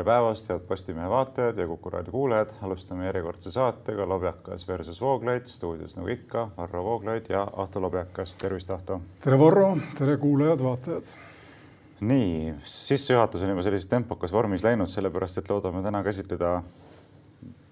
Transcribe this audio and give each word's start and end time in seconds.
tere 0.00 0.14
päevast, 0.16 0.48
head 0.48 0.62
Postimehe 0.64 1.08
vaatajad 1.12 1.58
ja 1.60 1.66
Kuku 1.68 1.90
raadio 1.90 2.12
kuulajad. 2.12 2.50
alustame 2.62 3.04
järjekordse 3.06 3.50
saatega 3.52 4.08
Lobjakas 4.08 4.68
versus 4.68 5.00
Vooglaid. 5.00 5.44
stuudios 5.46 5.96
nagu 5.96 6.08
ikka 6.08 6.48
Varro 6.56 6.84
Vooglaid 6.84 7.24
ja 7.28 7.42
Ahto 7.56 7.82
Lobjakas. 7.82 8.36
tervist, 8.36 8.70
Ahto. 8.70 9.00
tere, 9.20 9.38
Varro. 9.38 9.76
tere, 9.98 10.16
kuulajad-vaatajad. 10.16 11.04
nii, 12.00 12.54
sissejuhatus 12.64 13.42
on 13.42 13.48
juba 13.48 13.62
sellises 13.62 13.88
tempokas 13.88 14.32
vormis 14.32 14.64
läinud, 14.64 14.88
sellepärast 14.88 15.38
et 15.38 15.50
loodame 15.50 15.82
täna 15.82 16.02
käsitleda 16.02 16.62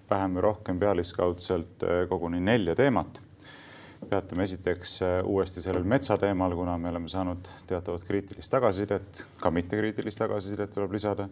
vähem 0.09 0.35
või 0.35 0.41
rohkem 0.41 0.79
pealiskaudselt 0.79 1.83
eh, 1.83 2.07
koguni 2.09 2.39
nelja 2.39 2.75
teemat 2.75 3.21
peatume 4.09 4.43
esiteks 4.43 5.01
äh, 5.01 5.25
uuesti 5.25 5.61
sellel 5.61 5.83
metsateemal, 5.83 6.55
kuna 6.55 6.77
me 6.77 6.89
oleme 6.89 7.09
saanud 7.09 7.49
teatavat 7.67 8.03
kriitilist 8.03 8.51
tagasisidet, 8.51 9.25
ka 9.39 9.51
mittekriitilist 9.51 10.19
tagasisidet 10.19 10.73
tuleb 10.73 10.91
lisada, 10.91 11.27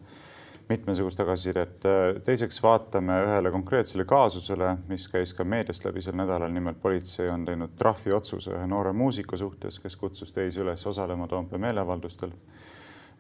mitmesugust 0.70 1.18
tagasisidet. 1.18 1.86
Teiseks 2.26 2.60
vaatame 2.64 3.16
ühele 3.24 3.52
konkreetsele 3.52 4.06
kaasusele, 4.06 4.74
mis 4.90 5.08
käis 5.12 5.34
ka 5.34 5.46
meediast 5.48 5.86
läbi 5.88 6.04
sel 6.04 6.18
nädalal. 6.20 6.52
nimelt 6.52 6.82
politsei 6.82 7.30
on 7.30 7.46
teinud 7.46 7.76
trahviotsuse 7.80 8.52
ühe 8.52 8.68
noore 8.68 8.92
muusiku 8.94 9.38
suhtes, 9.38 9.80
kes 9.80 9.96
kutsus 9.96 10.34
teisi 10.34 10.60
üles 10.64 10.86
osalema 10.88 11.28
Toompea 11.28 11.60
meeleavaldustel, 11.60 12.32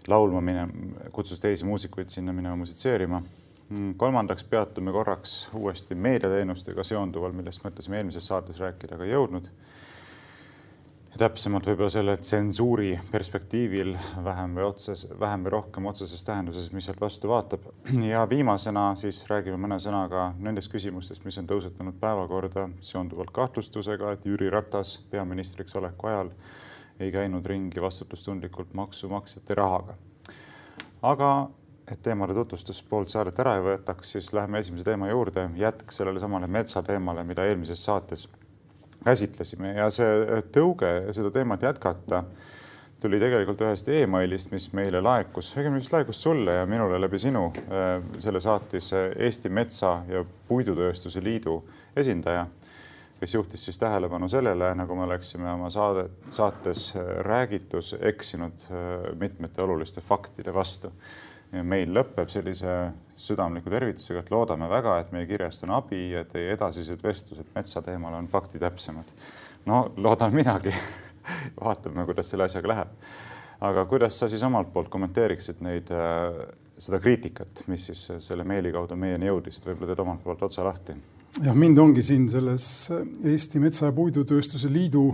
laulma 0.07 0.41
minema, 0.41 0.71
kutsus 1.11 1.39
teisi 1.39 1.65
muusikuid 1.65 2.09
sinna 2.09 2.33
minema 2.33 2.55
musitseerima 2.55 3.23
kolmandaks 3.97 4.43
peatume 4.43 4.91
korraks 4.91 5.49
uuesti 5.53 5.95
meediateenustega 5.95 6.83
seonduval, 6.87 7.33
millest 7.35 7.63
mõtlesime 7.65 7.99
eelmises 7.99 8.27
saates 8.27 8.59
rääkida, 8.63 8.95
aga 8.95 9.07
ei 9.07 9.11
jõudnud. 9.11 9.49
Täpsemalt 11.17 11.65
võib-olla 11.65 11.89
selle 11.91 12.13
tsensuuri 12.19 12.91
perspektiivil 13.11 13.95
vähem 14.23 14.53
või 14.57 14.65
otses, 14.67 15.05
vähem 15.19 15.45
või 15.45 15.53
rohkem 15.55 15.87
otseses 15.89 16.23
tähenduses, 16.25 16.69
mis 16.73 16.85
sealt 16.85 17.01
vastu 17.01 17.31
vaatab. 17.31 17.65
ja 18.11 18.21
viimasena 18.29 18.91
siis 18.99 19.23
räägime 19.29 19.57
mõne 19.61 19.79
sõnaga 19.81 20.29
nendest 20.37 20.71
küsimustest, 20.73 21.25
mis 21.25 21.37
on 21.41 21.49
tõusetunud 21.49 21.97
päevakorda 22.01 22.67
seonduvalt 22.85 23.31
kahtlustusega, 23.33 24.13
et 24.13 24.25
Jüri 24.25 24.49
Ratas 24.53 24.97
peaministriks 25.11 25.75
oleku 25.75 26.07
ajal 26.11 26.31
ei 26.99 27.11
käinud 27.11 27.45
ringi 27.45 27.81
vastutustundlikult 27.81 28.73
maksumaksjate 28.73 29.55
rahaga. 29.55 29.95
aga 31.01 31.49
et 31.91 32.01
teemade 32.03 32.33
tutvustus 32.33 32.83
poolt 32.83 33.09
saadet 33.09 33.39
ära 33.39 33.55
ei 33.57 33.63
võetaks, 33.63 34.11
siis 34.17 34.33
läheme 34.33 34.59
esimese 34.59 34.83
teema 34.83 35.09
juurde, 35.09 35.49
jätk 35.55 35.91
sellele 35.91 36.19
samale 36.19 36.47
metsateemale, 36.47 37.23
mida 37.23 37.45
eelmises 37.45 37.83
saates 37.83 38.27
käsitlesime 39.05 39.73
ja 39.77 39.89
see 39.93 40.41
tõuge 40.53 41.13
seda 41.15 41.31
teemat 41.33 41.63
jätkata 41.63 42.23
tuli 43.01 43.19
tegelikult 43.21 43.61
ühest 43.61 43.89
emailist, 43.93 44.51
mis 44.51 44.71
meile 44.73 45.01
laekus, 45.03 45.51
õigemini 45.57 45.83
vist 45.83 45.93
laekus 45.93 46.21
sulle 46.23 46.55
ja 46.59 46.65
minule 46.69 46.97
läbi 47.01 47.19
sinu. 47.21 47.51
Äh, 47.69 47.99
selle 48.23 48.41
saatis 48.41 48.91
Eesti 48.93 49.49
Metsa- 49.53 50.01
ja 50.09 50.23
Puidutööstuse 50.47 51.21
Liidu 51.23 51.59
esindaja, 51.95 52.47
kes 53.19 53.33
juhtis 53.33 53.65
siis 53.65 53.77
tähelepanu 53.77 54.29
sellele, 54.29 54.73
nagu 54.77 54.95
me 54.95 55.05
oleksime 55.05 55.49
oma 55.51 55.69
saade, 55.73 56.07
saates 56.33 56.91
räägitus 57.25 57.95
eksinud 58.01 58.67
äh, 58.71 59.13
mitmete 59.19 59.61
oluliste 59.61 60.01
faktide 60.01 60.53
vastu 60.53 60.93
meil 61.51 61.93
lõpeb 61.93 62.29
sellise 62.31 62.73
südamliku 63.17 63.71
tervitusega, 63.73 64.21
et 64.21 64.31
loodame 64.31 64.69
väga, 64.69 64.99
et 65.01 65.11
meie 65.15 65.27
kirjast 65.29 65.63
on 65.65 65.73
abi 65.77 66.11
ja 66.11 66.23
teie 66.27 66.53
edasised 66.53 67.01
vestlused 67.03 67.49
metsa 67.55 67.81
teemal 67.81 68.13
on 68.17 68.27
fakti 68.29 68.59
täpsemad. 68.61 69.09
no 69.65 69.91
loodan 69.97 70.33
minagi 70.35 70.73
vaatame, 71.63 72.05
kuidas 72.05 72.29
selle 72.29 72.45
asjaga 72.45 72.73
läheb. 72.73 72.93
aga 73.61 73.85
kuidas 73.85 74.19
sa 74.19 74.29
siis 74.29 74.43
omalt 74.43 74.73
poolt 74.73 74.89
kommenteeriksid 74.89 75.63
neid, 75.65 75.89
äh, 75.91 76.43
seda 76.77 76.99
kriitikat, 77.01 77.63
mis 77.67 77.87
siis 77.89 78.03
selle 78.19 78.43
meili 78.43 78.71
kaudu 78.71 78.95
meieni 78.95 79.31
jõudis, 79.31 79.57
et 79.57 79.65
võib-olla 79.65 79.93
teed 79.93 80.03
omalt 80.05 80.23
poolt 80.23 80.43
otsa 80.49 80.65
lahti? 80.67 80.97
jah, 81.41 81.55
mind 81.55 81.79
ongi 81.79 82.03
siin 82.03 82.29
selles 82.29 82.91
Eesti 83.23 83.63
Metsa- 83.63 83.89
ja 83.89 83.95
Puidutööstuse 83.95 84.69
Liidu 84.69 85.07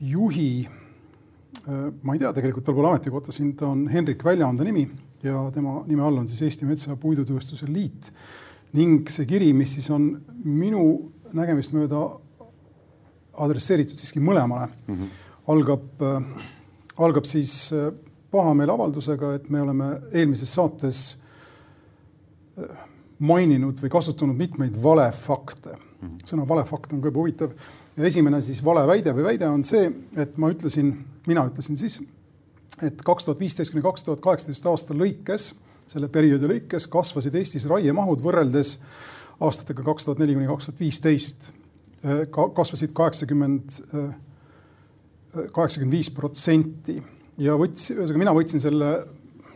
juhi 0.00 0.64
äh, 0.64 1.90
ma 2.02 2.14
ei 2.14 2.22
tea 2.22 2.32
tegelikult 2.32 2.64
tal 2.64 2.78
pole 2.78 2.94
ametikohta 2.94 3.32
siin, 3.32 3.52
ta 3.58 3.68
on 3.68 3.88
Hendrik 3.92 4.24
Väljaanda 4.24 4.64
nimi 4.64 4.88
ja 5.24 5.50
tema 5.54 5.82
nime 5.86 6.04
all 6.04 6.18
on 6.18 6.28
siis 6.28 6.42
Eesti 6.42 6.66
Metsa- 6.66 6.96
Puidutööstuse 7.00 7.66
Liit. 7.68 8.12
ning 8.74 9.08
see 9.08 9.26
kiri, 9.26 9.52
mis 9.52 9.74
siis 9.74 9.90
on 9.90 10.20
minu 10.44 11.12
nägemist 11.32 11.72
mööda 11.74 12.00
adresseeritud 13.38 13.98
siiski 13.98 14.20
mõlemale 14.22 14.68
mm, 14.86 14.94
-hmm. 14.94 15.12
algab 15.52 16.02
äh,, 16.02 16.26
algab 16.96 17.24
siis 17.24 17.72
äh, 17.72 17.92
pahameeleavaldusega, 18.30 19.34
et 19.34 19.50
me 19.50 19.60
oleme 19.62 20.00
eelmises 20.12 20.54
saates 20.54 21.16
äh, 22.58 22.84
maininud 23.18 23.78
või 23.82 23.90
kasutanud 23.90 24.36
mitmeid 24.36 24.82
valefakte 24.82 25.70
mm. 25.70 26.08
-hmm. 26.08 26.18
sõna 26.26 26.48
valefakt 26.48 26.92
on 26.92 27.00
ka 27.00 27.08
juba 27.08 27.20
huvitav 27.20 27.50
ja 27.96 28.04
esimene 28.04 28.40
siis 28.40 28.64
valeväide 28.64 29.14
või 29.14 29.24
väide 29.30 29.48
on 29.48 29.64
see, 29.64 29.90
et 30.16 30.36
ma 30.38 30.50
ütlesin, 30.50 30.94
mina 31.26 31.46
ütlesin 31.46 31.76
siis 31.76 32.00
et 32.82 33.02
kaks 33.06 33.28
tuhat 33.28 33.40
viisteist 33.40 33.72
kuni 33.72 33.84
kaks 33.84 34.06
tuhat 34.06 34.22
kaheksateist 34.24 34.66
aasta 34.66 34.96
lõikes, 34.96 35.52
selle 35.90 36.08
perioodi 36.08 36.48
lõikes 36.50 36.88
kasvasid 36.90 37.34
Eestis 37.38 37.68
raiemahud 37.70 38.22
võrreldes 38.24 38.78
aastatega 39.44 39.84
kaks 39.86 40.08
tuhat 40.08 40.22
neli 40.22 40.34
kuni 40.34 40.48
kaks 40.50 40.70
tuhat 40.70 40.80
viisteist 40.80 41.52
kasvasid 42.54 42.92
kaheksakümmend, 42.96 43.78
kaheksakümmend 45.52 45.94
viis 45.94 46.10
protsenti 46.12 46.98
ja 47.40 47.56
võts-, 47.58 47.92
ühesõnaga 47.94 48.20
mina 48.20 48.34
võtsin 48.36 48.62
selle 48.62 48.90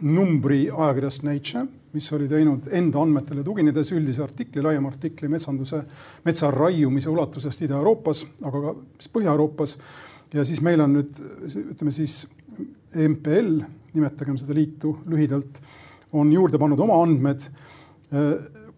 numbri 0.01 0.69
ajakirjast 0.71 1.25
Nature, 1.27 1.67
mis 1.93 2.09
oli 2.15 2.29
teinud 2.31 2.69
enda 2.75 3.03
andmetele 3.03 3.43
tuginedes 3.45 3.91
üldise 3.97 4.23
artikli, 4.23 4.63
laiema 4.63 4.91
artikli 4.93 5.31
metsanduse, 5.33 5.83
metsa 6.25 6.51
raiumise 6.55 7.11
ulatusest 7.11 7.65
Ida-Euroopas, 7.67 8.25
aga 8.45 8.63
ka 8.65 8.75
Põhja-Euroopas. 9.15 9.77
ja 10.35 10.45
siis 10.45 10.61
meil 10.61 10.81
on 10.85 10.93
nüüd 10.99 11.21
ütleme 11.73 11.93
siis 11.93 12.27
MPL, 12.95 13.59
nimetagem 13.95 14.39
seda 14.41 14.57
liitu 14.57 14.99
lühidalt, 15.09 15.61
on 16.13 16.31
juurde 16.33 16.61
pannud 16.61 16.81
oma 16.81 17.03
andmed, 17.03 17.49
eh, 18.13 18.31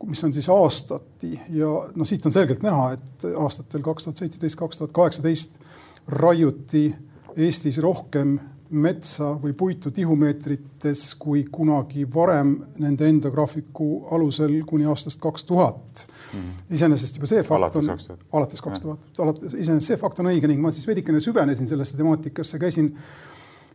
mis 0.07 0.25
on 0.25 0.33
siis 0.33 0.49
aastati 0.51 1.35
ja 1.55 1.69
noh, 1.95 2.09
siit 2.09 2.25
on 2.27 2.33
selgelt 2.33 2.63
näha, 2.65 2.93
et 2.97 3.27
aastatel 3.37 3.85
kaks 3.85 4.09
tuhat 4.09 4.23
seitseteist, 4.23 4.59
kaks 4.59 4.81
tuhat 4.81 4.97
kaheksateist 4.97 5.61
raiuti 6.09 6.89
Eestis 7.37 7.79
rohkem 7.79 8.39
metsa 8.71 9.33
või 9.43 9.53
puitu 9.59 9.91
tihumeetrites 9.95 11.03
kui 11.19 11.43
kunagi 11.51 12.05
varem 12.15 12.53
nende 12.79 13.09
enda 13.11 13.31
graafiku 13.31 14.07
alusel 14.15 14.61
kuni 14.67 14.87
aastast 14.87 15.21
kaks 15.21 15.45
tuhat. 15.45 16.07
Mhm. 16.33 16.51
iseenesest 16.71 17.17
juba 17.17 17.27
see 17.27 17.43
fakt 17.43 17.77
on, 17.77 17.91
alates 18.33 18.63
kaks 18.63 18.81
tuhat, 18.81 19.05
alates, 19.19 19.55
iseenesest 19.55 19.87
see 19.93 19.97
fakt 19.99 20.21
on 20.21 20.31
õige 20.31 20.47
ning 20.47 20.63
ma 20.63 20.71
siis 20.71 20.87
veidikene 20.87 21.21
süvenesin 21.21 21.67
sellesse 21.67 21.97
temaatikasse, 21.97 22.59
käisin 22.59 22.93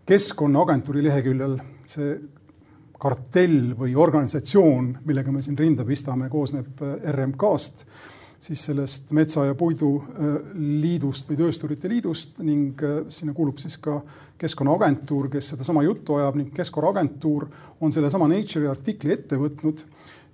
keskkonnaagentuuri 0.06 1.04
leheküljel 1.06 1.58
see 1.90 2.16
kartell 3.02 3.74
või 3.78 3.96
organisatsioon, 4.00 4.92
millega 5.06 5.34
me 5.34 5.42
siin 5.44 5.58
rinda 5.60 5.86
pistame, 5.86 6.30
koosneb 6.32 6.84
äh, 6.86 6.94
RMK-st, 7.12 7.86
siis 8.46 8.64
sellest 8.70 9.12
Metsa- 9.16 9.48
ja 9.48 9.56
Puiduliidust 9.58 11.26
äh, 11.26 11.32
või 11.32 11.40
Töösturite 11.42 11.92
Liidust 11.92 12.40
ning 12.46 12.82
äh, 12.86 13.04
sinna 13.10 13.36
kuulub 13.36 13.60
siis 13.62 13.78
ka 13.82 14.00
Keskkonnaagentuur, 14.40 15.30
kes 15.34 15.54
sedasama 15.54 15.84
juttu 15.86 16.20
ajab 16.20 16.40
ning 16.40 16.54
Keskkonnaagentuur 16.56 17.48
on 17.82 17.94
sellesama 17.96 18.30
Nature'i 18.32 18.70
artikli 18.72 19.16
ette 19.16 19.40
võtnud 19.42 19.86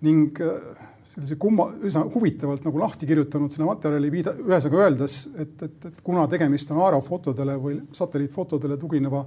ning 0.06 0.38
sellise 1.12 1.36
kumma, 1.40 1.66
üsna 1.84 2.06
huvitavalt 2.14 2.64
nagu 2.64 2.80
lahti 2.80 3.08
kirjutanud 3.10 3.52
selle 3.52 3.68
materjali, 3.68 4.12
viida, 4.14 4.32
ühesõnaga 4.40 4.86
öeldes, 4.86 5.18
et, 5.44 5.56
et, 5.66 5.88
et 5.90 5.98
kuna 6.06 6.24
tegemist 6.32 6.72
on 6.72 6.80
aerofotodele 6.86 7.58
või 7.60 7.80
satelliitfotodele 7.96 8.78
tugineva 8.80 9.26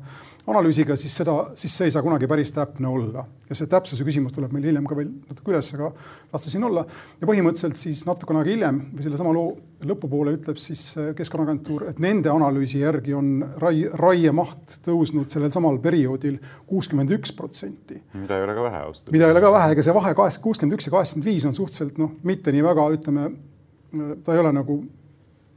analüüsiga, 0.49 0.97
siis 1.01 1.17
seda, 1.21 1.37
siis 1.61 1.75
see 1.77 1.91
ei 1.91 1.95
saa 1.95 2.05
kunagi 2.05 2.29
päris 2.31 2.55
täpne 2.57 2.89
olla. 2.89 3.27
ja 3.49 3.57
see 3.59 3.69
täpsuse 3.69 4.05
küsimus 4.07 4.33
tuleb 4.33 4.55
meil 4.57 4.65
hiljem 4.71 4.87
ka 4.89 4.97
veel 4.97 5.11
natuke 5.29 5.53
üles, 5.53 5.69
aga 5.77 5.91
las 6.33 6.47
ta 6.47 6.53
siin 6.53 6.65
olla. 6.65 6.87
ja 7.21 7.29
põhimõtteliselt 7.29 7.81
siis 7.81 8.07
natukene 8.09 8.41
aega 8.41 8.55
hiljem 8.55 8.81
või 8.95 9.09
sellesama 9.09 9.37
loo 9.37 9.53
lõpupoole 9.89 10.35
ütleb 10.39 10.59
siis 10.61 10.83
Keskkonnaagentuur, 11.17 11.89
et 11.93 12.03
nende 12.03 12.33
analüüsi 12.33 12.81
järgi 12.83 13.15
on 13.17 13.31
rai, 13.63 13.85
raiemaht 14.01 14.79
tõusnud 14.87 15.31
sellel 15.33 15.53
samal 15.55 15.79
perioodil 15.85 16.41
kuuskümmend 16.67 17.15
üks 17.19 17.35
protsenti. 17.37 18.01
mida 18.15 18.39
ei 18.39 18.49
ole 18.49 18.57
ka 18.57 18.67
vähe 18.69 18.83
ausalt. 18.89 19.13
mida 19.15 19.29
ei 19.29 19.37
ole 19.37 19.45
ka 19.45 19.55
vähe, 19.59 19.73
ega 19.77 19.87
see 19.87 19.97
vahe 19.97 20.15
kuuskümmend 20.17 20.79
üks 20.79 20.89
ja 20.89 20.97
kaheksakümmend 20.97 21.31
viis 21.31 21.49
on 21.49 21.57
suhteliselt 21.57 21.99
noh, 22.03 22.13
mitte 22.23 22.53
nii 22.55 22.65
väga, 22.65 22.91
ütleme, 22.99 23.31
ta 24.25 24.35
ei 24.35 24.43
ole 24.43 24.53
nagu 24.55 24.79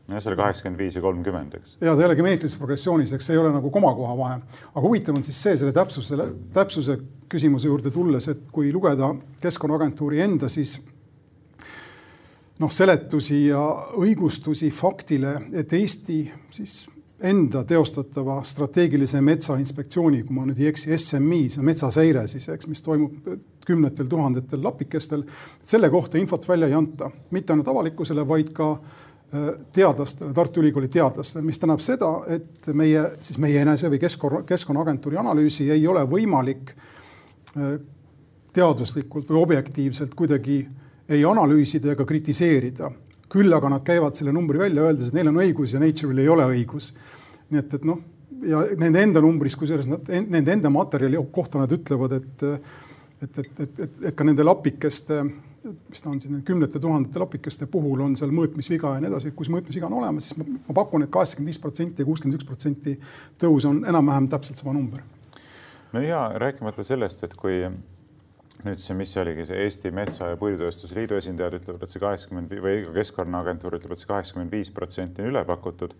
jah, 0.07 0.21
see 0.21 0.31
oli 0.31 0.39
kaheksakümmend 0.39 0.81
viis 0.81 0.97
ja 0.97 1.03
kolmkümmend, 1.03 1.55
eks. 1.59 1.77
ja 1.81 1.93
ta 1.93 2.03
ei 2.03 2.09
olegi 2.09 2.25
meetrises 2.25 2.59
progressioonis, 2.59 3.13
eks 3.17 3.29
see 3.29 3.35
ei 3.35 3.41
ole 3.41 3.51
nagu 3.55 3.71
komakoha 3.73 4.17
vahe. 4.17 4.41
aga 4.73 4.83
huvitav 4.83 5.17
on 5.19 5.25
siis 5.27 5.39
see 5.43 5.57
selle 5.59 5.73
täpsuse, 5.75 6.29
täpsuse 6.55 6.97
küsimuse 7.31 7.67
juurde 7.67 7.91
tulles, 7.91 8.29
et 8.31 8.45
kui 8.51 8.71
lugeda 8.73 9.13
Keskkonnaagentuuri 9.43 10.23
enda 10.23 10.49
siis 10.51 10.77
noh, 12.59 12.71
seletusi 12.71 13.47
ja 13.47 13.63
õigustusi 13.97 14.69
faktile, 14.73 15.37
et 15.53 15.73
Eesti 15.73 16.21
siis 16.53 16.85
enda 17.23 17.63
teostatava 17.65 18.41
strateegilise 18.45 19.21
metsainspektsiooni, 19.25 20.21
kui 20.25 20.35
ma 20.35 20.45
nüüd 20.45 20.59
ei 20.61 20.69
eksi, 20.69 20.91
SMI, 20.97 21.47
see 21.49 21.65
metsaseire 21.65 22.27
siis, 22.29 22.45
eks, 22.53 22.69
mis 22.69 22.83
toimub 22.85 23.31
kümnetel 23.67 24.07
tuhandetel 24.07 24.61
lapikestel. 24.63 25.23
selle 25.61 25.89
kohta 25.89 26.17
infot 26.17 26.47
välja 26.47 26.69
ei 26.69 26.77
anta, 26.77 27.09
mitte 27.31 27.53
ainult 27.53 27.67
avalikkusele, 27.73 28.27
vaid 28.27 28.53
ka 28.53 28.69
äh, 28.77 29.49
teadlastele, 29.73 30.33
Tartu 30.33 30.61
Ülikooli 30.61 30.87
teadlastele, 30.93 31.43
mis 31.45 31.59
tähendab 31.59 31.81
seda, 31.81 32.11
et 32.37 32.69
meie 32.73 33.03
siis 33.21 33.41
meie 33.41 33.65
enese 33.65 33.89
või 33.89 33.99
keskkonna, 34.05 34.43
Keskkonnaagentuuri 34.47 35.17
analüüsi 35.17 35.71
ei 35.73 35.87
ole 35.87 36.05
võimalik 36.09 36.75
äh, 37.57 37.79
teaduslikult 38.53 39.29
või 39.29 39.41
objektiivselt 39.41 40.13
kuidagi 40.15 40.61
ei 41.09 41.23
analüüsida 41.25 41.93
ega 41.93 42.05
kritiseerida 42.05 42.91
küll 43.31 43.53
aga 43.53 43.71
nad 43.71 43.83
käivad 43.87 44.15
selle 44.15 44.33
numbri 44.35 44.59
välja, 44.61 44.85
öeldes, 44.87 45.09
et 45.09 45.17
neil 45.17 45.31
on 45.31 45.41
õigus 45.43 45.73
ja 45.75 45.81
Nature'il 45.83 46.23
ei 46.23 46.29
ole 46.31 46.45
õigus. 46.47 46.93
nii 47.51 47.59
et, 47.59 47.73
et 47.79 47.87
noh, 47.87 47.99
ja 48.47 48.61
nende 48.79 49.01
enda 49.03 49.23
numbris, 49.23 49.55
kusjuures 49.59 49.87
nad, 49.91 50.07
nende 50.07 50.53
enda 50.53 50.71
materjali 50.71 51.19
kohta 51.31 51.59
nad 51.61 51.71
ütlevad, 51.71 52.19
et 52.21 52.47
et, 53.17 53.37
et, 53.39 53.59
et, 53.59 53.79
et, 53.79 53.93
et 54.05 54.15
ka 54.15 54.25
nende 54.27 54.43
lapikeste, 54.45 55.23
mis 55.65 56.03
ta 56.03 56.11
on 56.11 56.19
siin, 56.21 56.37
kümnete 56.45 56.77
tuhandete 56.79 57.17
lapikeste 57.17 57.65
puhul 57.65 58.03
on 58.05 58.13
seal 58.19 58.29
mõõtmisviga 58.29 58.91
ja 58.93 59.01
nii 59.01 59.09
edasi, 59.09 59.31
kui 59.33 59.47
see 59.47 59.55
mõõtmisviga 59.55 59.89
on 59.89 59.95
olemas, 59.97 60.27
siis 60.29 60.37
ma, 60.37 60.45
ma 60.67 60.75
pakun 60.77 61.01
et, 61.01 61.09
et 61.09 61.13
kaheksakümmend 61.15 61.49
viis 61.49 61.61
protsenti 61.63 62.05
ja 62.05 62.07
kuuskümmend 62.07 62.37
üks 62.37 62.45
protsenti 62.45 62.93
tõus 63.41 63.65
on 63.65 63.81
enam-vähem 63.89 64.29
täpselt 64.29 64.61
sama 64.61 64.75
number. 64.77 65.01
no 65.97 66.03
ja 66.05 66.27
rääkimata 66.37 66.85
sellest, 66.85 67.25
et 67.25 67.33
kui 67.33 67.63
nüüd 68.67 68.81
see, 68.83 68.95
mis 68.99 69.11
see 69.13 69.21
oligi, 69.23 69.45
see 69.49 69.59
Eesti 69.63 69.91
Metsa- 69.95 70.31
ja 70.31 70.37
Puidutööstuse 70.39 70.95
Liidu 70.97 71.17
esindajad 71.17 71.57
ütlevad, 71.59 71.83
et 71.83 71.93
see 71.93 72.01
kaheksakümmend 72.03 72.53
või 72.63 72.81
Keskkonnaagentuur 72.97 73.77
ütleb, 73.79 73.95
et 73.95 74.03
see 74.03 74.09
kaheksakümmend 74.11 74.53
viis 74.53 74.71
protsenti 74.75 75.23
on 75.23 75.31
üle 75.31 75.43
pakutud, 75.47 75.95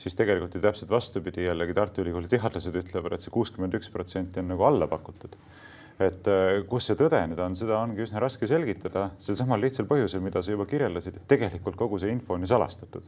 siis 0.00 0.18
tegelikult 0.18 0.56
ju 0.56 0.64
täpselt 0.64 0.92
vastupidi, 0.92 1.46
jällegi 1.46 1.76
Tartu 1.76 2.02
Ülikooli 2.04 2.32
teadlased 2.32 2.76
ütlevad, 2.82 3.16
et 3.16 3.26
see 3.26 3.34
kuuskümmend 3.34 3.78
üks 3.78 3.92
protsenti 3.92 4.42
on 4.42 4.52
nagu 4.54 4.66
alla 4.68 4.88
pakutud. 4.90 5.38
Et 6.02 6.28
äh, 6.28 6.58
kus 6.68 6.90
see 6.90 6.98
tõde 6.98 7.22
nüüd 7.30 7.40
on, 7.40 7.54
seda 7.56 7.78
ongi 7.80 8.04
üsna 8.04 8.20
raske 8.20 8.48
selgitada 8.48 9.10
sel 9.22 9.38
samal 9.38 9.62
lihtsal 9.64 9.88
põhjusel, 9.88 10.20
mida 10.24 10.42
sa 10.44 10.52
juba 10.52 10.66
kirjeldasid, 10.68 11.16
et 11.16 11.30
tegelikult 11.30 11.78
kogu 11.80 12.02
see 12.02 12.12
info 12.12 12.36
on 12.36 12.44
ju 12.44 12.52
salastatud 12.52 13.06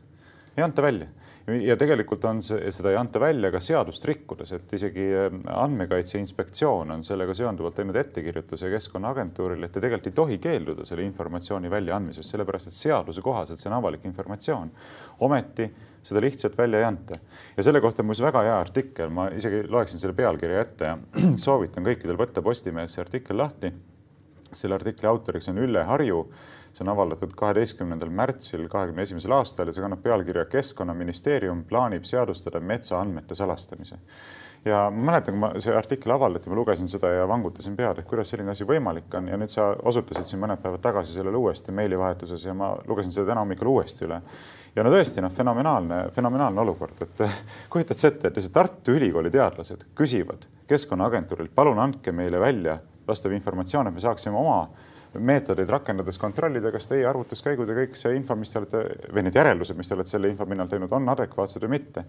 ei 0.58 0.64
anta 0.66 0.82
välja. 0.82 1.06
ja 1.48 1.76
tegelikult 1.80 2.24
on 2.28 2.42
see, 2.44 2.70
seda 2.74 2.90
ei 2.92 2.98
anta 3.00 3.20
välja 3.22 3.48
ka 3.54 3.60
seadust 3.64 4.04
rikkudes, 4.04 4.50
et 4.52 4.72
isegi 4.76 5.06
äh, 5.16 5.28
Andmekaitse 5.54 6.18
Inspektsioon 6.20 6.90
on 6.92 7.04
sellega 7.06 7.34
seonduvalt 7.34 7.78
teinud 7.78 7.96
ettekirjutuse 7.96 8.70
Keskkonnaagentuurile, 8.74 9.66
et 9.66 9.72
te 9.72 9.80
tegelikult 9.80 10.10
ei 10.10 10.16
tohi 10.18 10.38
keelduda 10.42 10.84
selle 10.88 11.06
informatsiooni 11.08 11.70
väljaandmisest, 11.72 12.34
sellepärast 12.34 12.68
et 12.68 12.76
seaduse 12.76 13.24
kohaselt 13.24 13.62
see 13.62 13.70
on 13.70 13.78
avalik 13.78 14.04
informatsioon. 14.10 14.74
ometi 15.24 15.70
seda 16.02 16.20
lihtsalt 16.20 16.58
välja 16.58 16.82
ei 16.82 16.84
anta. 16.84 17.14
ja 17.56 17.62
selle 17.62 17.80
kohta 17.80 18.02
on 18.02 18.10
muuseas 18.10 18.26
väga 18.26 18.42
hea 18.48 18.58
artikkel, 18.60 19.08
ma 19.08 19.28
isegi 19.34 19.64
loeksin 19.68 20.00
selle 20.00 20.16
pealkirja 20.18 20.60
ette 20.60 20.92
ja 20.92 20.98
soovitan 21.46 21.86
kõikidel 21.86 22.18
võtta 22.18 22.42
Postimehes 22.42 22.94
see 22.96 23.04
artikkel 23.04 23.38
lahti. 23.38 23.72
selle 24.52 24.78
artikli 24.78 25.08
autoriks 25.08 25.48
on 25.48 25.58
Ülle 25.64 25.84
Harju 25.84 26.22
see 26.78 26.86
on 26.86 26.92
avaldatud 26.92 27.32
kaheteistkümnendal 27.36 28.10
märtsil 28.14 28.68
kahekümne 28.70 29.02
esimesel 29.02 29.34
aastal 29.34 29.66
ja 29.66 29.74
see 29.74 29.82
kannab 29.82 30.02
pealkirja 30.04 30.44
Keskkonnaministeerium 30.52 31.64
plaanib 31.66 32.04
seadustada 32.06 32.60
metsaandmete 32.60 33.34
salastamise. 33.34 33.98
ja 34.64 34.90
ma 34.90 35.10
mäletan, 35.10 35.34
kui 35.34 35.40
ma 35.40 35.50
see 35.62 35.74
artikkel 35.74 36.12
avaldati, 36.14 36.50
ma 36.50 36.58
lugesin 36.58 36.88
seda 36.90 37.10
ja 37.14 37.26
vangutasin 37.28 37.76
pead, 37.76 37.98
et 37.98 38.06
kuidas 38.06 38.30
selline 38.30 38.50
asi 38.50 38.66
võimalik 38.66 39.14
on. 39.14 39.28
Ja 39.30 39.38
nüüd 39.38 39.52
sa 39.54 39.68
osutasid 39.90 40.26
siin 40.26 40.42
mõned 40.42 40.60
päevad 40.62 40.82
tagasi 40.82 41.14
sellele 41.14 41.38
uuesti 41.38 41.72
meilivahetuses 41.72 42.44
ja 42.44 42.54
ma 42.54 42.72
lugesin 42.86 43.14
seda 43.14 43.30
täna 43.30 43.44
hommikul 43.46 43.70
uuesti 43.70 44.04
üle. 44.06 44.20
Ja 44.76 44.84
no 44.84 44.90
tõesti 44.92 45.22
noh, 45.24 45.32
fenomenaalne, 45.34 46.02
fenomenaalne 46.14 46.62
olukord, 46.62 47.00
et 47.06 47.24
kujutad 47.72 47.98
sa 47.98 48.10
ette, 48.10 48.30
et 48.34 48.52
Tartu 48.52 48.94
Ülikooli 48.98 49.30
teadlased 49.34 49.86
küsivad 49.98 50.46
Keskkonnaagentuurilt, 50.68 51.54
palun 51.54 51.78
andke 51.80 52.12
meile 52.12 52.40
välja 52.42 52.76
vastav 53.08 53.32
informatsioon, 53.32 53.88
et 53.88 53.94
me 53.94 54.04
saaksime 54.04 54.36
oma 54.36 54.60
meetodeid 55.18 55.70
rakendades 55.70 56.18
kontrollida, 56.18 56.72
kas 56.74 56.88
teie 56.90 57.06
arvutuskäigud 57.08 57.68
ja 57.68 57.76
kõik 57.80 57.96
see 57.98 58.16
info, 58.16 58.36
mis 58.38 58.52
te 58.52 58.60
olete 58.60 58.82
või 59.14 59.24
need 59.26 59.38
järeldused, 59.38 59.78
mis 59.78 59.88
te 59.88 59.96
olete 59.96 60.12
selle 60.12 60.30
info 60.32 60.46
pinnalt 60.46 60.70
teinud, 60.72 60.92
on 60.92 61.08
adekvaatsed 61.14 61.64
või 61.64 61.76
mitte. 61.78 62.04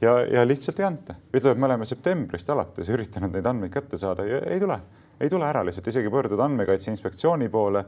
ja, 0.00 0.16
ja 0.26 0.46
lihtsalt 0.46 0.80
ei 0.80 0.88
anta, 0.88 1.14
ütleb, 1.34 1.58
me 1.58 1.70
oleme 1.70 1.86
septembrist 1.88 2.50
alates 2.50 2.90
üritanud 2.90 3.34
neid 3.34 3.46
andmeid 3.46 3.72
kätte 3.74 4.00
saada 4.00 4.26
ja 4.26 4.42
ei 4.46 4.60
tule. 4.60 4.80
Ei 5.20 5.28
tule 5.28 5.44
ära 5.44 5.60
lihtsalt, 5.60 5.88
isegi 5.92 6.08
pöördud 6.08 6.40
Andmekaitse 6.40 6.88
Inspektsiooni 6.90 7.50
poole, 7.52 7.82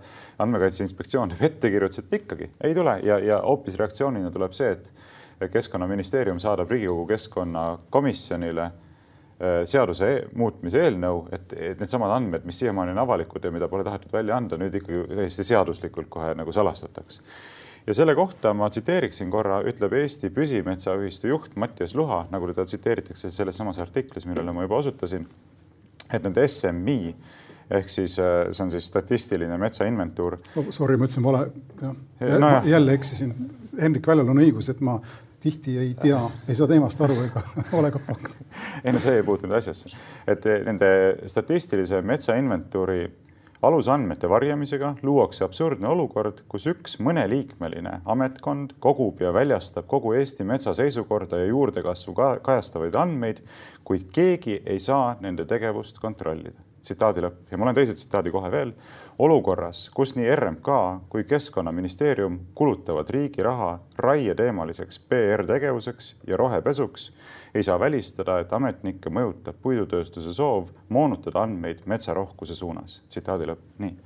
Andmekaitse 0.44 0.84
Inspektsioon 0.84 1.30
teeb 1.32 1.46
ettekirjutused, 1.46 2.12
ikkagi 2.12 2.50
ei 2.60 2.74
tule. 2.76 2.98
Ja, 3.08 3.16
ja 3.18 3.38
hoopis 3.40 3.78
reaktsioonina 3.80 4.28
tuleb 4.30 4.52
see, 4.52 4.74
et 4.74 5.48
keskkonnaministeerium 5.52 6.40
saadab 6.44 6.70
Riigikogu 6.70 7.06
keskkonnakomisjonile 7.06 8.70
seaduse 9.67 10.08
e 10.08 10.19
muutmise 10.38 10.79
eelnõu, 10.84 11.25
et, 11.34 11.55
needsamad 11.81 12.12
andmed, 12.14 12.44
mis 12.46 12.61
siiamaani 12.62 12.94
on 12.94 13.02
avalikud 13.02 13.44
ja 13.44 13.50
mida 13.55 13.69
pole 13.70 13.82
tahetud 13.87 14.12
välja 14.14 14.37
anda, 14.37 14.58
nüüd 14.61 14.76
ikkagi 14.79 15.02
täiesti 15.11 15.46
seaduslikult 15.49 16.11
kohe 16.12 16.34
nagu 16.38 16.52
salastatakse. 16.55 17.23
ja 17.87 17.94
selle 17.94 18.14
kohta 18.14 18.52
ma 18.55 18.69
tsiteeriksin 18.70 19.31
korra, 19.31 19.61
ütleb 19.67 19.96
Eesti 19.99 20.31
Püsimetsaühistu 20.31 21.32
juht 21.32 21.56
Mattias 21.56 21.94
Luha, 21.99 22.26
nagu 22.31 22.46
teda 22.52 22.64
tsiteeritakse 22.64 23.31
selles 23.31 23.56
samas 23.56 23.79
artiklis, 23.82 24.26
millele 24.26 24.52
ma 24.52 24.62
juba 24.62 24.79
osutasin, 24.79 25.26
et 26.12 26.23
need 26.23 26.38
SMI 26.46 27.14
ehk 27.73 27.88
siis 27.88 28.19
äh, 28.20 28.50
see 28.52 28.64
on 28.64 28.70
siis 28.70 28.87
statistiline 28.90 29.58
metsainventuur 29.58 30.38
oh,. 30.56 30.70
Sorry, 30.70 30.96
ma 30.96 31.08
ütlesin 31.08 31.25
vale, 31.25 31.44
jah 31.81 32.38
no,. 32.38 32.55
jälle 32.69 32.93
eksisin. 32.93 33.34
Hendrik 33.81 34.06
Väljal 34.06 34.29
on 34.29 34.43
õigus, 34.43 34.69
et 34.70 34.81
ma 34.84 34.99
tihti 35.42 35.78
ei 35.78 35.94
tea, 35.98 36.20
ei 36.48 36.58
saa 36.58 36.70
teemast 36.70 37.00
aru 37.04 37.18
ega 37.26 37.42
ole 37.78 37.90
ka 37.94 38.02
fakt. 38.02 38.36
ei 38.84 38.94
no 38.94 39.02
see 39.02 39.18
ei 39.18 39.26
puutu 39.26 39.48
nüüd 39.48 39.58
asjasse, 39.58 39.92
et 40.26 40.46
nende 40.66 40.92
statistilise 41.30 42.02
metsainventuuri 42.06 43.02
alusandmete 43.62 44.28
varjamisega 44.28 44.96
luuakse 45.02 45.44
absurdne 45.46 45.86
olukord, 45.88 46.40
kus 46.50 46.66
üks 46.70 46.96
mõneliikmeline 47.02 48.00
ametkond 48.10 48.74
kogub 48.82 49.22
ja 49.22 49.30
väljastab 49.34 49.86
kogu 49.90 50.16
Eesti 50.18 50.46
metsa 50.46 50.74
seisukorda 50.74 51.38
ja 51.38 51.46
juurdekasvu 51.50 52.14
kajastavaid 52.42 52.98
andmeid, 52.98 53.38
kuid 53.86 54.08
keegi 54.14 54.58
ei 54.66 54.82
saa 54.82 55.14
nende 55.20 55.46
tegevust 55.46 56.02
kontrollida. 56.02 56.58
tsitaadi 56.82 57.22
lõpp 57.22 57.52
ja 57.52 57.58
mul 57.58 57.70
on 57.70 57.76
teise 57.78 57.94
tsitaadi 57.94 58.30
kohe 58.34 58.50
veel 58.50 58.72
olukorras, 59.18 59.90
kus 59.94 60.16
nii 60.16 60.36
RMK 60.36 60.68
kui 61.08 61.24
Keskkonnaministeerium 61.24 62.38
kulutavad 62.54 63.10
riigi 63.10 63.42
raha 63.42 63.78
raieteemaliseks 63.96 64.98
PR-tegevuseks 65.08 66.14
ja 66.26 66.36
rohepesuks, 66.36 67.12
ei 67.54 67.62
saa 67.62 67.81
välistada, 67.81 68.38
et 68.40 68.52
ametnikke 68.52 69.10
mõjutab 69.10 69.58
puidutööstuse 69.62 70.34
soov 70.34 70.72
moonutada 70.88 71.42
andmeid 71.42 71.84
metsarohkuse 71.86 72.54
suunas. 72.54 73.02
tsitaadi 73.08 73.46
lõpp, 73.52 73.64
nii 73.78 73.96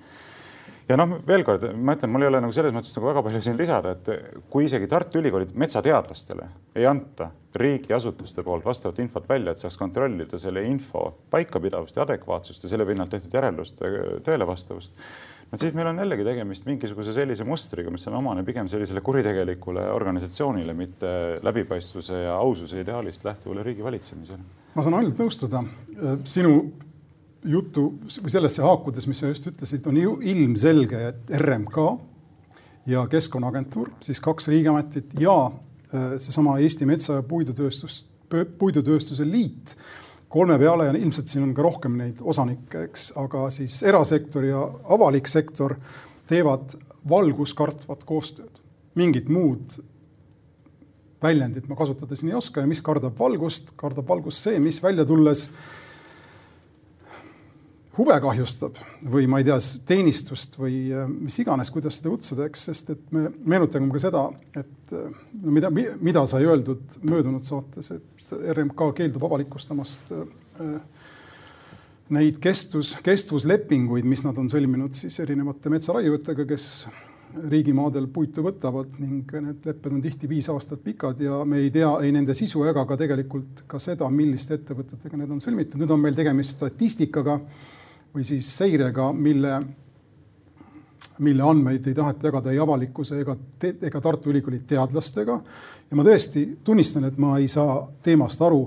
ja 0.88 0.99
noh, 0.99 1.16
veel 1.26 1.45
kord 1.47 1.66
ma 1.75 1.97
ütlen, 1.97 2.12
mul 2.12 2.26
ei 2.26 2.31
ole 2.31 2.40
nagu 2.45 2.55
selles 2.55 2.75
mõttes 2.75 2.95
nagu 2.97 3.11
väga 3.11 3.23
palju 3.26 3.43
siin 3.45 3.59
lisada, 3.59 3.97
et 3.97 4.43
kui 4.52 4.66
isegi 4.69 4.88
Tartu 4.90 5.21
Ülikooli 5.21 5.49
metsateadlastele 5.59 6.49
ei 6.78 6.87
anta 6.88 7.31
riigiasutuste 7.57 8.45
poolt 8.47 8.66
vastavat 8.66 9.00
infot 9.02 9.28
välja, 9.28 9.52
et 9.55 9.62
saaks 9.62 9.78
kontrollida 9.81 10.38
selle 10.38 10.62
info 10.69 11.09
paikapidavust 11.33 11.97
ja 11.97 12.05
adekvaatsust 12.05 12.66
ja 12.66 12.73
selle 12.73 12.87
pinnalt 12.88 13.11
tehtud 13.14 13.35
järelduste 13.35 13.90
tõele 14.26 14.47
vastavust, 14.49 14.95
no 15.50 15.59
siis 15.61 15.75
meil 15.75 15.90
on 15.90 16.02
jällegi 16.05 16.26
tegemist 16.26 16.69
mingisuguse 16.69 17.14
sellise 17.16 17.47
mustriga, 17.49 17.90
mis 17.90 18.07
on 18.11 18.21
omane 18.21 18.45
pigem 18.47 18.69
sellisele 18.71 19.02
kuritegelikule 19.05 19.88
organisatsioonile, 19.95 20.76
mitte 20.76 21.12
läbipaistvuse 21.47 22.26
ja 22.28 22.37
aususe 22.38 22.83
ideaalist 22.85 23.25
lähtuvale 23.26 23.66
riigi 23.66 23.85
valitsemisele. 23.85 24.45
ma 24.75 24.85
saan 24.85 25.00
ainult 25.00 25.25
nõustuda 25.25 25.64
sinu 26.28 26.59
jutu 27.46 27.86
või 28.22 28.32
sellesse 28.32 28.64
haakudes, 28.64 29.06
mis 29.10 29.20
sa 29.22 29.30
just 29.30 29.46
ütlesid, 29.50 29.86
on 29.88 29.98
ju 30.00 30.16
ilmselge, 30.34 31.02
et 31.12 31.32
RMK 31.40 31.78
ja 32.90 33.06
Keskkonnaagentuur, 33.10 33.92
siis 34.00 34.20
kaks 34.22 34.48
riigiametit 34.52 35.14
ja 35.20 35.36
äh, 35.46 36.16
seesama 36.16 36.58
Eesti 36.62 36.88
Metsa- 36.88 37.20
ja 37.20 37.22
Puidutööstus, 37.26 38.04
Puidutööstuse 38.58 39.26
Liit 39.26 39.76
kolme 40.28 40.58
peale 40.58 40.88
ja 40.88 40.94
ilmselt 40.98 41.30
siin 41.30 41.44
on 41.46 41.54
ka 41.54 41.62
rohkem 41.62 41.96
neid 41.98 42.20
osanikke, 42.20 42.86
eks, 42.88 43.12
aga 43.16 43.46
siis 43.54 43.78
erasektor 43.86 44.44
ja 44.44 44.62
avalik 44.96 45.30
sektor 45.30 45.76
teevad 46.26 46.74
valguskartvat 47.08 48.04
koostööd. 48.04 48.62
mingit 48.96 49.28
muud 49.28 49.74
väljendit 51.22 51.68
ma 51.68 51.76
kasutada 51.76 52.16
siin 52.16 52.30
ei 52.30 52.36
oska 52.38 52.60
ja 52.60 52.66
mis 52.66 52.80
kardab 52.82 53.18
valgust, 53.18 53.74
kardab 53.76 54.08
valgust 54.08 54.42
see, 54.42 54.58
mis 54.58 54.82
välja 54.82 55.04
tulles 55.04 55.50
äh, 55.50 55.86
huve 57.96 58.16
kahjustab 58.20 58.78
või 59.12 59.28
ma 59.30 59.40
ei 59.40 59.46
tea, 59.48 59.56
teenistust 59.88 60.58
või 60.60 60.80
äh, 60.92 61.06
mis 61.08 61.38
iganes, 61.42 61.70
kuidas 61.74 61.98
seda 61.98 62.12
kutsuda, 62.12 62.48
eks, 62.50 62.66
sest 62.70 62.92
et 62.92 63.14
me 63.14 63.30
meenutagem 63.48 63.88
ka 63.92 64.02
seda, 64.02 64.26
et 64.56 64.94
äh, 64.96 65.08
mida, 65.42 65.70
mida 65.72 66.26
sai 66.28 66.44
öeldud 66.48 67.00
möödunud 67.08 67.44
saates, 67.46 67.92
et 67.96 68.36
RMK 68.52 68.90
keeldub 69.00 69.26
avalikustamast 69.28 70.12
äh, 70.12 70.78
neid 72.16 72.38
kestvus, 72.42 72.94
kestvuslepinguid, 73.04 74.06
mis 74.06 74.22
nad 74.26 74.36
on 74.38 74.48
sõlminud 74.52 74.94
siis 74.96 75.18
erinevate 75.24 75.72
metsaraiujatega, 75.72 76.46
kes 76.48 76.70
riigimaadel 77.50 78.06
puitu 78.12 78.44
võtavad 78.44 78.94
ning 79.02 79.32
need 79.42 79.66
lepped 79.66 79.92
on 79.92 80.02
tihti 80.04 80.28
viis 80.30 80.46
aastat 80.52 80.80
pikad 80.84 81.18
ja 81.20 81.40
me 81.48 81.58
ei 81.64 81.72
tea 81.74 81.90
ei 82.04 82.12
nende 82.14 82.36
sisu 82.38 82.62
ega 82.70 82.86
ka 82.88 82.96
tegelikult 83.00 83.64
ka 83.68 83.80
seda, 83.82 84.08
milliste 84.10 84.56
ettevõtetega 84.56 85.18
need 85.20 85.34
on 85.34 85.42
sõlmitud. 85.42 85.80
nüüd 85.80 85.92
on 85.92 86.00
meil 86.00 86.16
tegemist 86.16 86.56
statistikaga 86.56 87.40
või 88.16 88.25
siis 88.25 88.49
seirega, 88.56 89.11
mille, 89.12 89.58
mille 91.18 91.44
andmeid 91.44 91.87
ei 91.87 91.94
taheta 91.94 92.30
jagada 92.30 92.52
ei 92.52 92.61
avalikkuse 92.62 93.20
ega, 93.20 93.37
ega 93.68 94.00
Tartu 94.00 94.32
Ülikooli 94.32 94.62
teadlastega. 94.66 95.40
ja 95.90 95.96
ma 95.96 96.04
tõesti 96.04 96.46
tunnistan, 96.64 97.04
et 97.04 97.18
ma 97.18 97.37
ei 97.38 97.49
saa 97.49 97.82
teemast 98.02 98.42
aru 98.42 98.62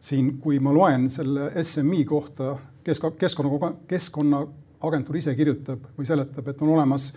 siin, 0.00 0.38
kui 0.40 0.58
ma 0.60 0.72
loen 0.72 1.10
selle 1.10 1.50
SMI 1.62 2.04
kohta 2.04 2.56
kesk, 2.84 3.10
keskkonna, 3.18 3.72
keskkonnaagentuur 3.88 5.20
ise 5.20 5.34
kirjutab 5.36 5.84
või 5.98 6.08
seletab, 6.08 6.48
et 6.48 6.62
on 6.62 6.72
olemas 6.76 7.12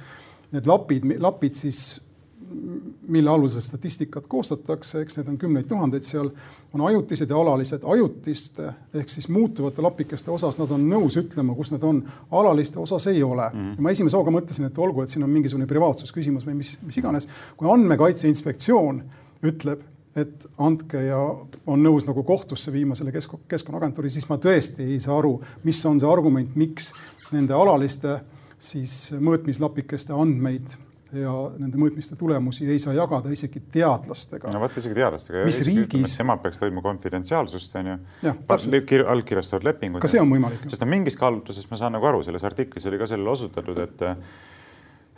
need 0.52 0.68
lapid, 0.68 1.08
lapid 1.24 1.56
siis 1.56 2.02
mille 3.08 3.30
alusel 3.30 3.62
statistikat 3.62 4.28
koostatakse, 4.28 5.02
eks 5.02 5.18
neid 5.18 5.32
on 5.32 5.38
kümneid 5.40 5.68
tuhandeid 5.70 6.06
seal, 6.08 6.30
on 6.74 6.84
ajutised 6.90 7.30
ja 7.30 7.38
alalised. 7.38 7.84
ajutiste 7.84 8.72
ehk 8.94 9.10
siis 9.10 9.30
muutuvate 9.30 9.82
lapikeste 9.82 10.32
osas 10.32 10.58
nad 10.60 10.72
on 10.72 10.88
nõus 10.90 11.18
ütlema, 11.20 11.56
kus 11.56 11.72
need 11.72 11.84
on, 11.88 12.04
alaliste 12.32 12.80
osas 12.80 13.08
ei 13.08 13.24
ole 13.24 13.50
mm. 13.54 13.66
-hmm. 13.66 13.82
ma 13.82 13.92
esimese 13.96 14.18
hooga 14.18 14.32
mõtlesin, 14.32 14.66
et 14.68 14.78
olgu, 14.78 15.02
et 15.02 15.10
siin 15.10 15.24
on 15.24 15.30
mingisugune 15.30 15.68
privaatsusküsimus 15.68 16.48
või 16.48 16.58
mis, 16.62 16.78
mis 16.84 16.98
iganes. 16.98 17.28
kui 17.58 17.72
Andmekaitse 17.72 18.28
Inspektsioon 18.28 19.04
ütleb, 19.44 19.82
et 20.16 20.48
andke 20.58 21.02
ja 21.02 21.20
on 21.68 21.84
nõus 21.84 22.08
nagu 22.08 22.24
kohtusse 22.24 22.72
viima 22.74 22.96
selle 22.96 23.12
kesk-, 23.12 23.38
keskkonnaagentuuri, 23.48 24.10
siis 24.10 24.30
ma 24.30 24.38
tõesti 24.42 24.84
ei 24.84 25.00
saa 25.00 25.18
aru, 25.18 25.42
mis 25.64 25.86
on 25.86 26.00
see 26.00 26.10
argument, 26.10 26.56
miks 26.56 26.94
nende 27.32 27.54
alaliste 27.54 28.20
siis 28.58 29.14
mõõtmislapikeste 29.22 30.14
andmeid 30.14 30.74
ja 31.16 31.34
nende 31.58 31.80
mõõtmiste 31.80 32.18
tulemusi 32.20 32.68
ei 32.68 32.80
saa 32.82 32.96
jagada 32.98 33.32
isegi 33.32 33.62
teadlastega. 33.74 34.52
no 34.54 34.62
vot, 34.64 34.76
isegi 34.80 34.98
teadlastega. 34.98 35.46
mis 35.48 35.62
riigis. 35.68 36.18
nemad 36.20 36.44
peaks 36.44 36.60
hoidma 36.64 36.84
konfidentsiaalsust, 36.86 37.76
on 37.80 37.92
ju. 37.94 37.98
allkirjastavad 39.08 39.68
lepingud. 39.70 40.04
ka 40.04 40.12
see 40.12 40.22
on 40.22 40.32
võimalik. 40.34 40.68
sest 40.68 40.84
no 40.84 40.90
mingist 40.92 41.20
kaalutlusest 41.22 41.72
ma 41.72 41.80
saan 41.80 41.96
nagu 41.98 42.10
aru, 42.10 42.24
selles 42.28 42.44
artiklis 42.48 42.86
oli 42.90 43.00
ka 43.00 43.10
sellele 43.10 43.34
osutatud, 43.38 43.80
et 43.86 44.08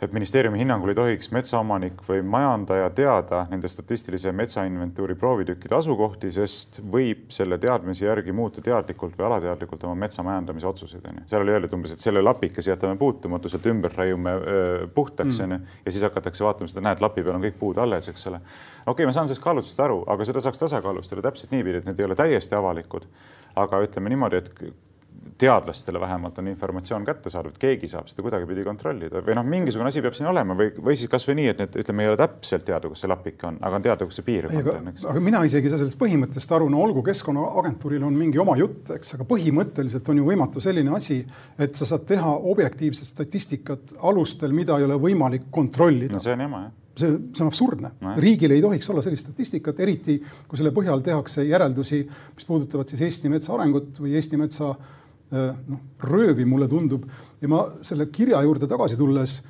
et 0.00 0.12
ministeeriumi 0.12 0.58
hinnangul 0.58 0.92
ei 0.92 0.96
tohiks 0.96 1.28
metsaomanik 1.34 2.00
või 2.06 2.22
majandaja 2.24 2.88
teada 2.96 3.42
nende 3.50 3.68
statistilise 3.68 4.32
metsainventuuri 4.32 5.14
proovitükkide 5.20 5.76
asukohti, 5.76 6.30
sest 6.32 6.80
võib 6.92 7.28
selle 7.34 7.58
teadmise 7.60 8.06
järgi 8.06 8.32
muuta 8.36 8.64
teadlikult 8.64 9.18
või 9.18 9.28
alateadlikult 9.28 9.84
oma 9.84 9.98
metsa 10.06 10.24
majandamise 10.24 10.68
otsuseid, 10.70 11.04
onju. 11.12 11.26
seal 11.30 11.44
oli 11.44 11.54
öeldud 11.56 11.76
umbes, 11.76 11.94
et 11.94 12.04
selle 12.04 12.24
lapikese 12.24 12.72
jätame 12.72 12.96
puutumatu, 13.00 13.52
sealt 13.52 13.68
ümber 13.72 13.92
raiume 13.96 14.36
öö, 14.40 14.90
puhtaks, 14.94 15.42
onju, 15.44 15.60
ja 15.84 15.92
siis 15.92 16.04
hakatakse 16.08 16.44
vaatama 16.48 16.72
seda, 16.72 16.86
näed, 16.88 17.04
lapi 17.04 17.24
peal 17.26 17.36
on 17.36 17.44
kõik 17.44 17.60
puud 17.60 17.80
alles, 17.84 18.08
eks 18.08 18.28
ole. 18.32 18.40
okei 18.40 18.92
okay,, 18.94 19.10
ma 19.10 19.16
saan 19.16 19.28
sellest 19.28 19.44
kaalutlusest 19.44 19.84
aru, 19.84 20.04
aga 20.08 20.28
seda 20.28 20.44
saaks 20.44 20.64
tasakaalustada 20.64 21.28
täpselt 21.28 21.52
niipidi, 21.52 21.82
et 21.82 21.90
need 21.90 22.00
ei 22.00 22.08
ole 22.08 22.16
täiesti 22.16 22.56
avalikud. 22.56 23.04
aga 23.60 23.82
ütleme 23.84 24.08
niimoodi, 24.08 24.40
et 24.40 24.54
teadlastele 25.40 26.00
vähemalt 26.00 26.38
on 26.38 26.48
informatsioon 26.48 27.04
kättesaadav, 27.04 27.54
et 27.54 27.60
keegi 27.60 27.88
saab 27.88 28.08
seda 28.10 28.24
kuidagipidi 28.24 28.64
kontrollida. 28.64 29.22
Või 29.24 29.36
noh, 29.36 29.46
mingisugune 29.48 29.88
asi 29.88 30.02
peab 30.04 30.16
siin 30.16 30.28
olema 30.30 30.56
või, 30.56 30.70
või 30.76 30.96
siis 31.00 31.10
kasvõi 31.12 31.36
nii, 31.38 31.46
et 31.52 31.62
need 31.62 31.78
ütleme, 31.82 32.04
ei 32.04 32.10
ole 32.12 32.18
täpselt 32.20 32.66
teada, 32.68 32.90
kus 32.92 33.04
see 33.04 33.10
lapik 33.10 33.44
on, 33.48 33.56
aga 33.64 33.78
on 33.78 33.86
teada, 33.86 34.08
kus 34.08 34.20
see 34.20 34.26
piirkond 34.26 34.70
on, 34.74 34.90
eks. 34.92 35.06
aga 35.12 35.22
mina 35.24 35.40
isegi 35.48 35.68
ei 35.68 35.74
saa 35.74 35.80
sellest 35.82 36.00
põhimõttest 36.00 36.56
aru, 36.56 36.68
no 36.72 36.82
olgu, 36.84 37.04
Keskkonnaagentuuril 37.08 38.04
on 38.08 38.16
mingi 38.16 38.40
oma 38.42 38.56
jutt, 38.60 38.92
eks, 38.96 39.16
aga 39.16 39.28
põhimõtteliselt 39.28 40.12
on 40.12 40.20
ju 40.20 40.28
võimatu 40.28 40.64
selline 40.64 40.92
asi, 40.96 41.22
et 41.60 41.80
sa 41.80 41.88
saad 41.88 42.04
teha 42.08 42.36
objektiivset 42.52 43.08
statistikat 43.08 43.96
alustel, 44.12 44.54
mida 44.56 44.76
ei 44.76 44.88
ole 44.88 45.00
võimalik 45.00 45.48
kontrollida. 45.52 46.16
no 46.16 46.22
see 46.22 46.36
on 46.36 46.46
jama, 46.48 46.62
jah. 46.68 46.76
See, 47.00 47.08
see 47.32 47.44
on 47.44 47.48
absurdne. 47.48 47.88
No.. 48.02 48.12
riigil 48.20 48.52
ei 48.52 48.60
tohiks 48.60 48.90
olla 48.92 49.00
sellist 49.00 49.24
statistikat, 49.24 49.78
eriti 49.80 50.18
kui 50.20 50.58
selle 50.58 50.72
põhjal 50.74 51.00
tehakse 51.06 51.46
järeldusi, 51.46 52.00
mis 52.34 52.48
puudutavad 52.48 52.90
siis 52.90 53.06
Eesti 53.06 53.30
metsa 53.32 53.54
arengut 53.54 54.00
või 54.02 54.16
Eesti 54.18 54.36
metsa 54.36 54.72
äh, 54.74 54.90
noh, 55.30 55.80
röövi, 56.02 56.44
mulle 56.44 56.66
tundub. 56.68 57.04
ja 57.40 57.48
ma 57.48 57.64
selle 57.86 58.06
kirja 58.10 58.42
juurde 58.42 58.66
tagasi 58.66 58.96
tulles 58.98 59.40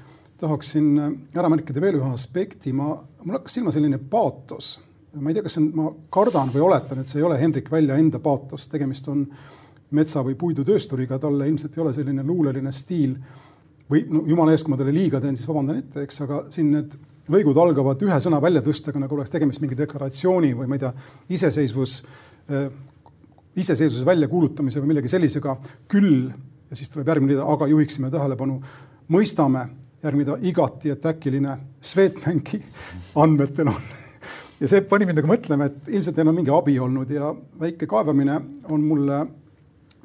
tahaksin 0.41 0.99
äh, 0.99 1.11
ära 1.37 1.49
märkida 1.53 1.83
veel 1.83 1.99
ühe 2.01 2.13
aspekti, 2.15 2.73
ma, 2.77 2.95
mul 3.25 3.39
hakkas 3.39 3.59
silma 3.59 3.73
selline 3.75 4.01
paatos. 4.13 4.79
ma 5.19 5.31
ei 5.31 5.35
tea, 5.35 5.43
kas 5.43 5.57
see 5.57 5.65
on, 5.65 5.71
ma 5.75 5.91
kardan 6.15 6.53
või 6.55 6.63
oletan, 6.69 7.01
et 7.01 7.11
see 7.11 7.19
ei 7.19 7.27
ole 7.27 7.39
Hendrik 7.41 7.71
Välja 7.71 7.97
enda 7.99 8.21
paatos, 8.23 8.69
tegemist 8.71 9.09
on 9.11 9.25
metsa- 9.91 10.23
või 10.23 10.37
puidutöösturiga, 10.39 11.19
talle 11.19 11.49
ilmselt 11.51 11.77
ei 11.77 11.83
ole 11.83 11.93
selline 11.93 12.23
luuleline 12.27 12.73
stiil 12.73 13.17
või 13.91 14.05
no 14.07 14.23
jumala 14.27 14.55
eest, 14.55 14.65
kui 14.65 14.75
ma 14.75 14.79
talle 14.79 14.95
liiga 14.95 15.21
teen, 15.21 15.37
siis 15.37 15.49
vabandan 15.51 15.81
ette, 15.83 16.05
eks, 16.07 16.21
aga 16.23 16.45
siin 16.55 16.71
need 16.77 16.95
lõigud 17.31 17.59
algavad 17.59 18.03
ühe 18.07 18.21
sõna 18.23 18.39
väljatõstega, 18.43 19.03
nagu 19.03 19.19
oleks 19.19 19.35
tegemist 19.35 19.63
mingi 19.63 19.79
deklaratsiooni 19.79 20.55
või 20.61 20.71
ma 20.71 20.79
ei 20.79 20.85
tea, 20.85 20.93
iseseisvus 21.37 21.97
äh, 22.01 22.71
iseseisvuse 23.61 24.07
väljakuulutamise 24.07 24.83
või 24.83 24.95
millegi 24.95 25.13
sellisega 25.13 25.57
küll 25.91 26.31
ja 26.71 26.79
siis 26.79 26.91
tuleb 26.93 27.09
järgmine 27.11 27.35
rida, 27.35 27.47
aga 27.51 27.67
juhiksime 27.71 28.11
tähelepanu, 28.13 28.61
mõistame, 29.11 29.65
järgmine 30.05 30.29
rida, 30.29 30.39
igati, 30.51 30.93
et 30.95 31.07
äkiline 31.11 31.57
Swedbanki 31.83 32.63
andmetel 33.19 33.73
on. 33.73 33.83
ja 34.61 34.71
see 34.71 34.85
pani 34.87 35.09
mind 35.09 35.21
nagu 35.21 35.33
mõtlema, 35.33 35.71
et 35.71 35.91
ilmselt 35.91 36.21
neil 36.21 36.33
on 36.33 36.39
mingi 36.39 36.55
abi 36.55 36.79
olnud 36.81 37.11
ja 37.11 37.33
väike 37.61 37.89
kaevamine 37.91 38.39
on 38.71 38.87
mulle 38.87 39.25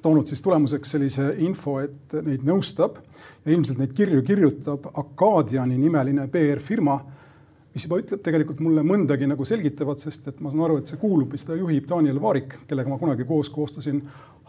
toonud 0.06 0.30
siis 0.30 0.42
tulemuseks 0.46 0.96
sellise 0.96 1.32
info, 1.42 1.80
et 1.82 2.14
neid 2.26 2.46
nõustab 2.46 3.00
ja 3.46 3.54
ilmselt 3.54 3.82
neid 3.82 3.94
kirju 3.98 4.22
kirjutab 4.26 4.90
Acadiani 4.94 5.78
nimeline 5.82 6.28
PR-firma 6.34 7.00
mis 7.76 7.86
juba 7.88 8.00
ütleb 8.00 8.24
tegelikult 8.24 8.64
mulle 8.64 8.86
mõndagi 8.88 9.28
nagu 9.28 9.46
selgitavat, 9.48 10.00
sest 10.06 10.32
et 10.32 10.40
ma 10.44 10.54
saan 10.54 10.64
aru, 10.68 10.80
et 10.80 10.92
see 10.92 11.00
kuulub 11.02 11.36
ja 11.36 11.42
seda 11.42 11.60
juhib 11.60 11.88
Daniel 11.90 12.22
Vaarik, 12.24 12.58
kellega 12.70 12.92
ma 12.92 13.00
kunagi 13.02 13.28
koos 13.28 13.52
koostasin 13.52 14.02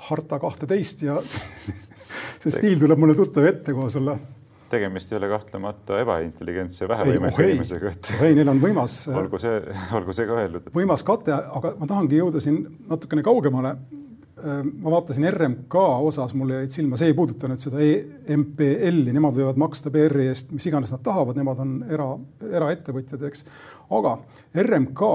Harta 0.06 0.38
kahteteist 0.38 1.02
ja 1.06 1.18
see 2.40 2.52
stiil 2.54 2.78
tuleb 2.82 3.00
mulle 3.02 3.16
tuttav 3.18 3.48
ette 3.48 3.74
koos 3.76 3.98
olla 3.98 4.16
tegemist 4.70 5.12
ei 5.12 5.18
ole 5.20 5.28
kahtlemata 5.30 6.00
ebaintelligentse, 6.02 6.88
vähevõimelise 6.90 7.42
oh, 7.42 7.50
inimesega, 7.50 7.92
et. 7.92 8.08
ei, 8.26 8.34
neil 8.34 8.50
on 8.50 8.58
võimas. 8.62 8.96
olgu 9.20 9.38
see, 9.42 9.60
olgu 9.94 10.16
see 10.16 10.26
ka 10.28 10.40
öeldud. 10.42 10.70
võimas 10.74 11.04
kate, 11.06 11.34
aga 11.34 11.74
ma 11.78 11.86
tahangi 11.90 12.18
jõuda 12.18 12.42
siin 12.42 12.64
natukene 12.90 13.22
kaugemale. 13.26 13.76
Äh, 14.36 14.60
ma 14.82 14.90
vaatasin 14.90 15.24
RMK 15.30 15.74
osas, 16.04 16.34
mulle 16.36 16.58
jäid 16.60 16.74
silma, 16.74 16.98
see 17.00 17.08
ei 17.08 17.14
puuduta 17.16 17.48
nüüd 17.48 17.62
seda 17.62 17.80
EMPL-i, 17.80 19.14
nemad 19.16 19.32
võivad 19.32 19.56
maksta 19.62 19.88
PR-i 19.94 20.26
eest, 20.28 20.52
mis 20.52 20.66
iganes 20.68 20.92
nad 20.92 21.00
tahavad, 21.06 21.38
nemad 21.40 21.62
on 21.64 21.70
era, 21.88 22.10
eraettevõtjad, 22.44 23.24
eks. 23.30 23.46
aga 23.96 24.12
RMK, 24.60 25.08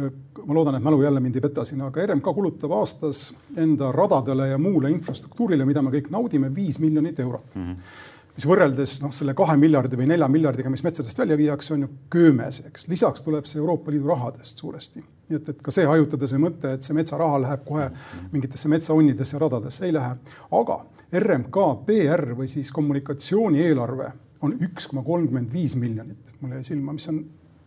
ma 0.00 0.56
loodan, 0.56 0.80
et 0.80 0.82
mälu 0.82 0.98
jälle 1.04 1.22
mind 1.22 1.38
ei 1.38 1.44
peta 1.44 1.62
siin, 1.68 1.84
aga 1.86 2.08
RMK 2.08 2.34
kulutab 2.34 2.74
aastas 2.74 3.28
enda 3.54 3.92
radadele 3.94 4.50
ja 4.50 4.58
muule 4.58 4.90
infrastruktuurile, 4.96 5.68
mida 5.68 5.84
me 5.86 5.94
kõik 5.94 6.10
naudime, 6.10 6.50
viis 6.54 6.82
miljonit 6.82 7.22
eurot 7.22 7.54
mm. 7.54 7.68
-hmm 7.68 8.09
mis 8.40 8.46
võrreldes 8.48 8.94
noh, 9.04 9.12
selle 9.12 9.34
kahe 9.36 9.52
miljardi 9.60 9.98
või 10.00 10.06
nelja 10.08 10.24
miljardiga, 10.32 10.70
mis 10.72 10.80
metsadest 10.80 11.18
välja 11.20 11.36
viiakse, 11.36 11.74
on 11.74 11.82
ju 11.84 11.88
köömes, 12.12 12.62
eks. 12.70 12.86
lisaks 12.88 13.20
tuleb 13.26 13.44
see 13.44 13.58
Euroopa 13.60 13.92
Liidu 13.92 14.08
rahadest 14.08 14.62
suuresti. 14.62 15.02
nii 15.28 15.36
et, 15.36 15.50
et 15.52 15.60
ka 15.60 15.74
see 15.74 15.84
hajutada 15.84 16.28
see 16.30 16.40
mõte, 16.40 16.72
et 16.72 16.86
see 16.86 16.96
metsaraha 16.96 17.42
läheb 17.44 17.66
kohe 17.68 17.90
mingitesse 18.32 18.70
metsaonnidesse 18.72 19.36
ja 19.36 19.42
radadesse, 19.44 19.84
ei 19.84 19.92
lähe. 19.92 20.16
aga 20.56 20.78
RMK 21.20 21.68
PR 21.84 22.24
või 22.38 22.48
siis 22.48 22.72
kommunikatsioonieelarve 22.72 24.08
on 24.48 24.56
üks 24.64 24.88
koma 24.88 25.04
kolmkümmend 25.04 25.52
viis 25.52 25.76
miljonit, 25.76 26.32
mulle 26.40 26.62
jäi 26.62 26.70
silma, 26.72 26.96
mis 26.96 27.12
on 27.12 27.20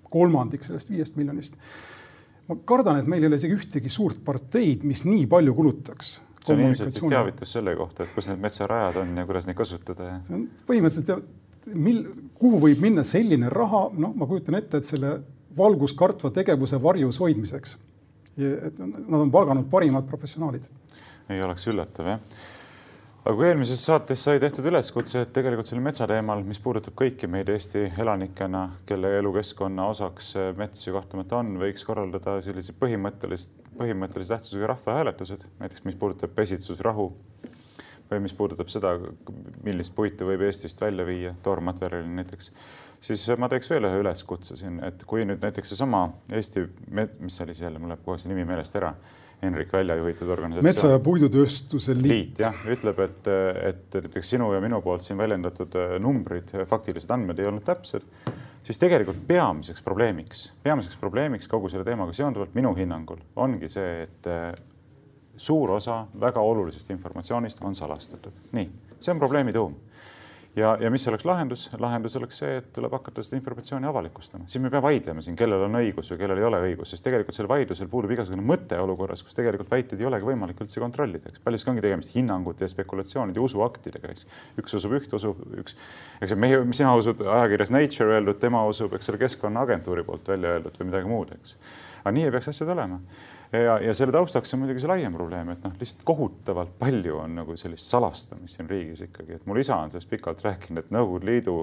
kolmandik 0.09 0.65
sellest 0.65 0.89
viiest 0.89 1.21
miljonist. 1.21 1.61
ma 2.49 2.57
kardan, 2.65 3.03
et 3.03 3.13
meil 3.13 3.21
ei 3.21 3.29
ole 3.29 3.37
isegi 3.37 3.61
ühtegi 3.61 3.93
suurt 3.93 4.25
parteid, 4.25 4.89
mis 4.89 5.05
nii 5.05 5.29
palju 5.29 5.53
kulutaks 5.53 6.17
see 6.43 6.55
on 6.55 6.65
ilmselt 6.67 6.95
siis 6.95 7.09
teavitus 7.09 7.55
selle 7.57 7.75
kohta, 7.79 8.03
et 8.03 8.13
kus 8.15 8.29
need 8.31 8.41
metsarajad 8.43 8.99
on 9.03 9.15
ja 9.17 9.25
kuidas 9.29 9.47
neid 9.49 9.57
kasutada 9.59 10.09
ja. 10.09 10.19
see 10.27 10.37
on 10.37 10.45
põhimõtteliselt, 10.69 11.29
mil, 11.73 12.01
kuhu 12.39 12.61
võib 12.67 12.83
minna 12.83 13.05
selline 13.07 13.51
raha, 13.53 13.85
noh, 13.95 14.15
ma 14.19 14.27
kujutan 14.29 14.59
ette, 14.59 14.81
et 14.81 14.89
selle 14.89 15.15
valguskartva 15.57 16.33
tegevuse 16.33 16.79
varjus 16.81 17.19
hoidmiseks. 17.23 17.77
et 18.37 18.79
nad 18.81 19.19
on 19.19 19.31
palganud 19.31 19.69
parimad 19.69 20.09
professionaalid. 20.09 20.67
ei 21.29 21.41
oleks 21.41 21.67
üllatav 21.71 22.15
jah 22.15 22.43
aga 23.23 23.33
kui 23.39 23.47
eelmises 23.47 23.79
saates 23.87 24.23
sai 24.25 24.39
tehtud 24.43 24.65
üleskutse, 24.67 25.21
et 25.23 25.29
tegelikult 25.35 25.69
selle 25.69 25.83
metsa 25.83 26.03
teemal, 26.11 26.41
mis 26.43 26.59
puudutab 26.59 26.95
kõiki 26.99 27.29
meid 27.31 27.47
Eesti 27.53 27.85
elanikena, 28.03 28.65
kelle 28.89 29.13
elukeskkonna 29.21 29.85
osaks 29.93 30.33
mets 30.59 30.83
ju 30.83 30.95
kahtlemata 30.97 31.39
on, 31.39 31.53
võiks 31.61 31.87
korraldada 31.87 32.35
sellised 32.43 32.75
põhimõttelised, 32.81 33.55
põhimõttelise 33.79 34.35
tähtsusega 34.35 34.73
rahvahääletused, 34.73 35.47
näiteks 35.61 35.87
mis 35.87 35.95
puudutab 36.01 36.35
pesitsusrahu 36.35 37.07
või 38.11 38.21
mis 38.25 38.35
puudutab 38.35 38.67
seda, 38.69 38.97
millist 39.63 39.95
puitu 39.95 40.27
võib 40.27 40.43
Eestist 40.49 40.83
välja 40.83 41.07
viia, 41.07 41.31
toormaterjali 41.47 42.11
näiteks, 42.19 42.51
siis 43.07 43.23
ma 43.39 43.47
teeks 43.49 43.71
veel 43.71 43.87
ühe 43.87 44.03
üleskutse 44.03 44.59
siin, 44.59 44.81
et 44.83 45.07
kui 45.07 45.23
nüüd 45.23 45.39
näiteks 45.39 45.71
seesama 45.71 46.09
Eesti, 46.27 46.67
mis 46.91 47.39
see 47.39 47.47
oli, 47.47 47.55
jälle 47.55 47.79
mul 47.79 47.95
läheb 47.95 48.03
kohe 48.03 48.19
see 48.19 48.35
nimi 48.35 48.43
meelest 48.51 48.75
ära 48.83 48.91
Henrik 49.43 49.73
Välja 49.73 49.95
juhitud 49.99 50.29
organisatsioon. 50.33 50.67
metsa- 50.69 50.91
ja 50.93 50.99
puidutööstuse 51.03 51.95
liit, 51.97 52.07
liit. 52.11 52.39
jah, 52.43 52.63
ütleb, 52.71 52.99
et, 53.03 53.29
et 53.69 53.99
näiteks 53.99 54.33
sinu 54.35 54.51
ja 54.53 54.61
minu 54.63 54.81
poolt 54.81 55.05
siin 55.05 55.19
väljendatud 55.19 55.77
äh, 55.79 55.95
numbrid, 56.03 56.51
faktilised 56.69 57.11
andmed 57.13 57.39
ei 57.39 57.49
olnud 57.49 57.65
täpsed, 57.67 58.05
siis 58.63 58.79
tegelikult 58.81 59.23
peamiseks 59.27 59.83
probleemiks, 59.85 60.45
peamiseks 60.63 60.99
probleemiks 61.01 61.51
kogu 61.51 61.71
selle 61.71 61.85
teemaga 61.87 62.15
seonduvalt 62.15 62.55
minu 62.55 62.73
hinnangul 62.77 63.21
ongi 63.35 63.69
see, 63.71 64.03
et 64.07 64.29
äh, 64.31 64.51
suur 65.37 65.77
osa 65.77 66.03
väga 66.19 66.41
olulisest 66.41 66.91
informatsioonist 66.93 67.63
on 67.65 67.75
salastatud. 67.75 68.45
nii, 68.51 68.69
see 68.99 69.11
on 69.11 69.19
probleemi 69.19 69.53
tuum 69.55 69.75
ja, 70.55 70.77
ja 70.81 70.89
mis 70.91 71.07
oleks 71.07 71.25
lahendus? 71.25 71.65
lahendus 71.79 72.15
oleks 72.19 72.37
see, 72.41 72.57
et 72.59 72.69
tuleb 72.75 72.93
hakata 72.93 73.23
seda 73.25 73.37
informatsiooni 73.39 73.87
avalikustama, 73.89 74.47
siis 74.47 74.61
me 74.61 74.69
ei 74.69 74.75
pea 74.75 74.81
vaidlema 74.85 75.23
siin, 75.25 75.37
kellel 75.39 75.65
on 75.67 75.79
õigus 75.79 76.11
või 76.13 76.21
kellel 76.21 76.41
ei 76.41 76.47
ole 76.47 76.61
õigus, 76.67 76.93
sest 76.93 77.05
tegelikult 77.05 77.37
sel 77.37 77.49
vaidlusel 77.51 77.89
puudub 77.91 78.13
igasugune 78.15 78.45
mõte 78.45 78.79
olukorras, 78.79 79.23
kus 79.25 79.37
tegelikult 79.37 79.71
väiteid 79.73 80.01
ei 80.01 80.09
olegi 80.09 80.29
võimalik 80.29 80.63
üldse 80.65 80.83
kontrollida, 80.83 81.31
eks 81.31 81.43
paljuski 81.43 81.73
ongi 81.73 81.85
tegemist 81.85 82.15
hinnangute 82.15 82.65
ja 82.65 82.71
spekulatsioonide 82.71 83.41
ja 83.41 83.47
usuaktidega, 83.47 84.13
eks. 84.13 84.27
üks 84.61 84.79
usub 84.79 84.97
üht, 84.99 85.13
usub 85.17 85.43
üks, 85.63 85.77
eks 86.21 86.37
meie, 86.39 86.61
sina 86.77 86.95
usud 86.99 87.25
ajakirjas 87.25 87.73
Nature 87.73 88.19
öeldud, 88.19 88.39
tema 88.41 88.65
usub, 88.69 88.93
eks 88.97 89.13
ole, 89.13 89.21
Keskkonnaagentuuri 89.23 90.05
poolt 90.07 90.33
välja 90.35 90.57
öeldud 90.57 90.77
või 90.79 90.91
midagi 90.91 91.09
muud, 91.09 91.37
eks. 91.39 91.57
aga 92.03 92.17
nii 92.17 92.27
ei 92.27 92.35
peaks 92.35 92.51
asjad 92.53 92.73
olema 92.75 93.01
ja, 93.53 93.77
ja 93.79 93.93
selle 93.93 94.13
taustaks 94.15 94.53
on 94.55 94.63
muidugi 94.63 94.83
see 94.83 94.91
laiem 94.91 95.15
probleem, 95.15 95.49
et 95.53 95.63
noh, 95.65 95.73
lihtsalt 95.79 96.03
kohutavalt 96.07 96.75
palju 96.79 97.17
on 97.23 97.39
nagu 97.41 97.57
sellist 97.59 97.89
salastamist 97.91 98.59
siin 98.59 98.69
riigis 98.69 99.05
ikkagi, 99.07 99.39
et 99.39 99.49
mul 99.49 99.61
isa 99.61 99.79
on 99.79 99.93
sellest 99.93 100.11
pikalt 100.11 100.43
rääkinud, 100.45 100.83
et 100.83 100.93
Nõukogude 100.93 101.29
Liidu 101.29 101.57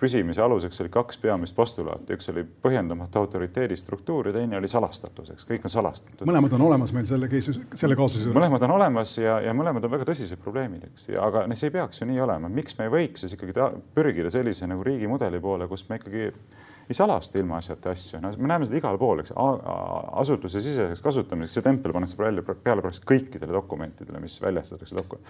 püsimise 0.00 0.40
aluseks 0.40 0.80
oli 0.80 0.88
kaks 0.92 1.18
peamist 1.20 1.54
postulaati, 1.56 2.14
üks 2.16 2.30
oli 2.32 2.44
põhjendamatu 2.64 3.20
autoriteedi 3.20 3.76
struktuur 3.76 4.30
ja 4.30 4.32
teine 4.38 4.56
oli 4.56 4.68
salastatus, 4.70 5.34
eks 5.34 5.44
kõik 5.48 5.66
on 5.68 5.74
salastatud. 5.74 6.24
mõlemad 6.28 6.56
on 6.56 6.64
olemas 6.70 6.94
meil 6.96 7.04
selle 7.08 7.28
keisus, 7.28 7.60
selle 7.74 7.98
kaasuse 7.98 8.24
juures. 8.24 8.38
mõlemad 8.38 8.64
on 8.64 8.74
olemas 8.78 9.12
ja, 9.20 9.36
ja 9.44 9.52
mõlemad 9.56 9.84
on 9.84 9.92
väga 9.92 10.08
tõsised 10.08 10.40
probleemid, 10.40 10.88
eks, 10.88 11.10
aga 11.20 11.44
see 11.52 11.68
ei 11.68 11.76
peaks 11.76 12.00
ju 12.00 12.08
nii 12.08 12.24
olema, 12.24 12.48
miks 12.48 12.78
me 12.78 12.88
ei 12.88 12.94
võiks 12.96 13.26
siis 13.26 13.36
ikkagi 13.36 13.56
pürgida 13.96 14.32
sellise 14.32 14.68
nagu 14.70 14.86
riigimudeli 14.88 15.40
poole, 15.40 15.68
kus 15.68 15.84
me 15.90 16.00
ikkagi 16.00 16.30
ei 16.90 16.94
salasta 16.94 17.38
ilmaasjata 17.38 17.94
asju, 17.94 18.18
no 18.18 18.32
me 18.34 18.50
näeme 18.50 18.66
seda 18.66 18.80
igal 18.80 18.98
pool, 18.98 19.22
eks, 19.22 19.30
asutuse 20.20 20.62
siseseks 20.64 21.02
kasutamiseks, 21.06 21.60
see 21.60 21.66
tempel 21.66 21.94
pannakse 21.94 22.18
peale, 22.18 22.42
peale 22.42 22.82
praktiliselt 22.82 23.06
kõikidele 23.12 23.54
dokumentidele, 23.54 24.22
mis 24.22 24.40
väljastatakse 24.42 24.98
doku-, 24.98 25.20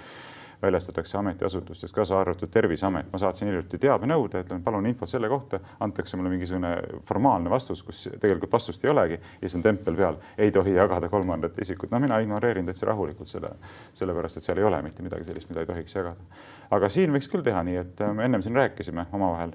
väljastatakse 0.63 1.19
ametiasutustest, 1.19 1.95
kaasa 1.95 2.21
arvatud 2.21 2.49
Terviseamet. 2.49 3.13
ma 3.13 3.21
saatsin 3.21 3.49
hiljuti 3.49 3.79
teabenõude, 3.79 4.41
ütlen, 4.45 4.65
palun 4.65 4.89
infot 4.89 5.13
selle 5.13 5.29
kohta, 5.29 5.61
antakse 5.81 6.17
mulle 6.17 6.33
mingisugune 6.33 6.75
formaalne 7.09 7.53
vastus, 7.53 7.83
kus 7.85 8.09
tegelikult 8.21 8.53
vastust 8.53 8.85
ei 8.85 8.91
olegi 8.91 9.21
ja 9.21 9.41
siis 9.45 9.61
on 9.61 9.69
tempel 9.69 9.97
peal, 10.01 10.21
ei 10.39 10.53
tohi 10.53 10.75
jagada 10.75 11.09
kolmandat 11.09 11.61
isikut. 11.61 11.91
no 11.91 12.01
mina 12.01 12.19
ignoreerin 12.25 12.73
täitsa 12.73 12.89
rahulikult 12.89 13.29
selle, 13.29 13.53
sellepärast 13.95 14.41
et 14.41 14.49
seal 14.49 14.59
ei 14.59 14.65
ole 14.65 14.83
mitte 14.83 15.03
midagi 15.03 15.29
sellist, 15.29 15.49
mida 15.53 15.61
ei 15.61 15.73
tohiks 15.75 15.97
jagada. 15.97 16.45
aga 16.71 16.89
siin 16.89 17.13
võiks 17.13 17.29
küll 17.29 17.45
teha 17.45 17.63
nii, 17.69 17.77
et 17.77 18.07
me 18.15 18.25
ennem 18.25 18.43
siin 18.43 18.57
rääkisime 18.57 19.07
omavahel 19.13 19.53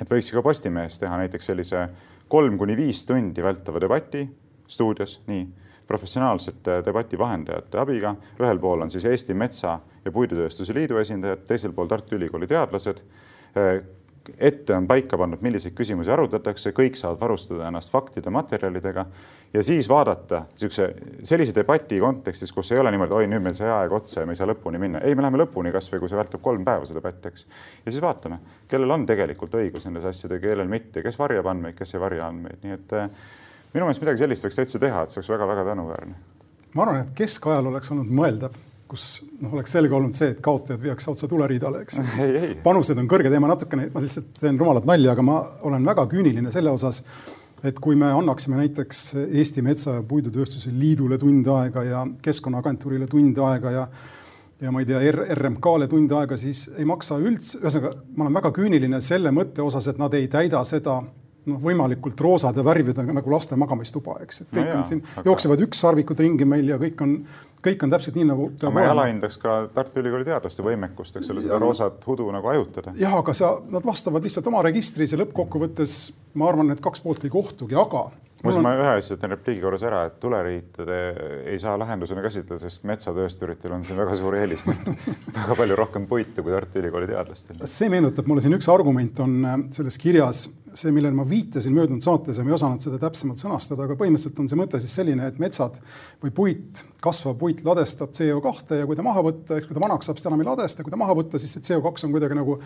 et 0.00 0.10
võiks 0.10 0.32
ka 0.32 0.42
Postimehes 0.42 0.98
teha 0.98 1.16
näiteks 1.22 1.52
sellise 1.52 1.88
kolm 2.28 2.58
kuni 2.58 2.76
viis 2.76 3.04
tundi 3.06 3.42
vältava 3.42 3.80
debati 3.80 4.26
stuudios, 4.68 5.20
nii 5.26 5.46
professionaalsete 5.86 6.80
debati 6.84 7.18
vahendajate 7.18 7.78
abiga. 7.78 8.16
ühel 8.40 8.58
pool 8.58 8.82
on 8.82 8.90
siis 8.90 9.04
Eesti 9.04 9.34
Metsa- 9.34 9.78
ja 10.04 10.12
Puidutööstuse 10.12 10.74
Liidu 10.74 10.98
esindajad, 10.98 11.46
teisel 11.46 11.72
pool 11.72 11.86
Tartu 11.86 12.16
Ülikooli 12.16 12.46
teadlased 12.46 13.02
ette 14.38 14.74
on 14.74 14.86
paika 14.86 15.18
pannud, 15.18 15.42
milliseid 15.44 15.74
küsimusi 15.76 16.10
arutatakse, 16.10 16.72
kõik 16.76 16.98
saavad 16.98 17.20
varustada 17.20 17.68
ennast 17.68 17.92
faktide, 17.92 18.30
materjalidega 18.34 19.06
ja 19.56 19.62
siis 19.64 19.88
vaadata 19.88 20.42
niisuguse 20.50 20.88
sellise 21.24 21.54
debati 21.56 22.00
kontekstis, 22.00 22.52
kus 22.52 22.72
ei 22.72 22.80
ole 22.80 22.92
niimoodi, 22.92 23.14
oi, 23.16 23.28
nüüd 23.30 23.44
meil 23.44 23.56
sai 23.56 23.70
aeg 23.72 23.94
otsa 23.96 24.22
ja 24.22 24.28
me 24.28 24.36
ei 24.36 24.40
saa 24.40 24.48
lõpuni 24.50 24.80
minna. 24.82 25.00
ei, 25.00 25.16
me 25.16 25.24
läheme 25.24 25.40
lõpuni, 25.40 25.72
kasvõi 25.74 26.02
kui 26.02 26.12
see 26.12 26.18
vältab 26.18 26.42
kolm 26.44 26.64
päeva, 26.66 26.84
see 26.86 26.96
debatt, 26.98 27.24
eks. 27.30 27.46
ja 27.86 27.92
siis 27.94 28.02
vaatame, 28.04 28.38
kellel 28.68 28.92
on 28.98 29.06
tegelikult 29.08 29.56
õigus 29.60 29.88
nendes 29.88 30.04
asjades, 30.12 30.42
kellel 30.42 30.68
mitte, 30.70 31.02
kes 31.04 31.18
varjab 31.18 31.48
andmeid, 31.52 31.76
kes 31.78 31.96
ei 31.96 32.02
varja 32.02 32.28
andmeid, 32.28 32.60
nii 32.64 32.76
et 32.76 32.96
eh, 33.00 33.10
minu 33.72 33.86
meelest 33.88 34.04
midagi 34.04 34.24
sellist 34.24 34.46
võiks 34.46 34.60
täitsa 34.60 34.82
teha, 34.82 35.04
et 35.04 35.14
see 35.14 35.22
oleks 35.22 35.32
väga-väga 35.32 35.68
tänuväärne. 35.70 36.16
ma 36.74 36.86
arvan, 36.86 37.04
et 37.06 37.14
keskajal 37.16 37.72
oleks 37.72 37.94
olnud 37.96 38.12
mõeldav 38.20 38.58
kus 38.86 39.06
noh, 39.40 39.50
oleks 39.56 39.72
selge 39.74 39.96
olnud 39.96 40.14
see, 40.14 40.28
et 40.30 40.42
kaotajad 40.44 40.78
viiakse 40.78 41.10
otse 41.10 41.26
tuleriidale, 41.30 41.80
eks. 41.82 41.98
panused 42.66 42.98
on 43.00 43.08
kõrged 43.10 43.32
ja 43.34 43.40
ma 43.42 43.50
natukene, 43.50 43.88
ma 43.90 44.02
lihtsalt 44.04 44.36
teen 44.38 44.60
rumalat 44.60 44.86
nalja, 44.86 45.16
aga 45.16 45.24
ma 45.26 45.40
olen 45.66 45.88
väga 45.88 46.04
küüniline 46.12 46.52
selle 46.54 46.70
osas, 46.70 47.00
et 47.66 47.80
kui 47.82 47.96
me 47.98 48.12
annaksime 48.12 48.56
näiteks 48.60 49.00
Eesti 49.26 49.62
Metsa- 49.62 49.98
ja 49.98 50.02
Puidutööstuse 50.06 50.70
Liidule 50.72 51.18
tund 51.18 51.46
aega 51.46 51.82
ja 51.84 52.06
Keskkonnaagentuurile 52.22 53.06
tund 53.06 53.38
aega 53.38 53.70
ja 53.70 53.88
ja 54.60 54.72
ma 54.72 54.80
ei 54.80 54.86
tea, 54.88 55.00
RMK-le 55.34 55.88
tund 55.88 56.12
aega, 56.16 56.36
siis 56.40 56.70
ei 56.78 56.84
maksa 56.88 57.18
üldse, 57.20 57.58
ühesõnaga 57.60 57.90
ma 58.16 58.24
olen 58.24 58.38
väga 58.38 58.52
küüniline 58.56 59.00
selle 59.04 59.32
mõtte 59.34 59.60
osas, 59.60 59.88
et 59.90 59.98
nad 60.00 60.14
ei 60.16 60.30
täida 60.32 60.62
seda 60.64 61.02
noh, 61.46 61.58
võimalikult 61.62 62.20
roosade 62.20 62.64
värvidega 62.66 63.14
nagu 63.16 63.32
laste 63.32 63.58
magamistuba, 63.58 64.18
eks, 64.24 64.44
et 64.44 64.54
kõik 64.54 64.70
no 64.70 64.80
on 64.80 64.88
siin 64.88 65.02
aga..., 65.04 65.26
jooksevad 65.30 65.62
ükssarvikud 65.68 66.22
ringi 66.24 66.48
meil 66.48 66.72
ja 66.74 66.80
kõik 66.82 67.04
on 67.06 67.18
kõik 67.66 67.82
on 67.82 67.92
täpselt 67.92 68.18
nii, 68.18 68.26
nagu 68.28 68.50
ma 68.70 68.84
ei 68.84 68.90
alahindaks 68.92 69.40
ka 69.42 69.56
Tartu 69.74 69.98
Ülikooli 70.02 70.26
teadlaste 70.28 70.62
võimekust, 70.62 71.16
eks 71.18 71.32
ole, 71.32 71.42
seda 71.46 71.58
roosat 71.62 72.04
hudu 72.06 72.28
nagu 72.34 72.50
hajutada. 72.52 72.94
jah, 73.00 73.16
aga 73.18 73.34
sa, 73.36 73.56
nad 73.72 73.86
vastavad 73.86 74.26
lihtsalt 74.26 74.46
oma 74.50 74.62
registris 74.66 75.14
ja 75.14 75.20
lõppkokkuvõttes 75.22 75.96
ma 76.38 76.50
arvan, 76.50 76.70
et 76.74 76.82
kaks 76.84 77.02
poolt 77.02 77.26
ei 77.26 77.32
kohtugi, 77.32 77.78
aga 77.80 78.06
muuseas, 78.44 78.62
ma 78.64 78.72
ühe 78.76 78.90
asja 78.98 79.16
ütlen 79.16 79.32
repliigi 79.32 79.62
korras 79.64 79.84
ära, 79.86 80.02
et 80.08 80.18
tuleriite 80.20 80.84
ei 81.48 81.56
saa 81.62 81.76
lahendusena 81.80 82.24
käsitleda, 82.24 82.58
sest 82.62 82.84
metsatöösturitel 82.88 83.74
on 83.76 83.84
siin 83.86 83.98
väga 84.00 84.16
suur 84.18 84.36
eelis 84.38 84.66
väga 85.38 85.56
palju 85.56 85.78
rohkem 85.78 86.06
puitu 86.10 86.44
kui 86.44 86.54
Tartu 86.54 86.80
Ülikooli 86.82 87.08
teadlastel. 87.10 87.62
see 87.64 87.90
meenutab 87.92 88.28
mulle 88.28 88.44
siin 88.44 88.56
üks 88.58 88.68
argument 88.72 89.22
on 89.24 89.38
äh, 89.44 89.56
selles 89.76 89.96
kirjas, 90.02 90.46
see, 90.76 90.92
millele 90.92 91.16
ma 91.16 91.24
viitasin 91.28 91.74
möödunud 91.76 92.04
saates 92.04 92.40
ja 92.40 92.44
ma 92.44 92.52
ei 92.52 92.58
osanud 92.58 92.84
seda 92.84 93.00
täpsemalt 93.06 93.40
sõnastada, 93.40 93.86
aga 93.86 93.96
põhimõtteliselt 93.96 94.44
on 94.44 94.52
see 94.52 94.60
mõte 94.60 94.82
siis 94.84 94.98
selline, 95.00 95.30
et 95.30 95.40
metsad 95.42 95.80
või 96.24 96.34
puit, 96.36 96.84
kasvav 97.04 97.38
puit 97.40 97.64
ladestab 97.66 98.12
CO2 98.16 98.82
ja 98.82 98.88
kui 98.88 98.98
ta 98.98 99.06
maha 99.06 99.24
võtta, 99.30 99.56
eks 99.56 99.70
kui 99.70 99.78
ta 99.78 99.82
vanaks 99.82 100.10
saab, 100.10 100.20
siis 100.20 100.28
ta 100.28 100.32
enam 100.32 100.44
ei 100.44 100.50
ladesta, 100.50 100.84
kui 100.84 100.92
ta 100.92 101.00
maha 101.00 101.16
võtta, 101.16 101.40
siis 101.40 101.56
see 101.56 101.64
CO2 101.72 102.08
on 102.08 102.16
kuidagi 102.16 102.36
nagu 102.36 102.60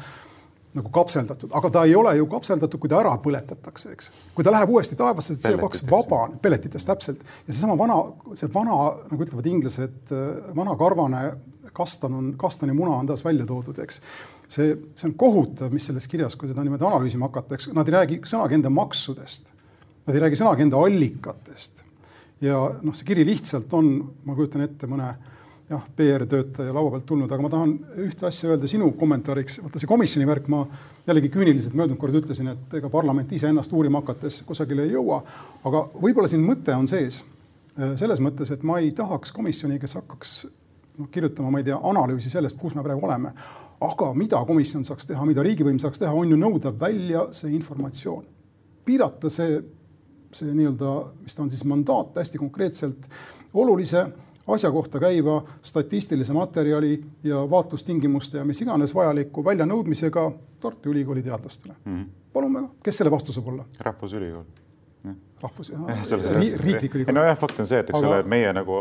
nagu 0.76 0.90
kapseldatud, 0.94 1.50
aga 1.58 1.70
ta 1.74 1.84
ei 1.88 1.94
ole 1.98 2.12
ju 2.18 2.26
kapseldatud, 2.30 2.78
kui 2.78 2.90
ta 2.90 3.00
ära 3.00 3.16
põletatakse, 3.22 3.94
eks. 3.96 4.10
kui 4.34 4.46
ta 4.46 4.52
läheb 4.54 4.70
uuesti 4.70 4.98
taevasse, 4.98 5.34
see 5.34 5.56
CO2 5.56 5.88
vabaneb, 5.90 6.38
pelletitest 6.42 6.86
täpselt. 6.86 7.24
ja 7.46 7.52
seesama 7.52 7.74
vana, 7.78 7.96
see 8.38 8.50
vana, 8.54 8.76
nagu 9.10 9.26
ütlevad 9.26 9.48
inglased, 9.50 10.12
vana 10.54 10.76
karvane 10.78 11.24
kastan 11.72 12.14
on, 12.14 12.34
kastani 12.38 12.72
muna 12.72 12.96
on 13.00 13.06
taas 13.06 13.24
välja 13.24 13.46
toodud, 13.46 13.78
eks. 13.82 14.00
see, 14.48 14.74
see 14.94 15.08
on 15.08 15.14
kohutav, 15.18 15.72
mis 15.74 15.86
selles 15.90 16.08
kirjas, 16.10 16.36
kui 16.38 16.50
seda 16.50 16.64
niimoodi 16.66 16.86
analüüsima 16.86 17.30
hakata, 17.30 17.56
eks 17.56 17.70
nad 17.76 17.88
ei 17.88 17.96
räägi 17.96 18.20
sõnagi 18.26 18.58
enda 18.58 18.72
maksudest. 18.74 19.52
Nad 20.06 20.16
ei 20.16 20.24
räägi 20.24 20.38
sõnagi 20.40 20.66
enda 20.66 20.80
allikatest. 20.80 21.84
ja 22.40 22.56
noh, 22.82 22.96
see 22.96 23.10
kiri 23.10 23.26
lihtsalt 23.28 23.72
on, 23.76 23.92
ma 24.24 24.34
kujutan 24.38 24.64
ette 24.64 24.88
mõne 24.90 25.12
jah, 25.70 25.82
PR-töötaja 25.96 26.74
laua 26.74 26.90
pealt 26.94 27.06
tulnud, 27.06 27.30
aga 27.30 27.44
ma 27.44 27.50
tahan 27.52 27.74
ühte 28.02 28.26
asja 28.26 28.50
öelda 28.50 28.68
sinu 28.70 28.90
kommentaariks. 28.98 29.60
vaata 29.62 29.78
see 29.78 29.90
komisjoni 29.90 30.26
värk, 30.26 30.48
ma 30.50 30.64
jällegi 31.06 31.30
küüniliselt 31.30 31.76
möödunud 31.78 32.00
kord 32.00 32.16
ütlesin, 32.18 32.50
et 32.54 32.78
ega 32.80 32.90
parlament 32.90 33.30
iseennast 33.32 33.72
uurima 33.72 34.02
hakates 34.02 34.40
kusagile 34.46 34.88
ei 34.88 34.96
jõua. 34.96 35.22
aga 35.64 35.84
võib-olla 35.94 36.30
siin 36.30 36.42
mõte 36.46 36.74
on 36.74 36.88
sees 36.90 37.22
äh, 37.22 37.94
selles 38.00 38.22
mõttes, 38.24 38.50
et 38.50 38.64
ma 38.66 38.80
ei 38.82 38.90
tahaks 38.96 39.32
komisjoni, 39.36 39.78
kes 39.78 39.94
hakkaks 40.00 40.32
noh, 40.98 41.10
kirjutama, 41.10 41.52
ma 41.54 41.60
ei 41.62 41.68
tea, 41.68 41.78
analüüsi 41.92 42.32
sellest, 42.32 42.58
kus 42.58 42.74
me 42.74 42.82
praegu 42.86 43.06
oleme. 43.06 43.32
aga 43.80 44.08
mida 44.14 44.40
komisjon 44.46 44.84
saaks 44.84 45.06
teha, 45.08 45.24
mida 45.24 45.42
riigivõim 45.46 45.78
saaks 45.80 46.02
teha, 46.02 46.12
on 46.12 46.34
ju 46.34 46.36
nõuda 46.40 46.72
välja 46.80 47.28
see 47.36 47.54
informatsioon. 47.54 48.24
piirata 48.84 49.30
see, 49.30 49.60
see 50.32 50.50
nii-öelda, 50.50 50.96
mis 51.22 51.34
ta 51.34 51.46
on 51.46 51.50
siis 51.50 51.62
mandaat 51.64 52.18
hästi 52.18 52.42
konkreetselt 52.42 53.06
olulise 53.54 54.08
asja 54.54 54.70
kohta 54.70 55.00
käiva 55.00 55.42
statistilise 55.62 56.32
materjali 56.32 57.04
ja 57.24 57.42
vaatlustingimuste 57.50 58.38
ja 58.38 58.44
mis 58.44 58.62
iganes 58.62 58.94
vajaliku 58.94 59.44
väljanõudmisega 59.44 60.30
Tartu 60.60 60.90
Ülikooli 60.90 61.22
teadlastele 61.22 61.74
mm. 61.84 61.96
-hmm. 61.96 62.08
palun 62.32 62.54
väga, 62.54 62.68
kes 62.82 62.98
selle 62.98 63.10
vastu 63.10 63.32
saab 63.32 63.48
olla? 63.48 63.64
rahvusülikool 63.80 64.44
rahvus, 65.42 65.70
riiklik 66.64 66.94
ülikool. 66.98 67.16
nojah, 67.16 67.36
fakt 67.38 67.60
on 67.62 67.68
see, 67.70 67.80
et 67.82 67.90
eks 67.90 68.04
ole, 68.04 68.20
et 68.22 68.28
meie 68.30 68.52
nagu 68.56 68.80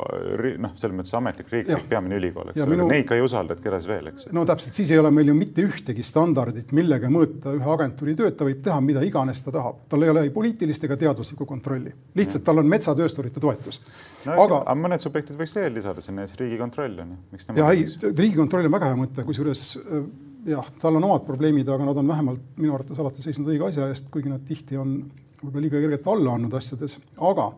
noh, 0.64 0.74
selles 0.80 0.96
mõttes 0.98 1.16
ametlik 1.18 1.52
riiklik 1.54 1.88
peamine 1.92 2.20
ülikool, 2.20 2.52
eks 2.52 2.64
ole 2.66 2.76
minu..., 2.76 2.88
neid 2.92 3.08
ka 3.10 3.18
ei 3.18 3.24
usalda, 3.26 3.58
et 3.58 3.64
kelles 3.64 3.88
veel, 3.90 4.12
eks. 4.12 4.30
no 4.36 4.46
täpselt, 4.50 4.78
siis 4.80 4.94
ei 4.94 5.02
ole 5.02 5.12
meil 5.16 5.32
ju 5.32 5.38
mitte 5.38 5.66
ühtegi 5.66 6.06
standardit, 6.06 6.74
millega 6.76 7.12
mõõta 7.14 7.54
ühe 7.56 7.74
agentuuri 7.76 8.16
tööd, 8.20 8.38
ta 8.40 8.48
võib 8.48 8.64
teha 8.66 8.80
mida 8.86 9.04
iganes 9.08 9.44
ta 9.46 9.54
tahab, 9.56 9.84
tal 9.92 10.06
ei 10.06 10.14
ole 10.14 10.26
ei 10.28 10.34
poliitilist 10.36 10.88
ega 10.90 11.00
teaduslikku 11.00 11.48
kontrolli, 11.50 11.94
lihtsalt 12.20 12.46
tal 12.48 12.64
on 12.64 12.72
metsatöösturite 12.72 13.44
toetus 13.44 13.82
no,. 14.26 14.36
aga, 14.36 14.64
aga 14.64 14.80
mõned 14.80 15.04
subjektid 15.04 15.40
võiks 15.40 15.56
veel 15.58 15.76
lisada 15.80 16.04
sinna, 16.04 16.28
siis 16.28 16.40
Riigikontroll 16.42 17.06
on 17.06 17.14
ju. 17.16 17.60
ja 17.60 17.70
ei, 17.76 17.86
Riigikontroll 18.10 18.68
on 18.70 18.76
väga 18.80 18.92
hea 18.92 19.00
mõte, 19.00 19.26
kusjuures 19.28 19.70
äh, 19.80 20.10
jah, 20.48 20.70
tal 20.82 21.00
on 21.00 21.08
omad 21.10 21.26
probleemid, 21.28 21.70
aga 21.70 21.88
nad 21.88 21.98
on 21.98 22.08
vähemalt 22.08 22.60
minu 22.60 22.76
arvates 22.76 23.00
alati 23.00 23.24
seisnud 23.24 23.50
õige 23.52 23.68
asja 23.70 23.90
eest, 23.92 24.10
kuigi 24.14 24.32
nad 24.32 24.44
tihti 24.48 24.80
on 24.80 25.02
võib-olla 25.42 25.66
liiga 25.66 25.82
kergelt 25.82 26.08
alla 26.12 26.36
andnud 26.36 26.56
asjades, 26.60 27.00
aga 27.30 27.50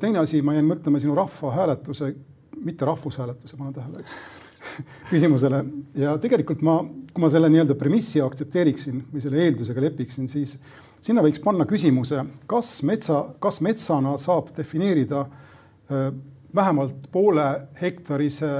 teine 0.00 0.22
asi, 0.22 0.40
ma 0.44 0.56
jäin 0.56 0.68
mõtlema 0.68 1.00
sinu 1.02 1.16
rahvahääletuse, 1.18 2.10
mitte 2.64 2.88
rahvushääletuse, 2.88 3.58
panen 3.58 3.74
tähele, 3.76 4.00
eks 4.00 4.16
küsimusele. 5.12 5.60
Ja 5.98 6.16
tegelikult 6.20 6.62
ma, 6.64 6.78
kui 6.84 7.24
ma 7.24 7.30
selle 7.32 7.50
nii-öelda 7.52 7.76
premissi 7.78 8.22
aktsepteeriksin 8.24 9.02
või 9.12 9.24
selle 9.24 9.42
eeldusega 9.44 9.84
lepiksin, 9.84 10.28
siis 10.32 10.56
sinna 11.04 11.24
võiks 11.24 11.42
panna 11.44 11.66
küsimuse, 11.68 12.22
kas 12.50 12.78
metsa, 12.86 13.20
kas 13.42 13.60
metsana 13.64 14.16
saab 14.20 14.54
defineerida 14.56 15.24
äh, 15.26 16.08
vähemalt 16.54 17.10
poole 17.12 17.48
hektarise 17.80 18.52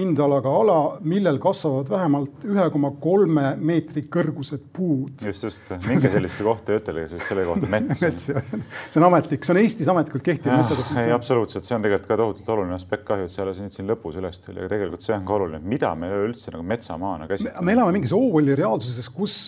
pindalaga 0.00 0.52
ala, 0.62 0.78
millel 1.04 1.38
kasvavad 1.42 1.90
vähemalt 1.92 2.44
ühe 2.48 2.66
koma 2.72 2.92
kolme 3.02 3.54
meetri 3.60 4.06
kõrgused 4.12 4.66
puud. 4.74 5.14
just, 5.26 5.44
just, 5.44 5.72
minge 5.90 6.10
sellisesse 6.12 6.46
kohta 6.46 6.74
ja 6.74 6.82
ütelge 6.82 7.06
siis 7.12 7.26
selle 7.28 7.44
kohta 7.48 7.70
mets 7.74 8.00
see 8.00 9.00
on 9.00 9.08
ametlik, 9.10 9.44
see 9.44 9.54
on 9.54 9.62
Eestis 9.62 9.90
ametlikult 9.92 10.26
kehtiv 10.26 10.54
metsadefinitsioon. 10.54 11.08
ei, 11.10 11.16
absoluutselt, 11.16 11.66
see 11.66 11.76
on 11.76 11.84
tegelikult 11.86 12.10
ka 12.10 12.20
tohutult 12.22 12.54
oluline 12.56 12.76
aspekt, 12.76 13.06
kahju, 13.08 13.28
et 13.28 13.34
see 13.34 13.44
alles 13.44 13.60
nüüd 13.62 13.76
siin 13.76 13.90
lõpus 13.90 14.20
üles 14.20 14.40
tuli, 14.44 14.60
aga 14.62 14.72
tegelikult 14.74 15.04
see 15.06 15.16
on 15.16 15.26
ka 15.28 15.36
oluline, 15.36 15.62
mida 15.74 15.92
me 15.98 16.12
üleüldse 16.12 16.54
nagu 16.54 16.66
metsamaana 16.66 17.28
käsitleme. 17.30 17.66
me 17.66 17.76
elame 17.76 17.98
mingis 17.98 18.14
Orwelli 18.16 18.56
reaalsuses, 18.58 19.10
kus 19.12 19.40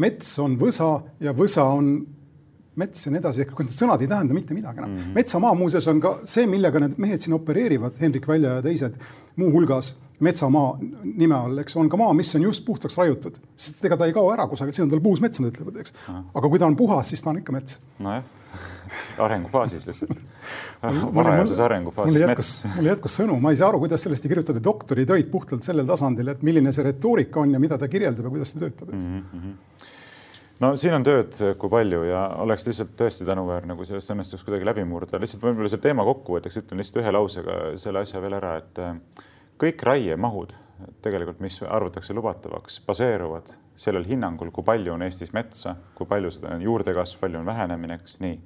mets 0.00 0.34
on 0.42 0.58
võsa 0.60 0.90
ja 1.22 1.34
võsa 1.36 1.66
on 1.70 1.94
mets 2.80 3.06
ja 3.06 3.12
nii 3.14 3.22
edasi, 3.22 3.44
ehk 3.44 3.60
need 3.64 3.74
sõnad 3.74 4.02
ei 4.02 4.10
tähenda 4.10 4.36
mitte 4.36 4.56
midagi 4.56 4.82
enam 4.82 4.90
no. 4.90 4.96
mm 4.96 5.02
-hmm. 5.02 5.18
metsamaa 5.20 5.54
muuseas 5.58 5.88
on 5.92 6.00
ka 6.00 6.14
see, 6.24 6.46
millega 6.50 6.80
need 6.80 6.98
mehed 6.98 7.20
siin 7.20 7.36
opereerivad, 7.36 8.00
Hendrik 8.00 8.28
Välja 8.28 8.56
ja 8.58 8.62
teised, 8.62 8.98
muuhulgas 9.36 9.94
metsamaa 10.20 10.78
nime 11.02 11.34
all, 11.34 11.58
eks, 11.58 11.76
on 11.76 11.88
ka 11.90 11.98
maa, 11.98 12.12
mis 12.14 12.30
on 12.38 12.42
just 12.46 12.64
puhtaks 12.64 12.96
raiutud, 13.00 13.38
sest 13.56 13.84
ega 13.84 13.98
ta 13.98 14.06
ei 14.06 14.14
kao 14.14 14.30
ära 14.32 14.46
kusagil, 14.46 14.74
siin 14.76 14.86
on 14.86 14.92
tal 14.92 15.02
puus 15.04 15.20
mets, 15.24 15.40
nad 15.42 15.50
ütlevad, 15.50 15.80
eks. 15.82 15.94
aga 16.06 16.48
kui 16.48 16.62
ta 16.62 16.68
on 16.70 16.76
puhas, 16.78 17.10
siis 17.10 17.22
ta 17.22 17.32
on 17.32 17.40
ikka 17.42 17.54
mets. 17.56 17.80
nojah, 17.98 18.22
arengufaasis 19.26 19.86
lihtsalt 19.88 20.14
varajases 21.18 21.60
arengufaasis 21.64 22.14
mul 22.14 22.22
jätkus, 22.28 22.52
mul 22.76 22.90
jätkus 22.92 23.18
sõnu, 23.20 23.40
ma 23.42 23.50
ei 23.54 23.58
saa 23.58 23.72
aru, 23.72 23.82
kuidas 23.82 24.06
sellest 24.06 24.26
ei 24.26 24.34
kirjutada 24.34 24.62
doktoritöid 24.64 25.30
puhtalt 25.32 25.66
sellel 25.66 25.88
tasandil, 25.88 26.30
et 26.30 26.46
milline 26.46 26.72
see 26.72 26.86
retoorika 26.86 27.42
on 27.42 27.56
ja 27.56 27.62
mida 27.62 27.78
ta 27.80 27.90
kirjeldab 27.90 28.28
ja 28.28 28.34
kuidas 28.36 28.54
ta 28.54 28.62
töötab, 28.62 28.94
eks 28.94 29.10
mm. 29.10 29.24
-hmm 29.32 29.90
no 30.62 30.74
siin 30.80 30.94
on 30.94 31.06
tööd 31.06 31.36
kui 31.58 31.72
palju 31.72 32.02
ja 32.08 32.24
oleks 32.44 32.66
lihtsalt 32.68 32.94
tõesti 32.98 33.26
tänuväärne, 33.26 33.76
kui 33.78 33.88
sellest 33.88 34.12
õnnestuks 34.14 34.44
kuidagi 34.46 34.68
läbi 34.68 34.84
murda. 34.88 35.20
lihtsalt 35.20 35.42
võib-olla 35.42 35.70
selle 35.72 35.86
teema 35.86 36.06
kokkuvõtteks 36.06 36.60
ütlen 36.62 36.82
lihtsalt 36.82 37.02
ühe 37.02 37.14
lausega 37.14 37.58
selle 37.80 38.04
asja 38.04 38.22
veel 38.22 38.38
ära, 38.38 38.56
et 38.62 38.82
äh, 38.82 38.94
kõik 39.60 39.82
raiemahud 39.86 40.54
tegelikult, 41.02 41.40
mis 41.40 41.60
arvatakse 41.62 42.14
lubatavaks, 42.14 42.80
baseeruvad 42.86 43.52
sellel 43.78 44.06
hinnangul, 44.06 44.50
kui 44.54 44.64
palju 44.66 44.94
on 44.94 45.02
Eestis 45.06 45.32
metsa, 45.34 45.74
kui 45.98 46.06
palju 46.06 46.30
seda 46.34 46.54
on 46.54 46.62
juurdekasv, 46.62 47.18
palju 47.22 47.40
on 47.40 47.46
vähenemine, 47.46 47.98
eks 48.00 48.18
nii. 48.22 48.38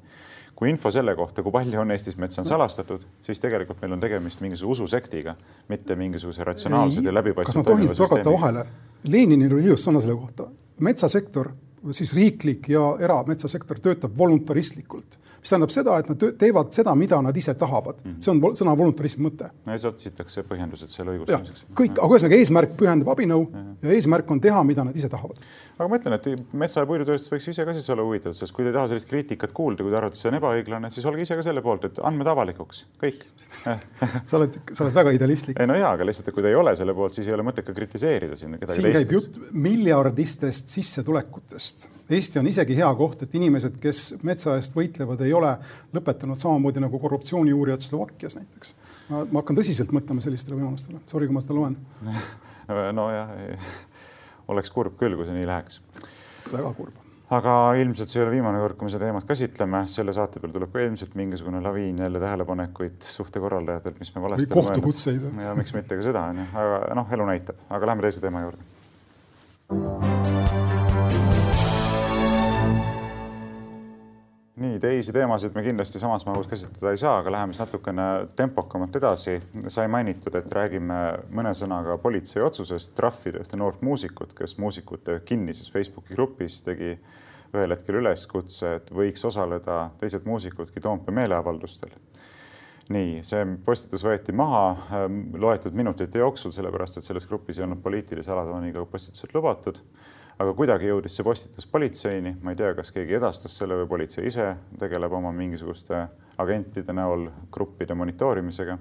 kui 0.59 0.71
info 0.73 0.91
selle 0.91 1.15
kohta, 1.15 1.43
kui 1.47 1.53
palju 1.55 1.81
on 1.81 1.93
Eestis 1.95 2.17
metsa, 2.19 2.41
on 2.43 2.49
salastatud, 2.49 3.05
siis 3.23 3.41
tegelikult 3.41 3.81
meil 3.83 3.95
on 3.95 4.01
tegemist 4.03 4.41
mingisuguse 4.43 4.83
ususektiga, 4.83 5.37
mitte 5.69 5.97
mingisuguse 5.97 6.45
ratsionaalsed 6.45 7.05
ja 7.05 7.15
läbipaistvad. 7.15 7.55
kas 7.55 7.63
ma 7.63 7.69
tohin 7.69 7.97
torgata 7.97 8.35
vahele? 8.35 8.67
Leninil 9.09 9.55
oli 9.55 9.69
ilus 9.71 9.87
sõna 9.87 10.03
selle 10.03 10.17
kohta. 10.19 10.49
metsasektor 10.81 11.53
siis 11.93 12.13
riiklik 12.17 12.69
ja 12.73 12.83
erametsasektor 13.01 13.81
töötab 13.83 14.17
voluntaristlikult, 14.19 15.19
mis 15.49 15.55
tähendab 15.55 15.73
seda, 15.73 15.97
et 16.03 16.09
nad 16.11 16.25
teevad 16.41 16.73
seda, 16.75 16.95
mida 16.99 17.21
nad 17.25 17.37
ise 17.37 17.55
tahavad 17.59 18.03
mm. 18.03 18.11
-hmm. 18.11 18.25
see 18.25 18.33
on 18.33 18.59
sõna 18.61 18.75
voluntarism 18.77 19.25
mõte. 19.25 19.49
no 19.65 19.73
ja 19.73 19.79
siis 19.79 19.89
otsitakse 19.93 20.45
põhjendused 20.49 20.93
selle 20.93 21.15
õigustamiseks. 21.17 21.65
kõik, 21.81 21.97
aga 21.97 22.11
ühesõnaga 22.15 22.41
eesmärk 22.43 22.77
pühendab 22.77 23.13
abinõu 23.15 23.49
ja, 23.53 23.65
ja 23.83 23.97
eesmärk 23.97 24.31
on 24.31 24.41
teha, 24.41 24.63
mida 24.65 24.85
nad 24.85 24.97
ise 24.97 25.09
tahavad. 25.09 25.41
aga 25.79 25.89
ma 25.89 25.97
ütlen, 25.97 26.19
et 26.19 26.53
metsa- 26.53 26.85
ja 26.85 26.87
puidutööstus 26.87 27.33
võiks 27.33 27.49
ise 27.49 27.65
ka 27.65 27.75
siis 27.75 27.89
olla 27.91 28.05
huvitatud, 28.05 28.37
sest 28.37 28.53
kui 28.53 28.65
te 28.65 28.73
ei 28.73 28.77
taha 28.77 28.89
sellist 28.93 29.09
kriitikat 29.09 29.53
kuulda, 29.53 29.83
kui 29.83 29.93
te 29.93 30.01
arvate, 30.01 30.21
see 30.21 30.31
on 30.31 30.39
ebaõiglane, 30.41 30.91
siis 30.93 31.07
olge 31.07 31.25
ise 31.25 31.39
ka 31.39 31.43
selle 31.43 31.63
poolt, 31.65 31.89
et 31.89 32.01
andmed 32.03 32.27
avalikuks, 32.27 32.85
kõik 33.03 33.25
sa 34.29 34.41
oled, 34.41 34.59
sa 34.73 34.85
oled 34.85 34.95
väga 35.01 35.15
idealistlik. 35.17 35.61
ei 35.61 35.71
no 35.71 35.79
jaa, 35.79 35.95
aga 35.97 36.05
lihtsalt, 36.05 36.33
kui 36.35 36.43
te 36.45 36.53
ei 36.53 36.59
ole 36.59 36.77
selle 36.77 36.95
poolt, 36.95 37.17
siis 37.17 37.29
ei 37.29 37.37
ole 37.37 37.47
mõtet 37.47 37.65
ka 37.65 37.77
kritiseerida 37.77 38.37
siin 38.37 38.59
kedagi 38.59 38.75
teist. 38.75 38.83
siin 38.83 38.99
käib 38.99 39.17
jutt 39.17 39.41
miljardistest 39.53 40.77
sissetulekutest 40.77 41.89
Eesti 42.09 42.41
on 42.41 42.47
isegi 42.49 42.77
hea 42.79 42.89
koht, 42.97 43.23
et 43.27 43.35
inimesed, 43.37 43.75
kes 43.83 43.99
metsa 44.25 44.55
eest 44.57 44.73
võitlevad, 44.77 45.21
ei 45.27 45.35
ole 45.39 45.55
lõpetanud 45.97 46.39
samamoodi 46.39 46.85
nagu 46.85 47.01
korruptsiooniuurijad 47.03 47.85
Slovakkias 47.85 48.39
näiteks. 48.39 48.75
ma, 49.09 49.41
hakkan 49.41 49.59
tõsiselt 49.59 49.93
mõtlema 49.95 50.25
sellistele 50.25 50.61
võimalustele, 50.61 51.03
sorry, 51.07 51.29
kui 51.29 51.39
ma 51.39 51.45
seda 51.45 51.59
loen. 51.59 51.77
nojah, 53.01 53.35
oleks 54.53 54.73
kurb 54.75 54.99
küll, 55.01 55.17
kui 55.17 55.29
see 55.29 55.37
nii 55.39 55.49
läheks. 55.49 55.83
väga 56.53 56.73
kurb 56.77 57.05
aga 57.35 57.55
ilmselt 57.77 58.09
see 58.09 58.23
ei 58.23 58.27
ole 58.27 58.33
viimane 58.39 58.61
kord, 58.63 58.77
kui 58.79 58.89
me 58.89 58.93
seda 58.93 59.05
teemat 59.09 59.27
käsitleme, 59.29 59.83
selle 59.93 60.15
saate 60.17 60.41
peal 60.41 60.55
tuleb 60.55 60.73
ka 60.73 60.85
ilmselt 60.85 61.17
mingisugune 61.19 61.61
laviin 61.65 62.01
jälle 62.01 62.23
tähelepanekuid 62.23 63.05
suhtekorraldajatelt, 63.17 64.01
mis 64.01 64.15
me 64.15 64.25
valesti 64.25 64.55
kohtukutseid. 64.55 65.29
ja 65.45 65.55
miks 65.59 65.75
mitte 65.77 66.01
ka 66.01 66.09
seda, 66.09 66.25
onju, 66.33 66.49
aga 66.63 66.81
noh, 67.03 67.13
elu 67.19 67.29
näitab, 67.35 67.61
aga 67.69 67.93
lähme 67.93 68.09
teise 68.09 68.25
teema 68.25 68.47
juurde 68.47 68.65
nii, 74.59 74.79
teisi 74.83 75.13
teemasid 75.15 75.55
me 75.55 75.63
kindlasti 75.63 76.01
samas 76.03 76.25
mahus 76.27 76.49
käsitleda 76.51 76.91
ei 76.93 77.01
saa, 77.01 77.19
aga 77.21 77.33
läheme 77.33 77.55
siis 77.55 77.63
natukene 77.63 78.07
tempokamalt 78.37 78.97
edasi. 78.97 79.39
sai 79.69 79.89
mainitud, 79.89 80.35
et 80.35 80.51
räägime 80.53 80.99
mõne 81.35 81.55
sõnaga 81.55 81.99
politsei 82.03 82.43
otsusest 82.43 82.95
trahvida 82.97 83.43
ühte 83.45 83.57
noort 83.57 83.83
muusikut, 83.83 84.35
kes 84.39 84.59
muusikute 84.59 85.21
kinnises 85.25 85.71
Facebooki 85.73 86.15
grupis 86.15 86.61
tegi 86.67 86.97
ühel 87.55 87.73
hetkel 87.73 88.01
üleskutse, 88.03 88.75
et 88.81 88.91
võiks 88.93 89.25
osaleda 89.25 89.89
teised 90.01 90.27
muusikudki 90.29 90.81
Toompea 90.81 91.15
meeleavaldustel. 91.23 91.95
nii, 92.89 93.23
see 93.23 93.45
postitus 93.65 94.05
võeti 94.05 94.33
maha 94.33 94.99
loetud 95.37 95.75
minutite 95.77 96.19
jooksul, 96.19 96.53
sellepärast 96.57 96.99
et 96.99 97.05
selles 97.05 97.27
grupis 97.29 97.59
ei 97.59 97.67
olnud 97.67 97.83
poliitilise 97.85 98.33
alatooniga 98.33 98.85
postitused 98.89 99.35
lubatud 99.35 99.81
aga 100.39 100.55
kuidagi 100.55 100.87
jõudis 100.87 101.17
see 101.19 101.27
postitus 101.27 101.67
politseini, 101.67 102.37
ma 102.43 102.55
ei 102.55 102.59
tea, 102.59 102.71
kas 102.79 102.93
keegi 102.95 103.17
edastas 103.19 103.57
selle 103.59 103.81
või 103.81 103.89
politsei 103.91 104.29
ise 104.31 104.53
tegeleb 104.79 105.13
oma 105.19 105.33
mingisuguste 105.35 106.05
agentide 106.39 106.95
näol 106.95 107.29
gruppide 107.53 107.97
monitoorimisega. 107.99 108.79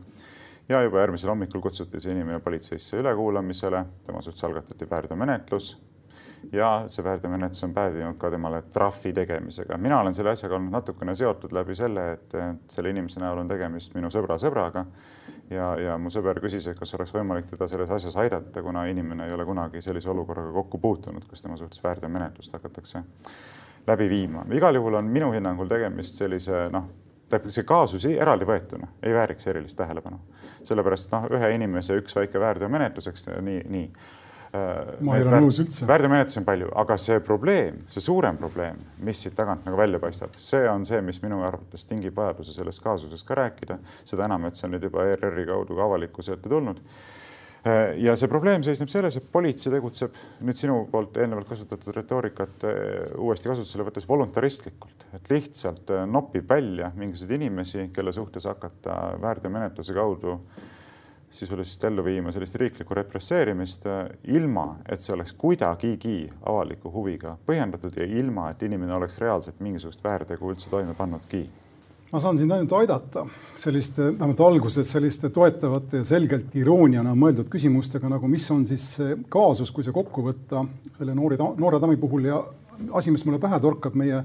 ja 0.69 0.81
juba 0.83 0.99
järgmisel 0.99 1.29
hommikul 1.29 1.61
kutsuti 1.63 2.01
see 2.03 2.11
inimene 2.11 2.39
politseisse 2.43 2.97
ülekuulamisele, 3.01 3.85
tema 4.05 4.21
suhtes 4.21 4.43
algatati 4.43 4.89
väärteomenetlus 4.89 5.77
ja 6.51 6.85
see 6.87 7.03
väärteomenetlus 7.03 7.63
on 7.63 7.73
päädinud 7.73 8.17
ka 8.17 8.29
temale 8.31 8.61
trahvi 8.61 9.13
tegemisega. 9.13 9.77
mina 9.77 10.01
olen 10.01 10.13
selle 10.13 10.29
asjaga 10.29 10.55
olnud 10.55 10.71
natukene 10.71 11.15
seotud 11.15 11.51
läbi 11.51 11.75
selle, 11.75 12.11
et 12.11 12.37
selle 12.69 12.89
inimese 12.89 13.19
näol 13.19 13.41
on 13.41 13.47
tegemist 13.47 13.95
minu 13.95 14.11
sõbra 14.13 14.37
sõbraga 14.37 14.85
ja, 15.49 15.67
ja 15.79 15.97
mu 15.97 16.11
sõber 16.13 16.39
küsis, 16.43 16.67
et 16.67 16.79
kas 16.79 16.93
oleks 16.97 17.13
võimalik 17.15 17.47
teda 17.51 17.67
selles 17.71 17.91
asjas 17.93 18.15
aidata, 18.19 18.63
kuna 18.63 18.85
inimene 18.91 19.27
ei 19.27 19.33
ole 19.35 19.45
kunagi 19.45 19.81
sellise 19.81 20.09
olukorraga 20.11 20.51
kokku 20.55 20.79
puutunud, 20.83 21.25
kus 21.29 21.43
tema 21.43 21.57
suhtes 21.57 21.83
väärteomenetlust 21.83 22.53
hakatakse 22.53 23.03
läbi 23.87 24.09
viima. 24.09 24.45
igal 24.53 24.75
juhul 24.75 24.99
on 24.99 25.11
minu 25.11 25.31
hinnangul 25.31 25.67
tegemist 25.71 26.19
sellise 26.19 26.67
noh, 26.73 26.89
see 27.49 27.63
kaasus 27.67 28.05
eraldi 28.05 28.47
võetuna 28.47 28.87
ei 29.03 29.13
vääriks 29.13 29.47
erilist 29.47 29.77
tähelepanu, 29.79 30.19
sellepärast 30.63 31.11
noh, 31.11 31.27
ühe 31.31 31.51
inimese 31.55 31.97
üks 31.99 32.15
väike 32.15 32.39
väärteomenetlus, 32.39 33.07
eks 33.11 33.29
nii, 33.41 33.61
nii 33.69 33.91
ma 35.03 35.17
ei 35.17 35.25
ole 35.25 35.41
nõus 35.41 35.59
üldse. 35.61 35.85
väärteomenetlusi 35.89 36.39
on 36.41 36.47
palju, 36.47 36.69
aga 36.83 36.97
see 37.01 37.19
probleem, 37.25 37.81
see 37.91 38.03
suurem 38.03 38.37
probleem, 38.39 38.79
mis 39.03 39.21
siit 39.23 39.35
tagant 39.37 39.65
nagu 39.67 39.79
välja 39.79 39.99
paistab, 40.03 40.35
see 40.41 40.63
on 40.69 40.85
see, 40.87 41.01
mis 41.05 41.19
minu 41.23 41.41
arvates 41.47 41.87
tingib 41.89 42.15
vajaduse 42.17 42.55
sellest 42.55 42.83
kaasusest 42.83 43.27
ka 43.27 43.37
rääkida. 43.41 43.79
seda 44.07 44.25
enam, 44.27 44.47
et 44.47 44.59
see 44.59 44.67
on 44.67 44.75
nüüd 44.75 44.87
juba 44.89 45.05
ERR-i 45.11 45.45
kaudu 45.49 45.77
ka 45.77 45.87
avalikkuse 45.87 46.37
ette 46.37 46.51
tulnud. 46.51 46.79
Äh, 47.67 47.97
ja 48.03 48.15
see 48.19 48.29
probleem 48.31 48.63
seisneb 48.63 48.91
selles, 48.93 49.17
et 49.17 49.27
politsei 49.31 49.73
tegutseb 49.73 50.15
nüüd 50.45 50.59
sinu 50.59 50.79
poolt 50.91 51.17
eelnevalt 51.17 51.49
kasutatud 51.49 51.95
retoorikat 51.97 52.65
äh, 52.69 52.79
uuesti 53.17 53.51
kasutusele 53.51 53.89
võttes 53.89 54.07
voluntaristlikult, 54.07 55.05
et 55.17 55.29
lihtsalt 55.33 55.91
nopib 56.07 56.49
välja 56.49 56.93
mingisuguseid 56.95 57.37
inimesi, 57.41 57.89
kelle 57.95 58.15
suhtes 58.15 58.47
hakata 58.49 59.17
väärteomenetluse 59.21 59.97
kaudu 59.97 60.39
sisuliselt 61.31 61.83
ellu 61.89 62.03
viima 62.05 62.31
sellist 62.31 62.55
riiklikku 62.55 62.95
represseerimist, 62.95 63.85
äh, 63.85 64.09
ilma 64.33 64.77
et 64.89 65.03
see 65.03 65.13
oleks 65.15 65.35
kuidagigi 65.37 66.29
avaliku 66.45 66.91
huviga 66.93 67.35
põhjendatud 67.47 67.97
ja 67.99 68.07
ilma, 68.07 68.51
et 68.51 68.63
inimene 68.63 68.95
oleks 68.95 69.19
reaalselt 69.21 69.59
mingisugust 69.59 70.03
väärtegu 70.03 70.51
üldse 70.53 70.71
toime 70.71 70.95
pannudki. 70.97 71.45
Ma 72.07 72.21
saan 72.23 72.37
sind 72.39 72.53
ainult 72.55 72.71
aidata 72.71 73.25
selliste, 73.59 74.13
vähemalt 74.13 74.39
alguses 74.39 74.91
selliste 74.91 75.27
toetavate 75.35 75.99
ja 75.99 76.07
selgelt 76.07 76.53
irooniana 76.55 77.11
mõeldud 77.19 77.49
küsimustega, 77.51 78.07
nagu 78.07 78.29
mis 78.31 78.45
on 78.55 78.63
siis 78.65 78.85
see 78.95 79.17
kaasus, 79.29 79.73
kui 79.75 79.83
see 79.83 79.95
kokku 79.95 80.23
võtta 80.29 80.63
selle 80.95 81.15
noore, 81.17 81.35
noore 81.35 81.81
daami 81.83 81.99
puhul 81.99 82.29
ja 82.29 82.39
asi, 82.95 83.11
mis 83.11 83.25
mulle 83.27 83.41
pähe 83.43 83.59
torkab 83.59 83.97
meie 83.99 84.21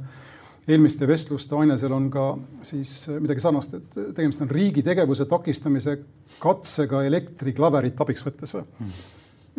eelmiste 0.69 1.09
vestluste 1.11 1.57
ainesel 1.59 1.93
on 1.95 2.09
ka 2.13 2.27
siis 2.67 2.95
midagi 3.19 3.43
sarnast, 3.43 3.75
et 3.79 3.97
tegemist 4.15 4.45
on 4.45 4.51
riigi 4.51 4.85
tegevuse 4.87 5.27
takistamise 5.31 5.97
katsega 6.43 7.03
elektriklaverit 7.09 8.01
abiks 8.05 8.27
võttes 8.27 8.55
või 8.55 8.65
mm.? 8.67 8.99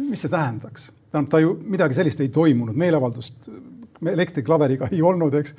mis 0.09 0.23
see 0.23 0.31
tähendaks? 0.31 0.91
tähendab, 1.11 1.31
ta 1.33 1.41
ju 1.43 1.55
midagi 1.75 1.97
sellist 1.97 2.23
ei 2.23 2.31
toimunud, 2.33 2.77
meeleavaldust 2.79 3.49
elektriklaveriga 4.13 4.87
ei 4.95 5.01
olnud, 5.03 5.35
eks. 5.41 5.57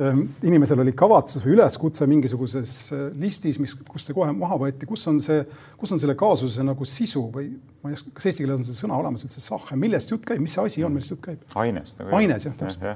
ähm, 0.00 0.24
inimesel 0.48 0.80
oli 0.80 0.96
kavatsus 0.96 1.44
või 1.44 1.58
üleskutse 1.58 2.08
mingisuguses 2.08 2.74
äh, 2.96 3.04
listis, 3.20 3.60
mis, 3.60 3.76
kus 3.76 4.08
see 4.08 4.16
kohe 4.16 4.32
maha 4.32 4.56
võeti, 4.64 4.88
kus 4.88 5.04
on 5.12 5.20
see, 5.24 5.44
kus 5.76 5.92
on 5.92 6.00
selle 6.00 6.16
kaasuse 6.18 6.64
nagu 6.64 6.88
sisu 6.88 7.28
või 7.34 7.52
ma 7.84 7.92
ei 7.92 8.00
oska, 8.00 8.16
kas 8.16 8.32
eesti 8.32 8.46
keeles 8.46 8.64
on 8.64 8.68
see 8.72 8.82
sõna 8.86 8.96
olemas 8.96 9.28
üldse, 9.28 9.44
sahhe, 9.44 9.76
millest 9.76 10.16
jutt 10.16 10.24
käib, 10.28 10.40
mis 10.40 10.56
see 10.56 10.64
asi 10.64 10.88
on, 10.88 10.96
millest 10.96 11.12
jutt 11.12 11.24
käib? 11.28 11.44
ainest 11.60 12.00
nagu. 12.00 12.16
aines 12.22 12.48
jah, 12.48 12.56
täpselt 12.64 12.88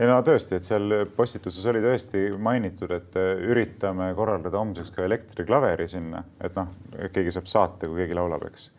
ei 0.00 0.08
no 0.08 0.16
tõesti, 0.24 0.56
et 0.56 0.64
seal 0.64 1.04
postituses 1.16 1.66
oli 1.68 1.82
tõesti 1.84 2.26
mainitud, 2.40 2.92
et 2.96 3.16
üritame 3.46 4.10
korraldada 4.16 4.58
homseks 4.58 4.94
ka 4.96 5.04
elektriklaveri 5.04 5.88
sinna, 5.92 6.24
et 6.40 6.56
noh, 6.56 6.72
keegi 7.12 7.36
saab 7.36 7.50
saate, 7.50 7.88
kui 7.90 8.00
keegi 8.00 8.16
laulab, 8.16 8.48
eks 8.48 8.70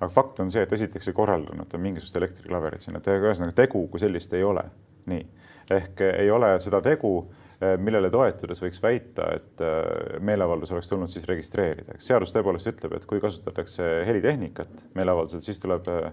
aga 0.00 0.12
fakt 0.12 0.40
on 0.44 0.52
see, 0.52 0.64
et 0.66 0.72
esiteks 0.76 1.10
ei 1.10 1.16
korraldanud 1.16 1.68
ta 1.70 1.80
mingisugust 1.80 2.18
elektriklaverit 2.20 2.84
sinna, 2.84 3.00
et 3.00 3.10
ühesõnaga 3.14 3.56
tegu 3.56 3.86
kui 3.92 4.02
sellist 4.02 4.34
ei 4.36 4.44
ole. 4.44 4.64
nii, 5.06 5.22
ehk 5.70 6.00
ei 6.08 6.30
ole 6.34 6.48
seda 6.60 6.80
tegu, 6.82 7.12
eh, 7.60 7.76
millele 7.78 8.10
toetudes 8.10 8.60
võiks 8.62 8.82
väita, 8.82 9.28
et 9.36 9.62
eh, 9.62 10.18
meeleavaldus 10.20 10.72
oleks 10.74 10.90
tulnud 10.90 11.12
siis 11.12 11.28
registreerida. 11.30 11.96
seadus 11.98 12.34
tõepoolest 12.34 12.72
ütleb, 12.72 12.96
et 12.96 13.06
kui 13.06 13.22
kasutatakse 13.22 13.86
helitehnikat 14.06 14.90
meeleavaldusel, 14.98 15.44
siis 15.46 15.62
tuleb 15.62 15.88
eh, 15.94 16.10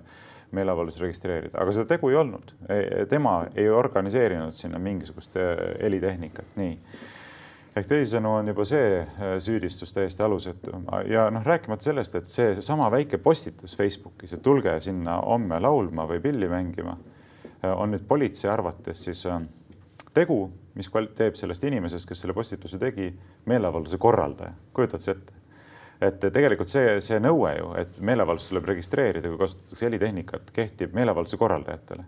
meeleavaldus 0.54 1.00
registreerida, 1.02 1.58
aga 1.60 1.74
seda 1.76 1.90
tegu 1.96 2.10
ei 2.12 2.16
olnud. 2.20 2.54
tema 3.10 3.44
ei 3.56 3.70
organiseerinud 3.70 4.56
sinna 4.58 4.80
mingisugust 4.80 5.38
helitehnikat, 5.82 6.56
nii 6.56 6.78
ehk 7.74 7.90
teisisõnu 7.90 8.36
on 8.38 8.52
juba 8.52 8.66
see 8.70 9.00
äh, 9.02 9.34
süüdistus 9.42 9.94
täiesti 9.96 10.24
alusetu 10.24 10.84
ja 11.10 11.26
noh, 11.34 11.46
rääkimata 11.46 11.90
sellest, 11.90 12.16
et 12.20 12.30
seesama 12.30 12.90
väike 12.94 13.18
postitus 13.18 13.76
Facebookis, 13.78 14.36
et 14.36 14.44
tulge 14.46 14.76
sinna 14.84 15.18
homme 15.26 15.60
laulma 15.64 16.06
või 16.10 16.22
pilli 16.22 16.50
mängima, 16.52 16.98
on 17.64 17.94
nüüd 17.94 18.04
politsei 18.08 18.50
arvates 18.52 19.06
siis 19.06 19.24
tegu, 20.14 20.38
mis 20.76 20.90
teeb 21.16 21.38
sellest 21.40 21.64
inimesest, 21.64 22.10
kes 22.10 22.24
selle 22.24 22.36
postituse 22.36 22.80
tegi, 22.82 23.08
meeleavalduse 23.50 23.98
korraldaja. 23.98 24.52
kujutad 24.74 25.02
sa 25.02 25.16
ette? 25.16 25.43
Et 26.08 26.26
tegelikult 26.34 26.72
see, 26.72 26.98
see 27.04 27.20
nõue 27.24 27.54
ju, 27.58 27.72
et 27.80 27.96
meeleavaldus 28.00 28.50
tuleb 28.50 28.68
registreerida, 28.74 29.30
kui 29.30 29.40
kasutatakse 29.42 29.88
helitehnikat, 29.88 30.52
kehtib 30.56 30.96
meeleavalduse 30.98 31.40
korraldajatele 31.42 32.06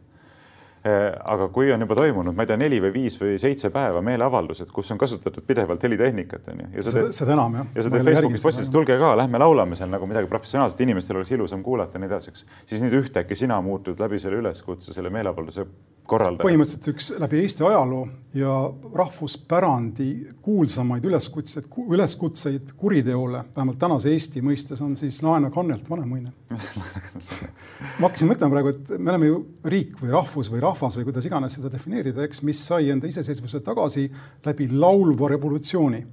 aga 0.85 1.47
kui 1.53 1.71
on 1.73 1.81
juba 1.81 1.95
toimunud, 1.97 2.35
ma 2.35 2.45
ei 2.45 2.49
tea, 2.51 2.57
neli 2.61 2.77
või 2.83 2.91
viis 2.93 3.15
või 3.17 3.39
seitse 3.41 3.71
päeva 3.73 4.03
meeleavaldused, 4.05 4.69
kus 4.75 4.91
on 4.93 4.99
kasutatud 5.01 5.45
pidevalt 5.47 5.83
helitehnikat, 5.87 6.51
on 6.53 6.61
ju. 6.65 6.85
seda, 6.85 7.05
seda 7.15 7.33
enam 7.33 7.57
jah. 7.57 7.71
ja 7.73 7.85
sa 7.87 7.93
teed 7.93 8.05
Facebookis 8.05 8.45
postitus, 8.45 8.71
tulge 8.75 8.99
ka, 9.01 9.15
lähme 9.17 9.41
laulame 9.41 9.79
seal 9.79 9.89
nagu 9.89 10.05
midagi 10.09 10.29
professionaalset, 10.29 10.85
inimestel 10.85 11.21
oleks 11.21 11.33
ilusam 11.33 11.65
kuulata 11.65 11.97
ja 11.97 12.03
nii 12.03 12.11
edasi, 12.11 12.35
eks. 12.35 12.45
siis 12.69 12.85
nüüd 12.85 12.99
ühtäkki 13.01 13.37
sina 13.39 13.57
muutud 13.65 13.99
läbi 14.01 14.21
selle 14.21 14.43
üleskutse, 14.43 14.93
selle 14.93 15.09
meeleavalduse 15.13 15.65
korraldajaks. 16.05 16.45
põhimõtteliselt 16.45 16.89
üks 16.93 17.09
läbi 17.21 17.41
Eesti 17.41 17.65
ajaloo 17.65 18.05
ja 18.37 18.53
rahvuspärandi 19.01 20.09
kuulsamaid 20.45 21.05
üleskutseid, 21.09 21.69
üleskutseid 21.97 22.73
kuriteole, 22.77 23.43
vähemalt 23.55 23.79
tänase 23.81 24.13
Eesti 24.13 24.43
mõistes 24.45 24.81
on 24.85 24.95
siis 24.99 25.21
laena 25.25 25.49
kannelt 25.53 25.89
vanemuine 25.89 26.33
ma 27.99 28.07
hakkasin 28.07 28.29
mõtlema 28.29 28.53
praegu, 28.53 28.73
et 28.75 28.93
me 28.97 29.13
oleme 29.13 29.31
ju 29.31 29.41
riik 29.65 29.97
või 30.01 30.13
rahvus 30.13 30.51
või 30.53 30.61
rahvas 30.75 30.99
või 30.99 31.07
kuidas 31.09 31.25
iganes 31.25 31.57
seda 31.57 31.71
defineerida, 31.71 32.23
eks, 32.27 32.43
mis 32.45 32.61
sai 32.67 32.91
enda 32.93 33.07
iseseisvuse 33.07 33.63
tagasi 33.65 34.09
läbi 34.45 34.69
laulva 34.71 35.31
revolutsiooni. 35.35 36.05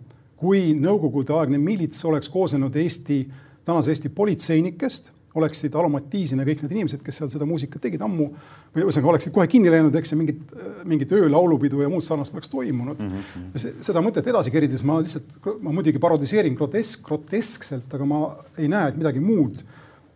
kui 0.42 0.72
nõukogudeaegne 0.74 1.58
miilits 1.58 2.04
oleks 2.04 2.28
koosnenud 2.28 2.74
Eesti, 2.76 3.18
tänase 3.64 3.92
Eesti 3.92 4.08
politseinikest 4.08 5.12
oleksid 5.38 5.74
Alomatiisina 5.78 6.44
kõik 6.44 6.64
need 6.64 6.74
inimesed, 6.76 7.02
kes 7.04 7.20
seal 7.20 7.30
seda 7.32 7.46
muusikat 7.48 7.84
tegid 7.86 8.02
ammu 8.04 8.26
või 8.74 8.84
ühesõnaga 8.84 9.12
oleksid 9.14 9.32
kohe 9.32 9.46
kinni 9.50 9.70
läinud, 9.72 9.94
eks 9.96 10.12
ja 10.12 10.18
mingit, 10.18 10.42
mingit 10.88 11.12
öölaulupidu 11.16 11.80
ja 11.82 11.88
muud 11.92 12.04
sarnast 12.04 12.34
poleks 12.34 12.50
toimunud 12.52 13.00
mm. 13.00 13.22
-hmm. 13.36 13.78
seda 13.86 14.02
mõtet 14.04 14.28
edasi 14.28 14.52
kerides 14.52 14.84
ma 14.84 14.98
lihtsalt, 15.00 15.30
ma 15.60 15.72
muidugi 15.72 16.02
parodiseerin 16.02 16.58
grotesk, 16.58 17.06
groteskselt, 17.06 17.94
aga 17.94 18.08
ma 18.08 18.24
ei 18.58 18.68
näe, 18.72 18.92
et 18.92 18.98
midagi 19.00 19.22
muud 19.24 19.62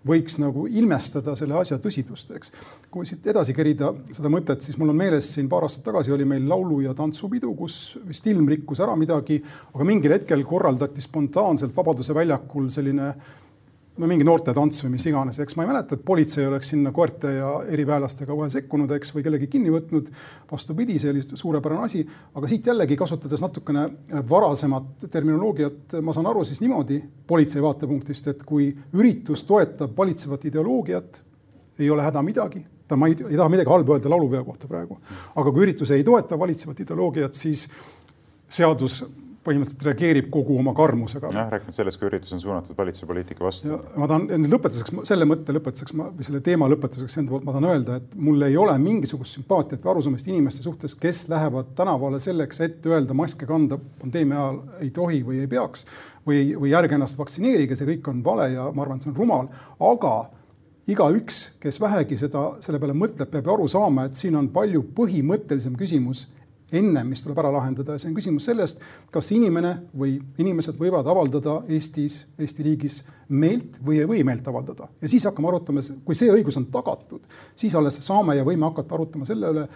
võiks 0.07 0.39
nagu 0.43 0.67
ilmestada 0.67 1.35
selle 1.39 1.57
asja 1.61 1.79
tõsidust, 1.83 2.31
eks. 2.37 2.53
kui 2.91 3.07
siit 3.09 3.27
edasi 3.27 3.55
kerida 3.57 3.93
seda 4.15 4.31
mõtet, 4.33 4.63
siis 4.65 4.79
mul 4.81 4.93
on 4.93 5.01
meeles 5.01 5.29
siin 5.35 5.49
paar 5.51 5.67
aastat 5.67 5.85
tagasi 5.89 6.15
oli 6.15 6.25
meil 6.29 6.47
laulu- 6.49 6.83
ja 6.85 6.95
tantsupidu, 6.95 7.55
kus 7.59 7.99
vist 8.07 8.27
ilm 8.27 8.49
rikkus 8.49 8.81
ära 8.85 8.97
midagi, 8.97 9.41
aga 9.75 9.85
mingil 9.85 10.17
hetkel 10.17 10.45
korraldati 10.45 11.03
spontaanselt 11.05 11.77
Vabaduse 11.77 12.15
väljakul 12.15 12.71
selline 12.71 13.15
no 13.97 14.09
mingi 14.09 14.27
noortetants 14.27 14.83
või 14.85 14.93
mis 14.97 15.07
iganes, 15.09 15.39
eks 15.41 15.57
ma 15.57 15.65
ei 15.65 15.71
mäleta, 15.71 15.97
et 15.97 16.05
politsei 16.05 16.47
oleks 16.47 16.73
sinna 16.73 16.93
koerte 16.95 17.33
ja 17.39 17.51
eriväelastega 17.73 18.35
kohe 18.35 18.49
sekkunud, 18.53 18.93
eks, 18.97 19.13
või 19.17 19.25
kellegi 19.25 19.49
kinni 19.53 19.73
võtnud. 19.73 20.11
vastupidi, 20.51 20.99
see 21.01 21.11
oli 21.11 21.25
suurepärane 21.33 21.89
asi, 21.89 22.03
aga 22.35 22.51
siit 22.51 22.67
jällegi 22.67 22.97
kasutades 22.97 23.43
natukene 23.43 23.87
varasemat 24.29 25.09
terminoloogiat, 25.11 25.99
ma 26.03 26.13
saan 26.13 26.29
aru 26.31 26.45
siis 26.45 26.61
niimoodi 26.61 27.01
politsei 27.27 27.63
vaatepunktist, 27.63 28.29
et 28.33 28.45
kui 28.47 28.71
üritus 28.95 29.45
toetab 29.49 29.97
valitsevat 29.97 30.45
ideoloogiat, 30.45 31.23
ei 31.79 31.91
ole 31.91 32.05
häda 32.05 32.23
midagi, 32.25 32.65
ta, 32.89 32.97
ma 32.97 33.09
ei, 33.09 33.17
ei 33.29 33.37
taha 33.37 33.51
midagi 33.53 33.73
halba 33.73 33.97
öelda 33.97 34.13
laulupeo 34.13 34.45
kohta 34.45 34.69
praegu, 34.69 35.01
aga 35.35 35.53
kui 35.53 35.69
üritus 35.69 35.93
ei 35.97 36.05
toeta 36.05 36.39
valitsevat 36.39 36.85
ideoloogiat, 36.85 37.35
siis 37.35 37.67
seadus 38.49 39.03
põhimõtteliselt 39.47 39.87
reageerib 39.87 40.29
kogu 40.35 40.59
oma 40.61 40.75
karmusega. 40.77 41.31
jah, 41.35 41.49
rääkimata 41.53 41.81
sellest, 41.81 42.01
kui 42.01 42.11
üritus 42.11 42.35
on 42.37 42.43
suunatud 42.43 42.79
valitsuse 42.79 43.09
poliitika 43.09 43.47
vastu. 43.47 43.79
ma 43.97 44.09
tahan 44.11 44.49
lõpetuseks, 44.51 44.95
selle 45.09 45.29
mõtte 45.29 45.55
lõpetuseks 45.57 45.97
ma 45.99 46.09
või 46.11 46.29
selle 46.29 46.43
teema 46.45 46.69
lõpetuseks 46.73 47.21
enda 47.23 47.35
poolt 47.35 47.47
ma 47.47 47.55
tahan 47.57 47.69
öelda, 47.71 48.01
et 48.01 48.17
mul 48.29 48.47
ei 48.49 48.59
ole 48.61 48.77
mingisugust 48.83 49.39
sümpaatiat 49.39 49.85
või 49.85 49.95
arusaamist 49.95 50.31
inimeste 50.31 50.67
suhtes, 50.67 50.97
kes 51.01 51.27
lähevad 51.33 51.73
tänavale 51.79 52.21
selleks, 52.23 52.61
et 52.67 52.91
öelda 52.91 53.17
maske 53.17 53.49
kanda 53.49 53.79
pandeemia 54.01 54.43
ajal 54.43 54.61
ei 54.85 54.93
tohi 54.95 55.23
või 55.27 55.43
ei 55.45 55.51
peaks 55.51 55.87
või, 56.27 56.55
või 56.59 56.75
ärge 56.77 56.99
ennast 56.99 57.19
vaktsineerige, 57.19 57.77
see 57.79 57.89
kõik 57.95 58.11
on 58.11 58.25
vale 58.27 58.51
ja 58.55 58.71
ma 58.73 58.85
arvan, 58.85 58.99
et 58.99 59.07
see 59.07 59.13
on 59.13 59.21
rumal, 59.21 59.51
aga 59.93 60.15
igaüks, 60.91 61.43
kes 61.63 61.81
vähegi 61.83 62.19
seda 62.21 62.49
selle 62.63 62.81
peale 62.83 62.95
mõtleb, 62.97 63.31
peab 63.31 63.47
ju 63.49 63.55
aru 63.57 63.69
saama, 63.71 64.07
et 64.07 64.19
siin 64.19 64.37
on 64.39 64.49
palju 64.55 64.85
põhimõttelisem 64.97 65.75
küsimus 65.79 66.27
ennem, 66.73 67.07
mis 67.09 67.23
tuleb 67.23 67.39
ära 67.39 67.51
lahendada. 67.55 67.95
Ja 67.95 68.03
see 68.03 68.11
on 68.11 68.17
küsimus 68.17 68.47
sellest, 68.49 68.81
kas 69.15 69.31
inimene 69.35 69.73
või 69.97 70.17
inimesed 70.43 70.79
võivad 70.81 71.07
avaldada 71.07 71.61
Eestis, 71.71 72.25
Eesti 72.39 72.67
riigis 72.67 73.01
meelt 73.29 73.79
või 73.87 74.01
ei 74.03 74.09
või 74.11 74.25
meelt 74.27 74.47
avaldada. 74.49 74.89
ja 75.01 75.09
siis 75.09 75.25
hakkame 75.27 75.49
arutama, 75.49 75.83
kui 76.05 76.15
see 76.15 76.31
õigus 76.33 76.59
on 76.59 76.67
tagatud, 76.73 77.27
siis 77.55 77.75
alles 77.75 78.01
saame 78.07 78.37
ja 78.37 78.45
võime 78.47 78.67
hakata 78.67 78.95
arutama 78.95 79.27
selle 79.27 79.51
üle, 79.53 79.67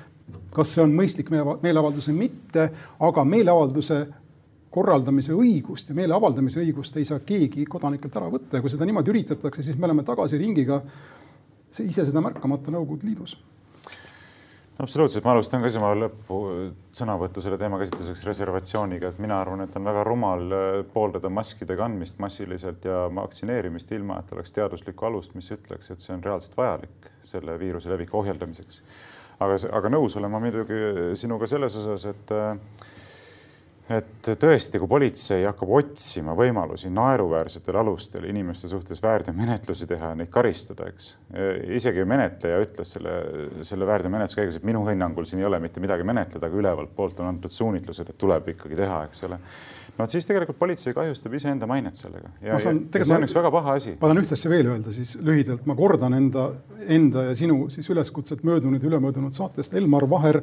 kas 0.54 0.74
see 0.74 0.82
on 0.82 0.94
mõistlik 0.94 1.30
meeleavaldus 1.30 2.10
või 2.10 2.18
mitte, 2.26 2.70
aga 3.00 3.24
meeleavalduse 3.24 4.00
korraldamise 4.70 5.34
õigust 5.34 5.90
ja 5.90 5.96
meele 5.98 6.14
avaldamise 6.14 6.60
õigust 6.62 6.96
ei 6.96 7.06
saa 7.06 7.22
keegi 7.26 7.64
kodanikelt 7.66 8.16
ära 8.16 8.28
võtta. 8.30 8.56
Ja 8.56 8.62
kui 8.62 8.70
seda 8.70 8.86
niimoodi 8.86 9.10
üritatakse, 9.10 9.62
siis 9.66 9.78
me 9.78 9.88
oleme 9.88 10.06
tagasi 10.06 10.38
ringiga 10.38 10.82
ise 11.70 12.04
seda 12.06 12.22
märkamata 12.22 12.70
Nõukogude 12.70 13.06
Liidus 13.06 13.36
absoluutselt, 14.82 15.24
ma 15.24 15.34
alustan 15.34 15.62
ka 15.62 15.68
siis 15.68 15.78
oma 15.80 15.90
lõpusõnavõttu 15.98 17.42
selle 17.44 17.58
teema 17.60 17.78
käsitluseks 17.80 18.24
reservatsiooniga, 18.28 19.10
et 19.10 19.20
mina 19.22 19.38
arvan, 19.40 19.64
et 19.64 19.76
on 19.78 19.86
väga 19.86 20.04
rumal 20.06 20.44
äh, 20.56 20.68
pooldada 20.94 21.30
maskide 21.32 21.76
kandmist 21.78 22.20
massiliselt 22.22 22.84
ja 22.88 23.04
vaktsineerimist, 23.16 23.92
ilma 23.96 24.20
et 24.20 24.32
oleks 24.36 24.54
teaduslikku 24.56 25.08
alust, 25.08 25.34
mis 25.38 25.50
ütleks, 25.54 25.92
et 25.92 26.04
see 26.04 26.14
on 26.16 26.24
reaalselt 26.24 26.56
vajalik 26.58 27.10
selle 27.26 27.58
viiruse 27.60 27.92
leviku 27.92 28.22
ohjeldamiseks. 28.22 28.82
aga, 29.40 29.58
aga 29.80 29.92
nõus 29.92 30.16
olen 30.20 30.32
ma 30.32 30.40
muidugi 30.42 30.80
sinuga 31.18 31.48
selles 31.50 31.76
osas, 31.80 32.08
et 32.14 32.34
äh, 32.36 32.56
et 33.90 34.28
tõesti, 34.38 34.78
kui 34.78 34.88
politsei 34.90 35.42
hakkab 35.48 35.72
otsima 35.80 36.34
võimalusi 36.38 36.90
naeruväärsetel 36.94 37.80
alustel 37.80 38.28
inimeste 38.30 38.70
suhtes 38.70 39.02
väärteomenetlusi 39.02 39.88
teha 39.90 40.12
ja 40.12 40.18
neid 40.18 40.30
karistada, 40.30 40.86
eks. 40.92 41.08
isegi 41.78 42.04
menetleja 42.06 42.60
ütles 42.62 42.94
selle, 42.94 43.16
selle 43.66 43.88
väärteomenetluse 43.90 44.40
käigus, 44.40 44.60
et 44.60 44.66
minu 44.68 44.84
hinnangul 44.86 45.26
siin 45.26 45.42
ei 45.42 45.48
ole 45.48 45.58
mitte 45.62 45.82
midagi 45.82 46.06
menetleda, 46.06 46.46
aga 46.46 46.62
ülevalt 46.62 46.94
poolt 46.94 47.18
on 47.22 47.32
antud 47.32 47.54
suunitlused, 47.54 48.12
et 48.12 48.18
tuleb 48.20 48.52
ikkagi 48.54 48.78
teha, 48.78 49.02
eks 49.08 49.24
ole. 49.26 49.40
no 49.98 50.06
siis 50.08 50.28
tegelikult 50.28 50.58
politsei 50.60 50.94
kahjustab 50.94 51.34
iseenda 51.36 51.66
mainet 51.68 51.98
sellega 51.98 52.30
ja 52.46 52.60
see 52.62 52.70
on 52.72 53.24
üks 53.26 53.34
väga 53.36 53.50
paha 53.52 53.74
asi. 53.80 53.96
ma 53.96 54.06
tahan 54.06 54.22
ühte 54.22 54.38
asja 54.38 54.52
veel 54.52 54.70
öelda 54.70 54.94
siis 54.94 55.16
lühidalt, 55.18 55.66
ma 55.66 55.74
kordan 55.78 56.14
enda, 56.14 56.46
enda 56.86 57.26
ja 57.32 57.34
sinu 57.34 57.64
siis 57.74 57.90
üleskutset 57.90 58.46
möödunud 58.46 58.82
ja 58.82 58.92
ülemöödunud 58.92 59.34
saatest. 59.34 59.74
Elmar 59.74 60.06
Vaher 60.10 60.40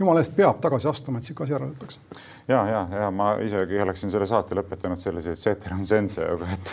jumala 0.00 0.22
eest 0.22 0.34
peab 0.36 0.60
tagasi 0.62 0.88
astuma, 0.90 1.20
et 1.20 1.28
sihuke 1.28 1.44
asi 1.44 1.54
ära 1.56 1.68
lõpeks. 1.68 1.98
ja, 2.48 2.60
ja, 2.68 2.82
ja 3.02 3.08
ma 3.14 3.32
isegi 3.44 3.80
oleksin 3.84 4.12
selle 4.12 4.26
saate 4.28 4.56
lõpetanud 4.58 5.00
selliseid 5.00 5.40
ceterum 5.40 5.82
censeo, 5.88 6.38
et, 6.54 6.72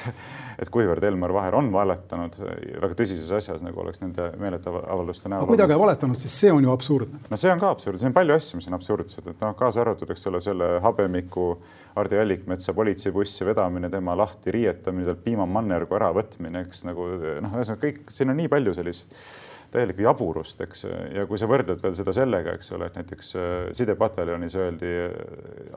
et 0.63 0.71
kuivõrd 0.73 1.03
Elmar 1.09 1.33
Vaher 1.35 1.57
on 1.59 1.69
valetanud 1.73 2.37
väga 2.41 2.93
tõsises 2.97 3.31
asjas, 3.39 3.63
nagu 3.65 3.81
oleks 3.83 4.01
nende 4.03 4.29
meeleavalduste 4.41 5.31
näol. 5.31 5.49
kui 5.49 5.59
ta 5.59 5.67
ei 5.67 5.81
valetanud, 5.81 6.19
siis 6.21 6.37
see 6.45 6.53
on 6.53 6.67
ju 6.67 6.71
absurdne. 6.73 7.23
no 7.29 7.39
see 7.39 7.51
on 7.51 7.63
ka 7.63 7.73
absurdne, 7.75 8.01
siin 8.03 8.13
on 8.13 8.19
palju 8.19 8.37
asju, 8.37 8.61
mis 8.61 8.69
on 8.71 8.77
absurdsed, 8.79 9.27
et 9.33 9.43
noh, 9.43 9.57
kaasa 9.59 9.83
arvatud, 9.83 10.13
eks 10.15 10.29
ole, 10.31 10.43
selle 10.43 10.71
habemiku 10.85 11.49
Hardi 11.97 12.19
Allikmetsa 12.21 12.75
politseibussi 12.77 13.45
vedamine, 13.47 13.89
tema 13.89 14.13
lahti 14.17 14.53
riietamine, 14.53 15.07
talt 15.09 15.23
piimamannergu 15.25 15.97
äravõtmine, 15.97 16.61
eks 16.67 16.85
nagu 16.85 17.09
noh, 17.17 17.57
ühesõnaga 17.57 17.83
kõik, 17.83 18.03
siin 18.13 18.31
on 18.31 18.37
nii 18.37 18.51
palju 18.53 18.75
sellist 18.77 19.17
täielikku 19.71 20.03
jaburust, 20.05 20.61
eks. 20.63 20.85
ja 21.13 21.25
kui 21.27 21.39
sa 21.39 21.47
võrdled 21.49 21.81
veel 21.83 21.95
seda 21.97 22.13
sellega, 22.15 22.53
eks 22.55 22.71
ole, 22.75 22.87
et 22.87 22.97
näiteks 22.99 23.31
äh, 23.35 23.55
sidepataljonis 23.77 24.55
öeldi 24.59 24.91
äh, 25.03 25.15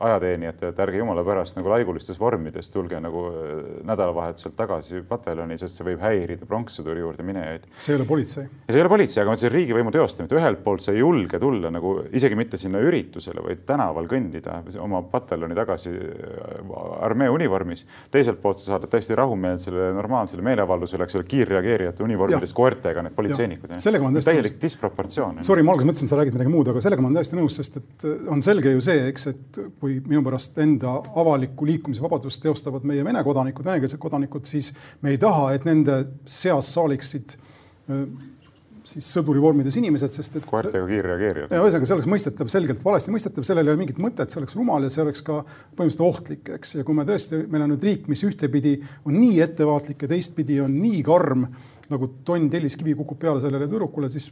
ajateenijatele, 0.07 0.71
et 0.71 0.81
ärge 0.85 1.01
jumala 1.01 1.23
pärast 1.27 1.57
nagu 1.57 1.71
laigulistes 1.71 2.19
vormides 2.19 2.71
tulge 2.71 2.99
nagu 3.03 3.25
äh, 3.31 3.51
nädalavahetuselt 3.87 4.55
tagasi 4.59 5.03
pataljoni, 5.07 5.57
sest 5.59 5.79
see 5.79 5.87
võib 5.91 6.03
häirida 6.05 6.47
pronkssõduri 6.49 7.03
juurde 7.03 7.25
minejaid. 7.27 7.67
see 7.77 7.95
ei 7.95 7.99
ole 7.99 8.07
politsei. 8.07 8.47
see 8.69 8.79
ei 8.79 8.85
ole 8.85 8.93
politsei, 8.93 9.21
aga 9.23 9.33
ma 9.33 9.37
ütlesin 9.37 9.55
riigivõimu 9.57 9.93
teostamine, 9.95 10.39
ühelt 10.39 10.63
poolt 10.63 10.85
sa 10.85 10.95
ei 10.95 11.03
julge 11.03 11.41
tulla 11.41 11.73
nagu 11.73 11.97
isegi 12.15 12.39
mitte 12.39 12.61
sinna 12.61 12.79
üritusele, 12.83 13.43
vaid 13.43 13.65
tänaval 13.67 14.07
kõndida 14.11 14.61
oma 14.79 15.03
pataljoni 15.11 15.57
tagasi 15.57 15.93
armee 17.01 17.29
univormis. 17.29 17.85
teiselt 18.11 18.41
poolt 18.41 18.61
sa 18.61 18.75
saadad 18.75 18.91
täiesti 18.91 19.15
rahumeelsele 19.19 19.91
normaalsele 19.97 20.45
meeleavaldusele, 20.45 21.03
eks 21.07 21.19
ole, 21.19 21.27
kiirreageerijate 21.27 22.03
univormides 22.03 22.53
koertega 22.55 23.03
need 23.03 23.15
politseinikud 23.17 23.80
sellega 23.83 24.03
ma 24.03 24.09
olen 24.09 24.19
täiesti 24.19 24.31
täielik 24.31 24.57
disproportsioon. 24.61 25.41
Sorry, 25.45 25.65
ma 25.65 25.73
alguses 25.73 25.89
mõtlesin, 25.89 26.11
sa 26.11 26.19
räägid 26.19 26.37
midagi 26.37 26.53
muud, 26.53 26.71
aga 26.71 26.83
sellega 26.83 27.03
ma 27.03 27.09
olen 27.09 27.19
täiesti 27.19 27.39
nõus, 27.39 27.57
sest 27.59 27.79
et 27.81 28.07
äh, 28.07 28.17
on 28.31 28.43
selge 28.45 28.73
ju 28.73 28.83
see, 28.85 29.05
eks, 29.11 29.27
et 29.33 29.61
kui 29.81 29.99
minu 30.05 30.23
pärast 30.25 30.59
enda 30.63 30.97
avalikku 31.23 31.67
liikumisvabadust 31.69 32.43
teostavad 32.45 32.87
meie 32.87 33.05
Vene 33.05 33.23
kodanikud, 33.25 33.65
venekeelsed 33.67 34.01
kodanikud, 34.01 34.45
siis 34.49 34.71
me 35.01 35.15
ei 35.15 35.21
taha, 35.21 35.51
et 35.55 35.65
nende 35.67 36.03
seas 36.29 36.73
saaliksid 36.75 37.35
äh, 37.37 38.05
siis 38.91 39.07
sõdurivormides 39.15 39.77
inimesed, 39.79 40.13
sest 40.13 40.37
et. 40.39 40.47
koertega 40.49 40.85
kiirreageerijad. 40.89 41.55
ühesõnaga, 41.55 41.87
see 41.89 41.97
oleks 41.97 42.11
mõistetav, 42.11 42.51
selgelt 42.51 42.83
valesti 42.85 43.15
mõistetav, 43.15 43.47
sellel 43.47 43.69
ei 43.69 43.73
ole 43.73 43.81
mingit 43.81 44.01
mõtet, 44.03 44.31
see 44.33 44.41
oleks 44.41 44.57
rumal 44.59 44.85
ja 44.85 44.93
see 44.93 45.03
oleks 45.05 45.25
ka 45.27 45.41
põhimõtteliselt 45.45 46.05
ohtlik, 46.07 46.53
eks. 46.57 46.77
ja 46.79 46.87
kui 46.87 46.97
me 46.97 47.07
tõesti, 47.07 47.43
meil 47.51 47.65
on 47.65 47.73
nüüd 47.75 47.87
riik, 47.87 48.07
mis 48.11 48.23
ühtepidi 48.27 48.77
on 49.05 49.17
nii 49.17 49.41
ettevaatlik 49.47 50.05
ja 50.05 50.11
teistpidi 50.11 50.61
on 50.63 50.77
nii 50.77 51.03
karm 51.07 51.47
nagu 51.91 52.07
tonn 52.27 52.49
telliskivi 52.51 52.95
kukub 52.99 53.19
peale 53.19 53.43
sellele 53.43 53.67
tüdrukule, 53.67 54.09
siis 54.11 54.29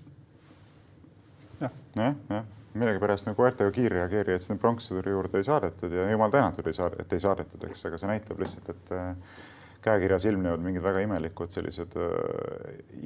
jah. 1.60 1.74
jah, 1.96 2.16
jah, 2.30 2.48
millegipärast 2.80 3.28
nagu 3.30 3.40
koertega 3.40 3.72
kiirreageerijaid 3.76 4.46
sinna 4.46 4.62
pronkssõduri 4.62 5.14
juurde 5.16 5.42
ei 5.42 5.48
saadetud 5.48 5.94
ja 5.96 6.10
jumal 6.12 6.34
tänatud 6.34 6.68
ei 6.70 6.78
saade, 6.78 7.04
et 7.04 7.16
ei 7.16 7.24
saadetud, 7.24 7.64
eks, 7.68 7.86
aga 7.90 8.00
see 8.02 8.12
näitab 8.12 8.44
lihtsalt, 8.44 8.72
et 8.76 8.94
äh, 8.96 9.40
käekirjas 9.82 10.26
ilmnevad 10.30 10.64
mingid 10.64 10.84
väga 10.84 11.04
imelikud 11.06 11.54
sellised 11.54 11.96
äh, 11.98 12.10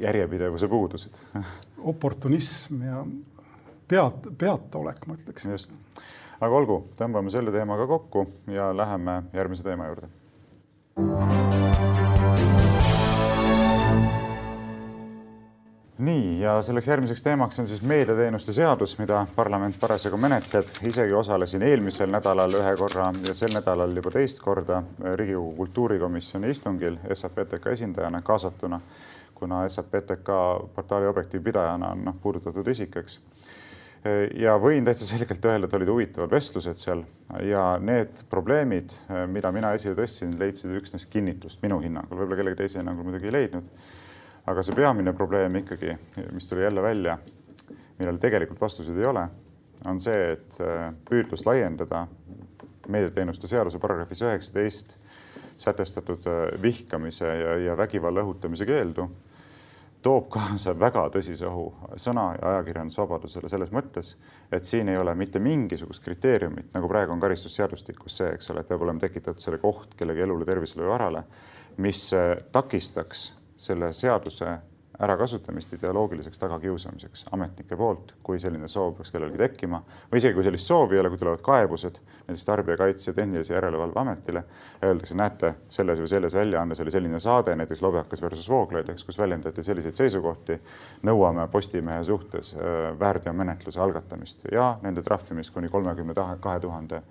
järjepidevuse 0.06 0.68
puudused. 0.68 1.22
Oportunism 1.94 2.82
ja 2.88 3.06
pead, 3.88 4.32
peataolek, 4.38 5.06
ma 5.08 5.18
ütleksin. 5.20 5.56
just, 5.58 5.76
aga 6.40 6.62
olgu, 6.62 6.84
tõmbame 7.00 7.34
selle 7.34 7.54
teemaga 7.56 7.88
kokku 7.90 8.28
ja 8.52 8.72
läheme 8.78 9.22
järgmise 9.34 9.66
teema 9.68 9.92
juurde 9.92 10.12
nii, 15.98 16.40
ja 16.42 16.56
selleks 16.62 16.88
järgmiseks 16.88 17.22
teemaks 17.24 17.60
on 17.60 17.68
siis 17.68 17.82
meediateenuste 17.86 18.54
seadus, 18.54 18.96
mida 19.00 19.26
parlament 19.36 19.78
parasjagu 19.80 20.18
menetleb. 20.18 20.66
isegi 20.90 21.14
osalesin 21.14 21.62
eelmisel 21.62 22.10
nädalal 22.10 22.56
ühe 22.58 22.76
korra 22.78 23.12
ja 23.28 23.36
sel 23.38 23.54
nädalal 23.54 23.94
juba 23.96 24.12
teist 24.12 24.42
korda 24.42 24.84
Riigikogu 25.16 25.54
kultuurikomisjoni 25.56 26.50
istungil 26.50 26.98
SAPTK 27.14 27.68
esindajana 27.76 28.22
kaasatuna, 28.22 28.82
kuna 29.36 29.70
SAPTK 29.70 30.34
portaali 30.76 31.08
Objektiiv 31.08 31.44
pidajana 31.44 31.94
on 31.94 32.06
noh, 32.10 32.18
puudutatud 32.22 32.68
isik, 32.68 32.98
eks. 32.98 33.20
ja 34.36 34.58
võin 34.58 34.86
täitsa 34.86 35.06
selgelt 35.06 35.46
öelda, 35.46 35.70
et 35.70 35.74
olid 35.78 35.94
huvitavad 35.94 36.32
vestlused 36.34 36.82
seal 36.82 37.06
ja 37.46 37.78
need 37.80 38.26
probleemid, 38.30 38.90
mida 39.28 39.52
mina 39.52 39.76
esile 39.78 39.94
tõstsin, 40.00 40.40
leidsid 40.40 40.74
üksnes 40.74 41.06
kinnitust 41.06 41.62
minu 41.62 41.84
hinnangul, 41.86 42.18
võib-olla 42.18 42.42
kellegi 42.42 42.66
teise 42.66 42.82
hinnangul 42.82 43.12
muidugi 43.12 43.30
ei 43.30 43.38
leidnud 43.38 43.70
aga 44.46 44.64
see 44.64 44.76
peamine 44.76 45.14
probleem 45.16 45.56
ikkagi, 45.62 45.96
mis 46.34 46.50
tuli 46.50 46.64
jälle 46.64 46.82
välja, 46.84 47.18
millele 48.00 48.20
tegelikult 48.20 48.62
vastuseid 48.62 48.98
ei 48.98 49.06
ole, 49.06 49.28
on 49.88 50.00
see, 50.04 50.34
et 50.36 50.60
äh, 50.64 50.90
püüdlus 51.10 51.46
laiendada 51.48 52.08
meediateenuste 52.92 53.48
seaduse 53.48 53.80
paragrahvis 53.80 54.24
üheksateist 54.24 54.98
sätestatud 55.58 56.28
äh, 56.28 56.48
vihkamise 56.62 57.28
ja, 57.28 57.58
ja 57.70 57.78
vägivalla 57.78 58.24
õhutamise 58.24 58.68
keeldu 58.68 59.08
toob 60.04 60.28
kaasa 60.34 60.74
väga 60.80 61.06
tõsise 61.14 61.48
ohu. 61.48 61.70
Sõna- 61.96 62.34
ja 62.36 62.50
ajakirjandusvabadusele 62.54 63.50
selles 63.50 63.72
mõttes, 63.72 64.16
et 64.52 64.68
siin 64.68 64.90
ei 64.92 64.98
ole 65.00 65.16
mitte 65.16 65.40
mingisugust 65.40 66.04
kriteeriumit, 66.04 66.74
nagu 66.74 66.90
praegu 66.92 67.16
on 67.16 67.24
karistusseadustikus 67.24 68.18
see, 68.20 68.34
eks 68.36 68.52
ole, 68.52 68.64
et 68.64 68.68
peab 68.68 68.84
olema 68.84 69.00
tekitatud 69.00 69.40
selle 69.40 69.62
koht 69.64 69.96
kellegi 70.00 70.26
elule, 70.26 70.46
tervisele 70.46 70.84
või 70.84 70.92
varale, 70.92 71.24
mis 71.84 72.10
äh, 72.18 72.36
takistaks 72.52 73.30
selle 73.64 73.94
seaduse 73.94 74.58
ärakasutamist 75.02 75.74
ideoloogiliseks 75.74 76.40
tagakiusamiseks 76.40 77.26
ametnike 77.32 77.76
poolt, 77.78 78.14
kui 78.24 78.40
selline 78.40 78.68
soov 78.70 78.94
peaks 78.98 79.12
kellelgi 79.12 79.40
tekkima 79.42 79.80
või 80.12 80.22
isegi 80.22 80.38
kui 80.38 80.46
sellist 80.46 80.70
soovi 80.70 80.98
ei 80.98 81.02
ole, 81.02 81.10
kui 81.10 81.22
tulevad 81.22 81.42
kaebused 81.46 81.98
näiteks 82.28 82.46
Tarbijakaitse 82.46 83.10
ja 83.10 83.16
Tehnilise 83.18 83.54
Järelevalve 83.56 84.00
Ametile. 84.00 84.44
Öeldakse, 84.86 85.18
näete, 85.18 85.54
selles 85.70 86.00
või 86.00 86.12
selles 86.12 86.38
väljaandes 86.38 86.80
oli 86.86 86.94
selline 86.94 87.20
saade, 87.20 87.56
näiteks 87.58 87.82
Lobjakas 87.82 88.22
versus 88.22 88.50
Vooglaid, 88.50 88.90
eks, 88.94 89.04
kus 89.04 89.18
väljendati 89.20 89.64
selliseid 89.64 89.98
seisukohti. 89.98 90.60
nõuame 91.04 91.48
Postimehe 91.52 92.04
suhtes 92.04 92.54
äh, 92.56 93.00
väärteomenetluse 93.00 93.82
algatamist 93.82 94.46
ja 94.52 94.76
nende 94.82 95.02
trahvimist 95.02 95.54
kuni 95.54 95.70
kolmekümne 95.70 96.14
kahe 96.42 96.60
tuhande 96.60 97.02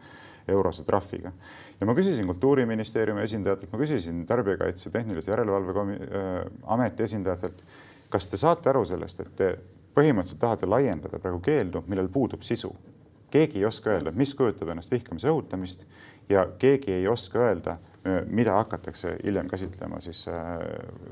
eurose 0.49 0.85
trahviga. 0.85 1.33
ja 1.81 1.87
ma 1.87 1.95
küsisin 1.95 2.27
Kultuuriministeeriumi 2.27 3.23
esindajatelt, 3.23 3.73
ma 3.73 3.79
küsisin 3.79 4.27
Tarbijakaitse 4.27 4.91
Tehnilise 4.91 5.31
Järelevalve 5.31 5.81
äh, 5.81 6.41
Ameti 6.67 7.03
esindajatelt, 7.03 7.63
kas 8.11 8.29
te 8.29 8.37
saate 8.37 8.71
aru 8.71 8.85
sellest, 8.85 9.21
et 9.21 9.37
te 9.37 9.53
põhimõtteliselt 9.97 10.41
tahate 10.41 10.67
laiendada 10.67 11.21
praegu 11.21 11.41
keeldu, 11.45 11.85
millel 11.87 12.09
puudub 12.09 12.43
sisu. 12.43 12.75
keegi 13.33 13.59
ei 13.59 13.65
oska 13.65 13.91
öelda, 13.91 14.11
mis 14.13 14.35
kujutab 14.37 14.69
ennast 14.69 14.91
vihkamise 14.93 15.31
õhutamist 15.31 15.87
ja 16.29 16.47
keegi 16.59 16.93
ei 16.93 17.09
oska 17.09 17.39
öelda, 17.39 17.79
mida 18.27 18.57
hakatakse 18.57 19.17
hiljem 19.25 19.47
käsitlema 19.49 20.01
siis 20.03 20.25
äh, 20.29 20.57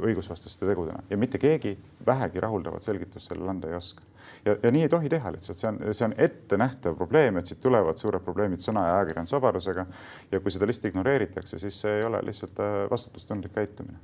õigusvastaste 0.02 0.66
tegudena 0.66 1.04
ja 1.10 1.16
mitte 1.16 1.38
keegi 1.38 1.76
vähegi 2.06 2.40
rahuldavat 2.42 2.82
selgitust 2.82 3.30
sellele 3.30 3.52
anda 3.52 3.70
ei 3.70 3.76
oska 3.78 4.02
ja, 4.44 4.56
ja 4.62 4.70
nii 4.70 4.82
ei 4.82 4.88
tohi 4.88 5.08
teha 5.08 5.32
lihtsalt, 5.32 5.58
see 5.58 5.68
on, 5.70 5.78
see 5.94 6.06
on 6.08 6.14
ettenähtav 6.18 6.96
probleem, 6.98 7.38
et 7.40 7.50
siit 7.50 7.60
tulevad 7.62 8.00
suured 8.00 8.24
probleemid 8.24 8.62
sõna 8.64 8.86
ja 8.86 8.96
ajakirjandusvabadusega. 8.98 9.86
ja 10.32 10.40
kui 10.40 10.54
seda 10.54 10.68
lihtsalt 10.68 10.90
ignoreeritakse, 10.90 11.58
siis 11.62 11.80
see 11.84 12.00
ei 12.00 12.06
ole 12.06 12.22
lihtsalt 12.26 12.60
äh, 12.62 12.82
vastutustundlik 12.90 13.54
käitumine. 13.54 13.98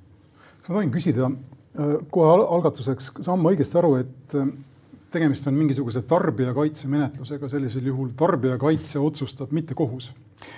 kas 0.61 0.71
ma 0.71 0.79
tohin 0.79 0.95
küsida 0.95 1.31
äh, 1.31 1.97
kohe 2.11 2.33
algatuseks, 2.45 3.13
saan 3.21 3.43
ma 3.43 3.55
õigesti 3.55 3.79
aru, 3.81 3.95
et 4.03 4.39
äh, 4.39 4.53
tegemist 5.11 5.47
on 5.47 5.55
mingisuguse 5.55 6.03
tarbijakaitsemenetlusega, 6.09 7.49
sellisel 7.49 7.91
juhul 7.93 8.13
tarbijakaitse 8.19 9.03
otsustab, 9.03 9.53
mitte 9.57 9.75
kohus 9.75 10.13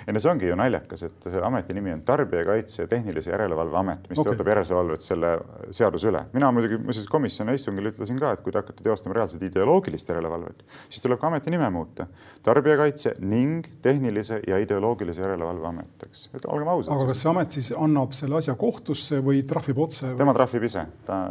ei 0.07 0.13
no 0.13 0.19
see 0.19 0.31
ongi 0.31 0.49
ju 0.49 0.55
naljakas, 0.59 1.03
et 1.07 1.27
selle 1.27 1.45
ameti 1.47 1.73
nimi 1.75 1.91
on 1.93 2.01
Tarbijakaitse 2.05 2.83
ja 2.83 2.87
Tehnilise 2.91 3.31
Järelevalve 3.31 3.77
Amet, 3.77 4.07
mis 4.09 4.19
okay. 4.19 4.31
teostab 4.31 4.51
järelevalvet 4.51 5.05
selle 5.05 5.31
seaduse 5.75 6.09
üle. 6.11 6.23
mina 6.33 6.51
muidugi 6.55 6.79
muuseas 6.83 7.07
komisjoni 7.11 7.55
istungil 7.55 7.91
ütlesin 7.91 8.19
ka, 8.19 8.33
et 8.35 8.43
kui 8.43 8.53
te 8.53 8.59
hakkate 8.61 8.83
teostama 8.83 9.15
reaalselt 9.19 9.43
ideoloogilist 9.47 10.11
järelevalvet, 10.11 10.65
siis 10.89 11.03
tuleb 11.05 11.21
ka 11.21 11.29
ameti 11.31 11.53
nime 11.53 11.69
muuta. 11.73 12.07
tarbijakaitse 12.43 13.15
ning 13.19 13.67
Tehnilise 13.81 14.41
ja 14.47 14.57
Ideoloogilise 14.59 15.21
Järelevalve 15.21 15.67
Amet, 15.67 16.07
eks, 16.09 16.27
et 16.33 16.45
olgem 16.45 16.67
ausad. 16.67 16.93
aga 16.95 17.07
kas 17.11 17.23
see 17.23 17.31
amet 17.31 17.59
siis 17.59 17.71
annab 17.77 18.15
selle 18.17 18.39
asja 18.41 18.55
kohtusse 18.59 19.23
või 19.23 19.45
trahvib 19.47 19.79
otse? 19.87 20.13
tema 20.19 20.35
trahvib 20.35 20.67
ise, 20.67 20.85
ta 21.07 21.23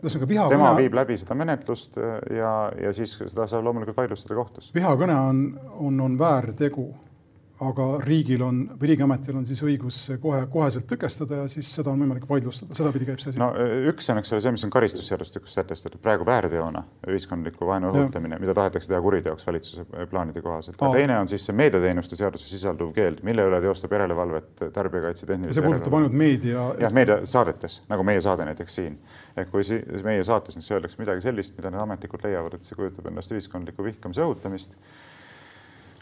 ühesõnaga 0.00 0.30
vihakõne. 0.32 0.56
tema 0.56 0.72
viib 0.78 0.96
läbi 0.96 1.18
seda 1.20 1.36
menetlust 1.38 2.00
ja, 2.36 2.54
ja 2.80 2.92
siis 2.96 3.16
seda 3.20 3.46
saab 3.50 3.64
loomulikult 3.66 4.00
vaidlustada 4.00 4.38
kohtus. 4.38 4.72
vihakõne 4.74 5.20
on, 5.28 5.44
on, 5.78 6.00
on 6.08 6.18
väärtegu 6.18 6.88
aga 7.60 7.86
riigil 8.04 8.42
on 8.44 8.60
või 8.80 8.90
Riigiametil 8.90 9.36
on 9.36 9.44
siis 9.48 9.60
õigus 9.64 9.98
kohe, 10.22 10.40
koheselt 10.52 10.86
tõkestada 10.88 11.42
ja 11.42 11.48
siis 11.52 11.68
seda 11.76 11.92
on 11.92 12.00
võimalik 12.00 12.24
vaidlustada, 12.28 12.74
sedapidi 12.76 13.08
käib 13.08 13.20
see 13.20 13.34
asi. 13.34 13.40
no 13.40 13.50
üks 13.90 14.08
on, 14.12 14.20
eks 14.22 14.32
ole, 14.32 14.40
see, 14.44 14.52
mis 14.56 14.64
on 14.64 14.72
karistusseadustikus 14.72 15.56
sätestatud 15.58 16.00
praegu 16.02 16.24
väärteona, 16.28 16.82
ühiskondliku 17.12 17.68
vaenu 17.68 17.92
õhutamine, 17.92 18.40
mida 18.40 18.54
tahetakse 18.56 18.92
teha 18.92 19.00
kuriteoks 19.04 19.46
valitsuse 19.46 19.84
plaanide 20.10 20.42
kohaselt. 20.44 20.80
teine 20.80 21.18
on 21.20 21.28
siis 21.28 21.44
see 21.48 21.56
meediateenuste 21.56 22.16
seaduses 22.20 22.52
sisalduv 22.54 22.94
keeld, 22.96 23.20
mille 23.26 23.44
üle 23.50 23.60
teostab 23.64 23.96
järelevalvet 23.98 24.64
Tarbijakaitse 24.72 25.28
Tehnilise. 25.28 25.60
see 25.60 25.66
puudutab 25.66 25.98
ainult 26.00 26.16
meedia. 26.16 26.70
jah, 26.80 26.96
meediasaadetes, 26.96 27.82
nagu 27.92 28.06
meie 28.08 28.24
saade 28.24 28.48
näiteks 28.48 28.80
siin. 28.80 28.96
Et 29.36 29.50
kui 29.50 29.64
si 29.66 29.78
meie 30.06 30.24
saates 30.26 30.58
nüüd 30.58 30.72
öeldakse 30.76 31.00
midagi 31.00 31.24
sellist, 31.26 31.56
mida 31.58 31.70
need 31.70 31.82
ametnikud 31.82 32.26
leiavad, 32.26 32.56
et 32.58 32.66
see 32.66 32.78
kujutab 32.78 33.06
endast 33.10 33.32
ühiskondliku 33.34 33.86
vihkamise 33.86 34.26
õhutamist 34.26 34.76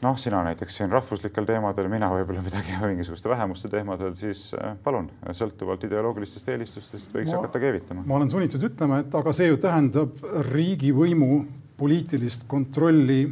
noh, 0.03 0.19
sina 0.19 0.43
näiteks 0.47 0.77
siin 0.79 0.93
rahvuslikel 0.93 1.47
teemadel, 1.49 1.89
mina 1.91 2.11
võib-olla 2.13 2.43
midagi 2.45 2.77
mingisuguste 2.93 3.31
vähemuste 3.33 3.71
teemadel, 3.73 4.15
siis 4.19 4.49
äh, 4.59 4.77
palun, 4.85 5.11
sõltuvalt 5.35 5.87
ideoloogilistest 5.89 6.53
eelistustest 6.55 7.15
võiks 7.15 7.33
ma, 7.33 7.41
hakata 7.41 7.63
keevitama. 7.63 8.05
ma 8.07 8.19
olen 8.21 8.31
sunnitud 8.33 8.69
ütlema, 8.71 9.03
et 9.05 9.19
aga 9.19 9.35
see 9.37 9.51
ju 9.51 9.59
tähendab 9.63 10.23
riigivõimu 10.53 11.33
poliitilist 11.79 12.47
kontrolli 12.51 13.25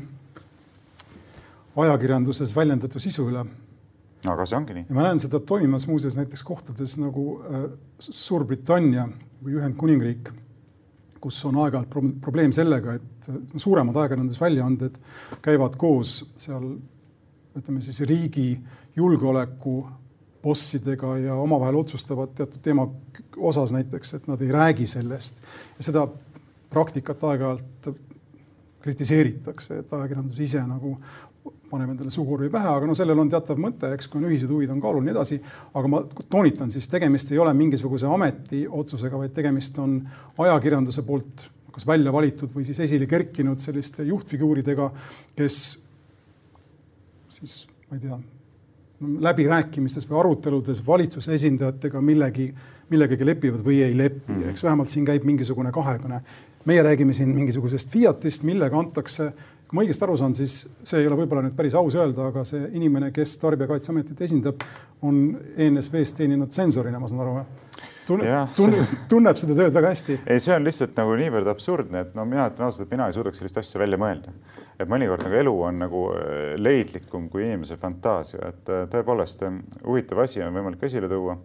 ajakirjanduses 1.77 2.55
väljendatu 2.57 3.01
sisu 3.03 3.29
üle. 3.31 3.45
aga 4.27 4.47
see 4.49 4.59
ongi 4.59 4.79
nii. 4.79 4.89
ja 4.89 4.99
ma 4.99 5.07
näen 5.07 5.23
seda 5.23 5.41
toimimas 5.41 5.87
muuseas 5.91 6.19
näiteks 6.19 6.43
kohtades 6.47 6.99
nagu 6.99 7.29
äh, 7.47 7.69
Suurbritannia 8.01 9.07
või 9.47 9.61
Ühendkuningriik, 9.61 10.33
kus 11.23 11.39
on 11.47 11.61
aeg-ajalt 11.63 11.91
pro 11.91 12.03
probleem 12.23 12.53
sellega, 12.55 12.97
et 12.99 13.29
suuremad 13.63 13.97
ajakirjandusväljaanded 14.03 14.99
käivad 15.43 15.79
koos 15.79 16.19
seal 16.39 16.75
ütleme 17.57 17.81
siis 17.81 18.03
riigi 18.07 18.51
julgeoleku 18.97 19.79
bossidega 20.43 21.17
ja 21.19 21.35
omavahel 21.41 21.79
otsustavad 21.81 22.35
teatud 22.37 22.61
teema 22.63 22.85
osas 23.37 23.73
näiteks, 23.75 24.15
et 24.19 24.29
nad 24.31 24.43
ei 24.43 24.53
räägi 24.53 24.87
sellest. 24.91 25.41
Ja 25.79 25.89
seda 25.89 26.05
praktikat 26.71 27.25
aeg-ajalt 27.25 27.89
kritiseeritakse, 28.87 29.81
et 29.81 29.93
ajakirjandus 29.93 30.39
ise 30.43 30.63
nagu 30.67 30.97
paneb 31.77 31.93
endale 31.95 32.13
sugugi 32.15 32.51
pähe, 32.53 32.73
aga 32.73 32.89
no 32.89 32.97
sellel 32.99 33.21
on 33.23 33.33
teatav 33.33 33.61
mõte, 33.63 33.93
eks, 33.97 34.09
kui 34.11 34.23
on 34.23 34.31
ühised 34.31 34.51
huvid, 34.51 34.73
on 34.73 34.81
kaalul, 34.83 35.05
nii 35.07 35.15
edasi. 35.15 35.41
aga 35.75 35.93
ma 35.93 36.03
toonitan 36.25 36.73
siis, 36.75 36.89
tegemist 36.93 37.31
ei 37.33 37.43
ole 37.43 37.53
mingisuguse 37.57 38.09
ameti 38.11 38.65
otsusega, 38.67 39.21
vaid 39.21 39.37
tegemist 39.37 39.79
on 39.83 40.01
ajakirjanduse 40.47 41.05
poolt 41.07 41.51
kas 41.77 41.85
välja 41.85 42.13
valitud 42.13 42.49
või 42.55 42.65
siis 42.65 42.79
esile 42.81 43.05
kerkinud 43.05 43.61
selliste 43.61 44.07
juhtfiguuridega, 44.09 44.87
kes 45.37 45.59
siis 47.37 47.67
ma 47.91 47.99
ei 47.99 48.01
tea, 48.07 48.17
läbirääkimistes 49.27 50.07
või 50.09 50.21
aruteludes 50.23 50.81
valitsuse 50.87 51.35
esindajatega 51.37 52.01
millegi, 52.01 52.49
millegagi 52.89 53.27
lepivad 53.29 53.65
või 53.67 53.83
ei 53.85 53.97
lepi 53.97 54.33
mm, 54.33 54.39
-hmm. 54.39 54.55
eks 54.55 54.65
vähemalt 54.65 54.89
siin 54.89 55.05
käib 55.05 55.25
mingisugune 55.29 55.73
kahekõne. 55.73 56.23
meie 56.65 56.83
räägime 56.83 57.13
siin 57.13 57.29
mingisugusest 57.29 57.91
Fiatist, 57.91 58.43
millega 58.43 58.79
antakse 58.79 59.33
kui 59.67 59.79
ma 59.79 59.83
õigesti 59.83 60.07
aru 60.07 60.17
saan, 60.19 60.35
siis 60.39 60.61
see 60.87 61.03
ei 61.03 61.09
ole 61.09 61.19
võib-olla 61.23 61.43
nüüd 61.47 61.57
päris 61.59 61.75
aus 61.79 61.97
öelda, 61.99 62.31
aga 62.31 62.45
see 62.47 62.69
inimene, 62.79 63.11
kes 63.15 63.37
Tarbijakaitseametit 63.43 64.21
esindab, 64.29 64.63
on 65.03 65.25
ENSV-s 65.57 66.15
teeninud 66.21 66.55
tsensorina, 66.55 67.01
ma 67.03 67.11
saan 67.11 67.25
aru 67.25 67.41
tunneb, 68.07 68.55
tunneb, 68.57 68.95
tunneb 69.11 69.39
seda 69.41 69.57
tööd 69.59 69.75
väga 69.75 69.91
hästi. 69.93 70.19
ei, 70.31 70.43
see 70.43 70.55
on 70.55 70.67
lihtsalt 70.67 70.97
nagu 70.99 71.15
niivõrd 71.19 71.51
absurdne, 71.51 72.05
et 72.07 72.17
no 72.17 72.27
mina 72.29 72.47
ütlen 72.51 72.69
ausalt, 72.69 72.87
et 72.87 72.95
mina 72.95 73.09
ei 73.09 73.17
suudaks 73.17 73.41
sellist 73.43 73.59
asja 73.63 73.81
välja 73.83 73.99
mõelda. 74.01 74.35
et 74.79 74.91
mõnikord 74.93 75.25
nagu 75.27 75.41
elu 75.41 75.55
on 75.69 75.81
nagu 75.83 76.03
äh, 76.15 76.43
leidlikum 76.61 77.31
kui 77.33 77.47
inimese 77.47 77.79
fantaasia, 77.81 78.53
et 78.53 78.71
äh, 78.71 78.85
tõepoolest 78.93 79.43
äh, 79.47 79.57
huvitav 79.85 80.23
asi 80.25 80.45
on 80.45 80.55
võimalik 80.55 80.85
esile 80.87 81.11
tuua 81.11 81.39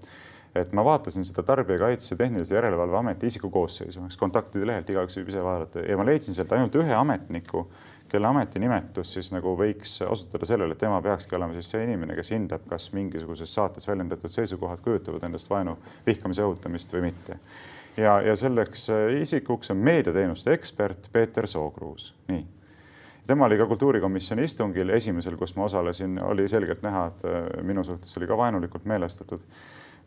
et 0.56 0.74
ma 0.76 0.84
vaatasin 0.84 1.24
seda 1.26 1.46
Tarbijakaitse 1.48 2.18
Tehnilise 2.20 2.58
Järelevalve 2.58 2.98
Ameti 3.00 3.30
isikukoosseisu, 3.32 4.04
eks 4.06 4.20
kontaktide 4.20 4.68
lehelt 4.68 4.90
igaüks 4.92 5.16
võib 5.18 5.32
ise 5.32 5.44
vaadata 5.46 5.86
ja 5.88 5.98
ma 5.98 6.06
leidsin 6.06 6.36
sealt 6.36 6.52
ainult 6.58 6.76
ühe 6.76 6.94
ametniku 6.98 7.70
kelle 8.12 8.28
ametinimetus 8.28 9.14
siis 9.14 9.30
nagu 9.32 9.54
võiks 9.56 10.02
osutada 10.04 10.48
sellele, 10.48 10.76
et 10.76 10.82
tema 10.82 10.98
peakski 11.02 11.36
olema 11.38 11.56
siis 11.56 11.70
see 11.72 11.86
inimene, 11.86 12.16
kes 12.18 12.34
hindab, 12.34 12.66
kas 12.68 12.90
mingisuguses 12.92 13.54
saates 13.56 13.88
väljendatud 13.88 14.34
seisukohad 14.36 14.84
kujutavad 14.84 15.24
endast 15.24 15.50
vaenu 15.50 15.78
vihkamise 16.08 16.44
õhutamist 16.44 16.92
või 16.92 17.06
mitte. 17.08 17.40
ja, 17.98 18.18
ja 18.26 18.36
selleks 18.36 18.90
isikuks 19.22 19.72
on 19.72 19.80
meediateenuste 19.88 20.52
ekspert 20.58 21.08
Peeter 21.14 21.48
Sookruus, 21.48 22.12
nii. 22.28 22.44
Tema 23.28 23.46
oli 23.46 23.56
ka 23.58 23.66
kultuurikomisjoni 23.70 24.44
istungil, 24.44 24.90
esimesel, 24.90 25.38
kus 25.40 25.54
ma 25.56 25.70
osalesin, 25.70 26.18
oli 26.26 26.50
selgelt 26.52 26.82
näha, 26.84 27.06
et 27.14 27.28
äh, 27.30 27.64
minu 27.64 27.84
suhtes 27.88 28.18
oli 28.18 28.28
ka 28.28 28.38
vaenulikult 28.38 28.86
meelestatud. 28.86 29.40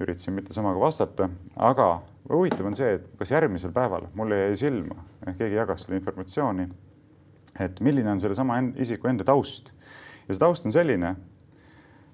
üritasin 0.00 0.34
mitte 0.34 0.52
samaga 0.52 0.80
vastata, 0.80 1.28
aga 1.56 2.02
huvitav 2.28 2.66
on 2.66 2.74
see, 2.74 2.96
et 2.98 3.04
kas 3.18 3.30
järgmisel 3.30 3.70
päeval 3.72 4.08
mulle 4.18 4.40
jäi 4.40 4.56
silma, 4.56 5.04
keegi 5.38 5.54
jagas 5.54 5.86
seda 5.86 5.96
informatsiooni 5.96 6.66
et 7.60 7.80
milline 7.80 8.10
on 8.10 8.20
sellesama 8.20 8.58
isiku 8.76 9.08
enda 9.08 9.24
taust. 9.24 9.70
ja 10.28 10.34
see 10.34 10.40
taust 10.40 10.66
on 10.66 10.72
selline, 10.72 11.14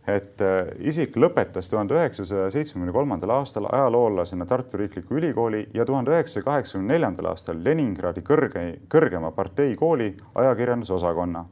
et 0.08 0.42
äh, 0.42 0.70
isik 0.90 1.16
lõpetas 1.20 1.68
tuhande 1.70 1.94
üheksasaja 1.96 2.48
seitsmekümne 2.54 2.92
kolmandal 2.92 3.34
aastal 3.36 3.68
ajaloolasena 3.70 4.46
Tartu 4.48 4.80
Riikliku 4.80 5.18
Ülikooli 5.20 5.66
ja 5.74 5.84
tuhande 5.86 6.14
üheksasaja 6.14 6.46
kaheksakümne 6.46 6.94
neljandal 6.94 7.30
aastal 7.32 7.60
Leningradi 7.64 8.24
kõrge, 8.26 8.64
kõrgema 8.90 9.32
parteikooli 9.36 10.14
ajakirjandusosakonna. 10.34 11.44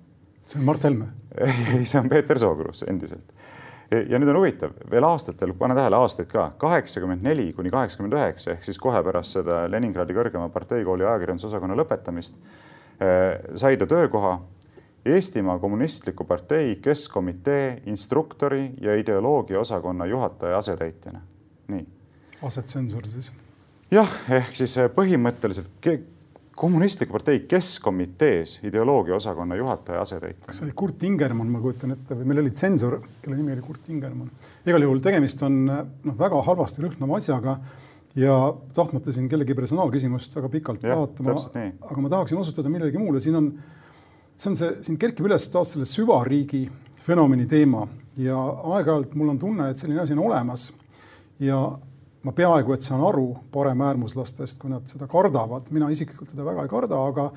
see 0.46 0.60
on 0.60 0.66
Mart 0.66 0.84
Helme? 0.84 1.12
ei, 1.74 1.84
see 1.84 2.00
on 2.00 2.08
Peeter 2.08 2.38
Sookruus 2.38 2.84
endiselt. 2.88 3.34
ja 3.90 4.18
nüüd 4.18 4.28
on 4.28 4.36
huvitav, 4.40 4.72
veel 4.90 5.04
aastatel, 5.08 5.54
pane 5.56 5.74
tähele, 5.74 5.96
aastaid 5.96 6.28
ka, 6.28 6.50
kaheksakümmend 6.60 7.22
neli 7.24 7.52
kuni 7.56 7.70
kaheksakümmend 7.72 8.16
üheksa 8.16 8.56
ehk 8.56 8.64
siis 8.64 8.80
kohe 8.80 9.00
pärast 9.04 9.38
seda 9.38 9.62
Leningradi 9.70 10.16
kõrgema 10.16 10.48
parteikooli 10.52 11.06
ajakirjandusosakonna 11.08 11.76
lõpetamist 11.78 12.36
sai 13.54 13.76
ta 13.76 13.86
töökoha 13.86 14.40
Eestimaa 15.06 15.58
Kommunistliku 15.58 16.24
Partei 16.24 16.76
Keskkomitee 16.76 17.82
instruktori 17.86 18.72
ja 18.80 18.96
ideoloogia 18.98 19.60
osakonna 19.60 20.06
juhataja 20.06 20.58
asetäitjana. 20.58 21.20
nii. 21.68 21.86
asetsensoril 22.42 23.10
siis? 23.10 23.32
jah, 23.90 24.14
ehk 24.30 24.56
siis 24.56 24.78
äh, 24.78 24.90
põhimõtteliselt 24.92 25.88
kommunistliku 26.58 27.14
partei 27.14 27.44
keskkomitees 27.46 28.58
ideoloogia 28.66 29.14
osakonna 29.16 29.56
juhataja 29.56 30.00
asetäitja. 30.02 30.46
kas 30.46 30.58
see 30.58 30.66
oli 30.66 30.74
Kurt 30.74 31.02
Ingermann, 31.06 31.52
ma 31.54 31.60
kujutan 31.62 31.94
ette, 31.94 32.16
või 32.18 32.26
meil 32.32 32.42
oli 32.42 32.50
tsensor, 32.50 32.98
kelle 33.22 33.36
nimi 33.38 33.54
oli 33.54 33.62
Kurt 33.62 33.86
Ingermann. 33.94 34.32
igal 34.66 34.82
juhul 34.82 35.02
tegemist 35.04 35.42
on 35.46 35.60
noh, 35.68 36.16
väga 36.18 36.42
halvasti 36.48 36.82
lõhnava 36.82 37.20
asjaga 37.22 37.58
ja 38.18 38.34
tahtmata 38.74 39.12
siin 39.14 39.28
kellegi 39.30 39.54
personaalküsimust 39.54 40.36
väga 40.36 40.50
pikalt 40.52 40.82
vaatama, 40.82 41.36
aga 41.90 42.02
ma 42.02 42.10
tahaksin 42.12 42.38
osutada 42.40 42.70
millelegi 42.72 42.98
muule, 42.98 43.20
siin 43.22 43.38
on, 43.38 43.52
see 44.36 44.50
on 44.50 44.58
see, 44.58 44.70
siin 44.86 44.98
kerkib 44.98 45.28
üles 45.28 45.46
taas 45.52 45.74
selle 45.74 45.86
süvariigi 45.88 46.64
fenomeni 47.04 47.46
teema. 47.48 47.86
Ja 48.18 48.38
aeg-ajalt 48.74 49.14
mul 49.14 49.30
on 49.30 49.38
tunne, 49.38 49.68
et 49.70 49.78
selline 49.78 50.02
asi 50.02 50.16
on 50.16 50.24
olemas. 50.26 50.72
ja 51.38 51.60
ma 52.26 52.32
peaaegu 52.34 52.74
et 52.74 52.82
saan 52.82 53.04
aru 53.06 53.28
paremäärmuslastest, 53.54 54.58
kui 54.58 54.72
nad 54.72 54.88
seda 54.90 55.06
kardavad, 55.10 55.70
mina 55.70 55.90
isiklikult 55.94 56.32
teda 56.32 56.44
väga 56.44 56.64
ei 56.66 56.72
karda, 56.72 56.98
aga 56.98 57.28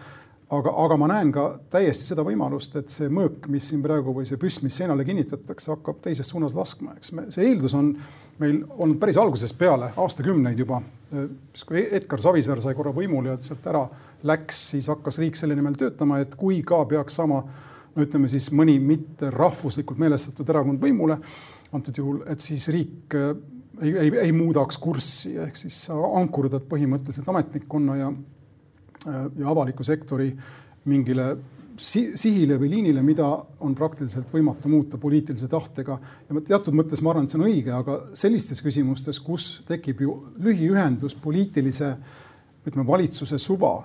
aga, 0.52 0.74
aga 0.84 0.98
ma 1.00 1.08
näen 1.12 1.32
ka 1.36 1.46
täiesti 1.72 2.10
seda 2.10 2.26
võimalust, 2.28 2.76
et 2.80 2.92
see 2.94 3.10
mõõk, 3.12 3.48
mis 3.52 3.70
siin 3.72 3.84
praegu 3.84 4.14
või 4.16 4.28
see 4.28 4.40
püss, 4.42 4.62
mis 4.66 4.76
seinale 4.82 5.06
kinnitatakse, 5.08 5.72
hakkab 5.72 6.02
teises 6.04 6.28
suunas 6.30 6.56
laskma, 6.58 6.96
eks 6.98 7.14
me, 7.16 7.28
see 7.34 7.48
eeldus 7.48 7.76
on 7.78 7.94
meil 8.42 8.62
olnud 8.78 9.00
päris 9.02 9.20
algusest 9.22 9.58
peale, 9.60 9.92
aastakümneid 10.02 10.60
juba. 10.60 10.82
siis 11.12 11.66
kui 11.68 11.84
Edgar 11.92 12.22
Savisaar 12.22 12.62
sai 12.64 12.76
korra 12.76 12.94
võimule 12.96 13.34
ja 13.34 13.38
sealt 13.44 13.68
ära 13.68 13.86
läks, 14.28 14.62
siis 14.74 14.88
hakkas 14.92 15.20
riik 15.20 15.40
selle 15.40 15.56
nimel 15.56 15.76
töötama, 15.80 16.22
et 16.24 16.36
kui 16.40 16.62
ka 16.64 16.84
peaks 16.90 17.20
sama 17.20 17.44
no 17.96 18.06
ütleme 18.06 18.30
siis 18.32 18.50
mõni 18.56 18.78
mitte 18.80 19.30
rahvuslikult 19.34 20.00
meelestatud 20.00 20.50
erakond 20.50 20.80
võimule, 20.82 21.18
antud 21.76 21.98
juhul, 21.98 22.22
et 22.32 22.44
siis 22.44 22.68
riik 22.72 23.16
äh, 23.20 23.34
ei, 23.82 23.96
ei, 23.98 24.12
ei 24.28 24.32
muudaks 24.36 24.80
kurssi, 24.82 25.36
ehk 25.42 25.58
siis 25.60 25.84
ankurdad 25.92 26.68
põhimõtteliselt 26.70 27.30
ametnikkonna 27.32 27.98
ja, 28.00 28.12
ja 29.06 29.48
avaliku 29.50 29.84
sektori 29.84 30.30
mingile 30.86 31.26
si 31.82 32.12
sihile 32.20 32.58
või 32.62 32.70
liinile, 32.76 33.02
mida 33.06 33.28
on 33.66 33.74
praktiliselt 33.78 34.30
võimatu 34.34 34.70
muuta 34.70 35.00
poliitilise 35.02 35.48
tahtega. 35.50 35.98
ja 36.30 36.42
teatud 36.48 36.76
mõttes 36.78 37.02
ma 37.02 37.12
arvan, 37.12 37.26
et 37.26 37.34
see 37.34 37.40
on 37.40 37.48
õige, 37.48 37.72
aga 37.74 37.98
sellistes 38.14 38.62
küsimustes, 38.62 39.20
kus 39.20 39.64
tekib 39.68 40.02
ju 40.02 40.18
lühiühendus 40.44 41.16
poliitilise, 41.16 41.96
ütleme 42.68 42.88
valitsuse 42.88 43.40
suva 43.42 43.80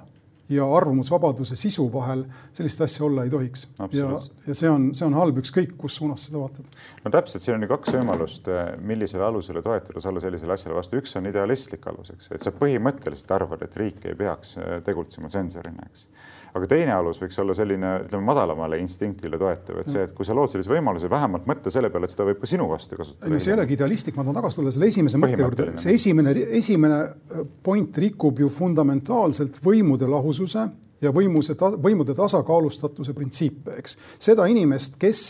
ja 0.49 0.67
arvamusvabaduse 0.77 1.57
sisu 1.57 1.89
vahel 1.93 2.25
sellist 2.55 2.81
asja 2.81 3.05
olla 3.07 3.25
ei 3.25 3.31
tohiks. 3.31 3.67
ja, 3.93 4.11
ja 4.47 4.55
see 4.55 4.71
on, 4.71 4.89
see 4.95 5.07
on 5.07 5.17
halb, 5.19 5.41
ükskõik 5.43 5.75
kus 5.81 5.97
suunas 5.99 6.29
seda 6.29 6.43
vaatad. 6.43 6.69
no 7.05 7.13
täpselt, 7.15 7.43
siin 7.43 7.57
on 7.57 7.67
ju 7.67 7.71
kaks 7.75 7.97
võimalust, 7.99 8.51
millisele 8.79 9.27
alusele 9.27 9.63
toetudes 9.63 10.07
olla 10.07 10.23
sellisele 10.23 10.55
asjale 10.55 10.79
vastu. 10.79 11.01
üks 11.03 11.17
on 11.19 11.27
idealistlik 11.33 11.87
alus, 11.91 12.13
eks, 12.15 12.31
et 12.37 12.47
sa 12.47 12.55
põhimõtteliselt 12.55 13.37
arvad, 13.39 13.67
et 13.67 13.77
riik 13.77 14.07
ei 14.07 14.19
peaks 14.19 14.57
tegutsema 14.87 15.33
tsensorina, 15.33 15.91
eks 15.91 16.09
aga 16.57 16.69
teine 16.71 16.95
alus 16.95 17.21
võiks 17.21 17.39
olla 17.43 17.55
selline, 17.57 17.93
ütleme, 18.07 18.25
madalamale 18.27 18.79
instinktile 18.81 19.39
toetav, 19.41 19.81
et 19.83 19.91
see, 19.93 20.07
et 20.09 20.15
kui 20.17 20.27
sa 20.29 20.37
lood 20.37 20.51
sellise 20.53 20.73
võimaluse, 20.73 21.11
vähemalt 21.13 21.49
mõtle 21.49 21.73
selle 21.75 21.91
peale, 21.93 22.09
et 22.09 22.15
seda 22.15 22.27
võib 22.29 22.41
ka 22.43 22.51
sinu 22.51 22.69
vastu 22.71 22.99
kasutada. 22.99 23.31
no 23.33 23.41
see 23.43 23.53
ei 23.53 23.57
olegi 23.59 23.77
idealistlik, 23.77 24.17
ma 24.17 24.25
tahan 24.27 24.39
tagasi 24.41 24.61
tulla 24.61 24.75
selle 24.75 24.91
esimese 24.93 25.21
mõtte 25.23 25.43
juurde, 25.43 25.69
see 25.83 25.97
esimene, 25.99 26.35
esimene 26.61 27.01
äh, 27.03 27.45
point 27.67 28.01
rikub 28.03 28.41
ju 28.43 28.51
fundamentaalselt 28.53 29.61
võimude 29.65 30.09
lahususe 30.11 30.67
ja 31.03 31.13
võimuse, 31.15 31.57
võimude 31.83 32.17
tasakaalustatuse 32.17 33.15
printsiipe, 33.17 33.77
eks. 33.83 33.99
seda 34.29 34.49
inimest, 34.51 34.97
kes 35.01 35.23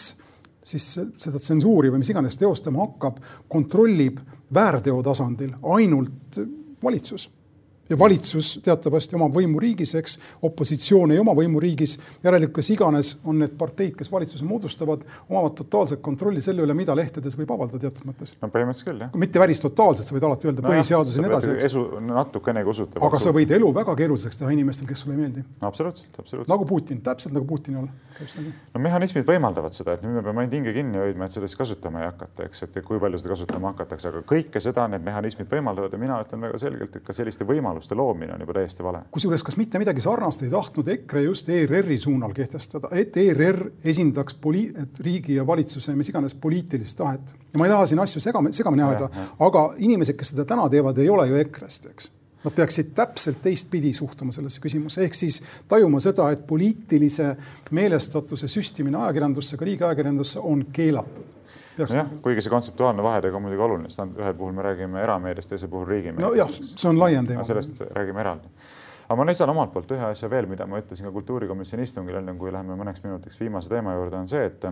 siis 0.66 0.86
seda 1.22 1.38
tsensuuri 1.38 1.92
või 1.94 2.02
mis 2.02 2.10
iganes 2.10 2.38
teostama 2.38 2.82
hakkab, 2.82 3.20
kontrollib 3.50 4.18
väärteo 4.54 4.98
tasandil 5.06 5.54
ainult 5.74 6.40
valitsus 6.82 7.28
ja 7.89 7.99
valitsus 7.99 8.57
teatavasti 8.64 9.16
omab 9.18 9.34
võimu 9.37 9.61
riigis, 9.62 9.95
eks, 9.99 10.18
opositsioon 10.47 11.14
ei 11.14 11.20
oma 11.22 11.34
võimu 11.37 11.61
riigis. 11.62 11.97
järelikult, 12.24 12.55
kes 12.59 12.70
iganes 12.74 13.12
on 13.24 13.39
need 13.43 13.57
parteid, 13.59 13.95
kes 13.99 14.11
valitsuse 14.12 14.45
moodustavad, 14.45 15.05
omavad 15.28 15.55
totaalset 15.59 16.01
kontrolli 16.01 16.43
selle 16.45 16.64
üle, 16.66 16.74
mida 16.74 16.97
lehtedes 16.97 17.37
võib 17.39 17.53
avaldada 17.55 17.87
teatud 17.87 18.09
mõttes. 18.09 18.34
no 18.43 18.49
põhimõtteliselt 18.49 18.91
küll, 18.91 19.05
jah. 19.07 19.14
mitte 19.24 19.43
päris 19.43 19.62
totaalselt, 19.62 20.09
sa 20.09 20.16
võid 20.16 20.28
alati 20.28 20.51
öelda 20.51 20.66
no 20.66 20.72
põhiseadus 20.72 21.16
ja 21.16 21.26
nii 21.26 21.32
edasi. 21.32 21.57
esu 21.70 21.84
natukenegi 22.07 22.74
usutav. 22.74 23.07
aga 23.11 23.22
sa 23.22 23.34
võid 23.37 23.55
elu 23.59 23.72
väga 23.76 23.97
keeruliseks 24.03 24.43
teha 24.43 24.51
inimestel, 24.57 24.91
kes 24.91 25.05
sulle 25.05 25.16
ei 25.16 25.22
meeldi. 25.24 25.47
absoluutselt, 25.61 26.12
absoluutselt. 26.18 26.53
nagu 26.53 26.66
Putin, 26.66 27.01
täpselt 27.07 27.34
nagu 27.37 27.47
Putinil 27.47 27.87
no 28.74 28.80
mehhanismid 28.80 29.26
võimaldavad 29.28 29.74
seda, 29.76 29.97
et 29.97 30.05
nüüd 30.05 30.16
me 30.16 30.22
peame 30.24 30.43
ainult 30.43 30.57
hinge 30.57 30.72
kinni 30.76 31.01
hoidma, 31.01 31.26
et 31.26 31.34
seda 31.34 31.49
siis 31.49 31.59
kasutama 31.59 32.03
ei 32.03 32.09
hakata, 32.09 32.47
eks, 32.49 32.62
et 32.66 32.78
kui 32.87 33.01
palju 33.03 33.20
seda 33.20 33.34
kasutama 33.34 33.72
hakatakse, 33.74 34.12
aga 34.12 34.22
kõike 34.30 34.62
seda 34.62 34.87
need 34.93 35.05
mehhanismid 35.07 35.51
võimaldavad 35.53 35.93
ja 35.93 36.01
mina 36.01 36.18
ütlen 36.24 36.47
väga 36.47 36.61
selgelt, 36.62 36.97
et 36.97 37.05
ka 37.07 37.16
selliste 37.16 37.45
võimaluste 37.49 37.75
võimaluste 37.76 37.96
loomine 37.96 38.34
on 38.34 38.40
juba 38.40 38.56
täiesti 38.56 38.84
vale. 38.84 39.02
kusjuures, 39.12 39.42
kas 39.44 39.56
mitte 39.60 39.78
midagi 39.78 40.00
sarnast 40.00 40.42
ei 40.42 40.50
tahtnud 40.50 40.88
EKRE 40.88 41.22
just 41.26 41.48
ERR-i 41.48 41.98
suunal 42.00 42.32
kehtestada, 42.32 42.88
et 42.96 43.16
ERR 43.16 43.70
esindaks 43.84 44.34
poli-, 44.40 44.72
riigi 45.04 45.36
ja 45.36 45.46
valitsuse 45.46 45.94
mis 45.94 46.08
iganes 46.08 46.34
poliitilist 46.34 46.98
tahet. 46.98 47.34
ja 47.52 47.58
ma 47.58 47.66
ei 47.66 47.74
taha 47.74 47.86
siin 47.86 48.00
asju 48.00 48.20
segama, 48.20 48.52
segamini 48.52 48.82
ajada, 48.82 49.10
aga 49.38 49.66
inimesed, 49.76 50.16
kes 50.16 50.34
seda 50.34 50.44
täna 50.48 50.68
teevad, 50.72 50.98
ei 50.98 51.10
ole 51.10 51.28
ju 51.28 51.42
EKRE-st, 51.44 51.90
eks 51.92 52.12
Nad 52.46 52.54
peaksid 52.54 52.92
täpselt 52.94 53.40
teistpidi 53.42 53.90
suhtuma 53.96 54.30
sellesse 54.30 54.60
küsimusse, 54.62 55.02
ehk 55.02 55.16
siis 55.18 55.40
tajuma 55.66 55.98
seda, 55.98 56.28
et 56.30 56.44
poliitilise 56.46 57.32
meelestatuse 57.74 58.46
süstimine 58.46 59.00
ajakirjandusse, 59.00 59.56
ka 59.58 59.66
riigiajakirjandusse 59.66 60.38
on 60.38 60.62
keelatud 60.72 61.34
jah, 61.78 62.08
kuigi 62.22 62.44
see 62.44 62.52
kontseptuaalne 62.52 63.04
vahetegu 63.04 63.36
on 63.36 63.46
muidugi 63.46 63.62
oluline, 63.68 63.92
sest 63.92 64.18
ühel 64.18 64.34
puhul 64.38 64.56
me 64.56 64.64
räägime 64.66 65.02
erameediast, 65.02 65.52
teisel 65.52 65.70
puhul 65.72 65.86
riigimeediast. 65.90 66.32
nojah, 66.32 66.50
see 66.50 66.90
on 66.90 67.00
laiem 67.00 67.28
teema. 67.28 67.44
sellest 67.44 67.80
räägime 67.90 68.20
eraldi. 68.24 68.50
aga 69.08 69.16
ma 69.20 69.26
lisan 69.28 69.52
omalt 69.52 69.72
poolt 69.72 69.96
ühe 69.96 70.10
asja 70.10 70.30
veel, 70.30 70.48
mida 70.50 70.66
ma 70.66 70.80
ütlesin 70.82 71.08
ka 71.08 71.14
kultuurikomisjoni 71.14 71.86
istungil, 71.86 72.20
enne 72.22 72.36
kui 72.40 72.52
läheme 72.52 72.78
mõneks 72.78 73.04
minutiks 73.04 73.40
viimase 73.40 73.72
teema 73.72 73.94
juurde, 73.98 74.16
on 74.24 74.28
see, 74.30 74.44
et 74.46 74.64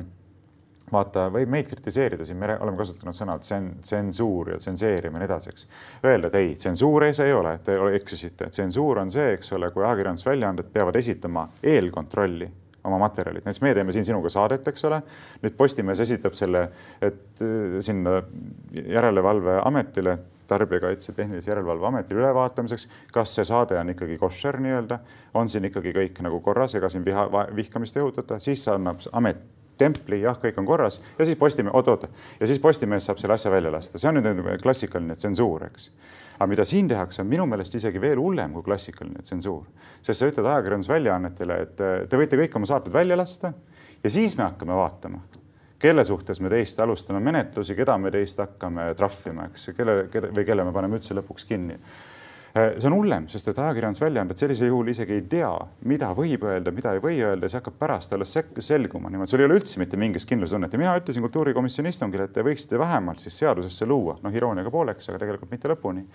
vaata, 0.92 1.28
võib 1.32 1.50
meid 1.50 1.68
kritiseerida, 1.68 2.24
siin 2.26 2.38
me 2.40 2.50
oleme 2.60 2.78
kasutanud 2.78 3.16
sõna 3.16 3.36
tsen-, 3.40 3.72
tsensuur 3.82 4.54
ja 4.54 4.58
tsenseerimine 4.60 5.24
ja 5.24 5.24
nii 5.24 5.30
edasi, 5.30 5.54
eks. 5.54 5.68
Öelda, 6.04 6.28
et 6.28 6.36
ei, 6.40 6.50
tsensuur 6.60 7.06
see 7.12 7.30
ei 7.30 7.32
ole, 7.36 7.54
te 7.64 7.78
eksisite, 7.96 8.50
tsensuur 8.52 9.00
on 9.04 9.12
see, 9.14 9.32
eks 9.38 9.52
ole, 9.56 9.70
kui 9.74 9.84
ajakirjandusväljaanded 9.84 10.68
peavad 10.74 10.98
esitama 11.00 11.48
eelkontrolli 11.62 12.50
oma 12.84 12.98
materjalid, 13.00 13.44
näiteks 13.44 13.62
meie 13.64 13.74
teeme 13.76 13.92
siin 13.92 14.04
sinuga 14.04 14.32
saadet, 14.32 14.68
eks 14.68 14.84
ole. 14.88 15.00
nüüd 15.42 15.56
Postimees 15.56 16.00
esitab 16.04 16.36
selle, 16.38 16.68
et 17.02 17.42
äh, 17.44 17.80
sinna 17.84 18.20
järelevalveametile, 18.84 20.18
Tarbijakaitse 20.48 21.12
Tehnilise 21.16 21.50
Järelevalve 21.50 21.86
Ametile 21.86 22.20
ülevaatamiseks, 22.20 22.88
kas 23.12 23.32
see 23.34 23.46
saade 23.48 23.78
on 23.80 23.94
ikkagi 23.94 24.18
koššer 24.20 24.58
nii-öelda, 24.60 24.98
on 25.40 25.48
siin 25.48 25.64
ikkagi 25.70 25.94
kõik 25.96 26.20
nagu 26.26 26.40
korras, 26.44 26.74
ega 26.76 26.90
siin 26.92 27.04
viha, 27.06 27.24
vihkamist 27.56 27.96
ei 27.96 28.04
õhutata, 28.04 28.36
siis 28.44 28.66
annab 28.68 29.00
amet 29.16 29.40
templi, 29.80 30.20
jah, 30.22 30.36
kõik 30.40 30.58
on 30.60 30.68
korras 30.68 31.00
ja 31.18 31.26
siis 31.26 31.38
Postimees, 31.38 31.74
oot-oot, 31.74 32.06
ja 32.40 32.50
siis 32.50 32.60
Postimees 32.62 33.08
saab 33.08 33.22
selle 33.22 33.38
asja 33.38 33.50
välja 33.50 33.72
lasta, 33.74 33.98
see 33.98 34.10
on 34.10 34.20
nüüd 34.20 34.62
klassikaline 34.62 35.16
tsensuur, 35.18 35.66
eks. 35.70 35.88
Aga 36.34 36.48
mida 36.50 36.64
siin 36.68 36.88
tehakse, 36.90 37.22
on 37.22 37.30
minu 37.30 37.46
meelest 37.46 37.74
isegi 37.78 38.00
veel 38.02 38.20
hullem 38.20 38.56
kui 38.56 38.66
klassikaline 38.66 39.22
tsensuur, 39.22 39.66
sest 40.02 40.20
sa 40.20 40.30
ütled 40.30 40.48
ajakirjandusväljaannetele, 40.50 41.60
et 41.66 41.84
te 42.10 42.20
võite 42.20 42.40
kõik 42.40 42.56
oma 42.58 42.68
saated 42.70 42.92
välja 42.94 43.18
lasta 43.18 43.52
ja 44.02 44.10
siis 44.10 44.36
me 44.38 44.48
hakkame 44.48 44.74
vaatama, 44.78 45.22
kelle 45.78 46.04
suhtes 46.04 46.40
me 46.40 46.50
teist 46.52 46.80
alustame 46.80 47.20
menetlusi, 47.24 47.76
keda 47.78 47.98
me 48.00 48.10
teist 48.14 48.42
hakkame 48.42 48.90
trahvima, 48.98 49.50
eks, 49.52 49.70
kelle, 49.76 50.04
kelle 50.12 50.32
või 50.34 50.48
kelle 50.48 50.66
me 50.66 50.74
paneme 50.74 50.98
üldse 50.98 51.16
lõpuks 51.16 51.46
kinni. 51.48 51.78
Äh, 51.78 52.13
see 52.54 52.86
on 52.86 52.94
hullem, 52.94 53.24
sest 53.30 53.48
et 53.50 53.58
ajakirjandusväljaanded 53.58 54.38
sellisel 54.38 54.68
juhul 54.70 54.92
isegi 54.92 55.16
ei 55.16 55.24
tea, 55.26 55.50
mida 55.90 56.12
võib 56.14 56.44
öelda, 56.46 56.70
mida 56.74 56.92
ei 56.94 57.02
või 57.02 57.16
öelda, 57.18 57.50
see 57.50 57.58
hakkab 57.58 57.80
pärast 57.80 58.14
alles 58.14 58.34
selguma 58.62 59.10
niimoodi, 59.10 59.32
sul 59.32 59.42
ei 59.42 59.48
ole 59.48 59.58
üldse 59.58 59.80
mitte 59.82 59.98
mingit 59.98 60.22
kindlustunnet. 60.30 60.72
Ja 60.72 60.78
mina 60.78 60.94
ütlesin 61.00 61.24
kultuurikomisjoni 61.26 61.90
istungil, 61.90 62.22
et 62.22 62.34
te 62.36 62.46
võiksite 62.46 62.78
vähemalt 62.78 63.24
siis 63.24 63.40
seadusesse 63.42 63.88
luua, 63.90 64.20
noh, 64.22 64.34
irooniaga 64.34 64.70
pooleks, 64.70 65.10
aga 65.10 65.18
tegelikult 65.24 65.50
mitte 65.50 65.72
lõpuni, 65.72 66.06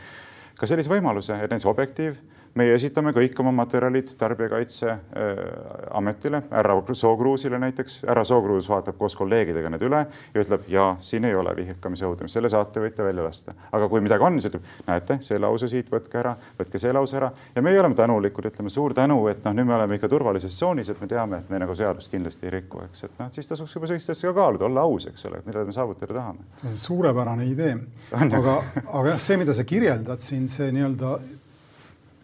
ka 0.59 0.69
sellise 0.69 0.91
võimaluse, 0.91 1.35
et 1.35 1.51
näiteks 1.51 1.67
Objektiiv 1.67 2.23
meie 2.57 2.73
esitame 2.73 3.11
kõik 3.15 3.39
oma 3.41 3.51
materjalid 3.61 4.09
Tarbijakaitseametile 4.17 6.37
äh,, 6.37 6.43
härra 6.51 6.83
Sookruusile 6.93 7.59
näiteks. 7.59 8.03
härra 8.07 8.23
Sookruus 8.23 8.69
vaatab 8.69 8.97
koos 8.97 9.15
kolleegidega 9.15 9.69
need 9.69 9.81
üle 9.85 10.07
ja 10.33 10.41
ütleb, 10.41 10.61
ja 10.67 10.95
siin 10.99 11.25
ei 11.25 11.35
ole 11.35 11.55
vihkamise 11.55 12.05
õhutamist, 12.07 12.33
selle 12.33 12.49
saate 12.49 12.79
võite 12.83 13.03
välja 13.03 13.23
lasta. 13.23 13.53
aga 13.71 13.89
kui 13.89 14.01
midagi 14.01 14.23
on, 14.23 14.41
siis 14.41 14.51
ütleb, 14.51 14.63
näete, 14.87 15.17
see 15.25 15.39
lause 15.39 15.67
siit 15.71 15.91
võtke 15.91 16.19
ära, 16.19 16.35
võtke 16.59 16.79
see 16.81 16.93
lause 16.93 17.17
ära 17.17 17.31
ja 17.55 17.61
meie 17.65 17.79
oleme 17.79 17.95
tänulikud, 17.95 18.45
ütleme 18.51 18.69
suur 18.73 18.93
tänu, 18.97 19.19
et 19.31 19.43
noh, 19.45 19.55
nüüd 19.55 19.69
me 19.69 19.75
oleme 19.77 19.99
ikka 19.99 20.09
turvalises 20.11 20.55
tsoonis, 20.55 20.89
et 20.89 21.01
me 21.01 21.07
teame, 21.07 21.35
et 21.43 21.49
me 21.49 21.61
nagu 21.61 21.75
seadust 21.75 22.11
kindlasti 22.11 22.49
ei 22.49 22.55
riku, 22.59 22.77
eks, 22.87 23.03
et 23.07 23.19
noh, 23.19 23.31
siis 23.35 23.47
tasuks 23.47 23.75
juba 23.75 23.89
sellist 23.89 24.09
asja 24.15 24.33
kaaluda, 24.33 24.63
olla 24.69 24.81
aus, 24.87 25.03
eks 25.11 25.25
ole, 25.29 25.37
mida 25.45 25.57
me 25.65 25.75
saavutada 25.75 26.13
tahame. 26.13 26.47
see 26.57 26.69
on 26.69 26.79
suurepärane 26.85 27.49
idee, 27.49 27.75
aga, 28.11 28.55
aga 28.87 29.05
jah, 29.13 29.21
see, 29.21 29.37
mida 29.41 29.53
sa 29.53 29.67
kirjeldad 29.67 30.23
siin, 30.23 30.47
see 30.51 30.71
nii-öelda 30.75 31.17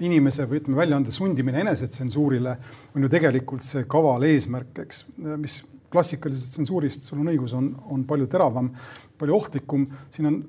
inimese 0.04 0.48
või 0.50 0.60
ütleme, 0.60 0.80
väljaande 0.82 1.14
sundimine 1.16 1.62
enesetsensuurile 1.64 2.58
on 2.96 3.06
ju 3.06 3.12
tegelikult 3.12 3.64
see 3.64 3.86
kaval 3.89 4.26
eesmärk, 4.28 4.84
eks, 4.84 5.06
mis 5.39 5.62
klassikalisest 5.93 6.58
tsensuurist, 6.58 7.08
sul 7.08 7.22
on 7.24 7.32
õigus, 7.32 7.54
on, 7.56 7.70
on 7.93 8.04
palju 8.08 8.28
teravam, 8.32 8.72
palju 9.20 9.38
ohtlikum. 9.38 9.88
siin 10.12 10.30
on, 10.32 10.41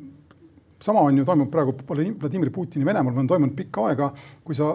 sama 0.82 1.04
on 1.06 1.20
ju 1.20 1.26
toimub 1.28 1.50
praegu 1.52 1.76
Vladimir 1.86 2.50
Putini 2.54 2.86
Venemaal 2.88 3.22
on 3.22 3.30
toimunud 3.30 3.54
pikka 3.56 3.86
aega, 3.90 4.10
kui 4.44 4.58
sa 4.58 4.74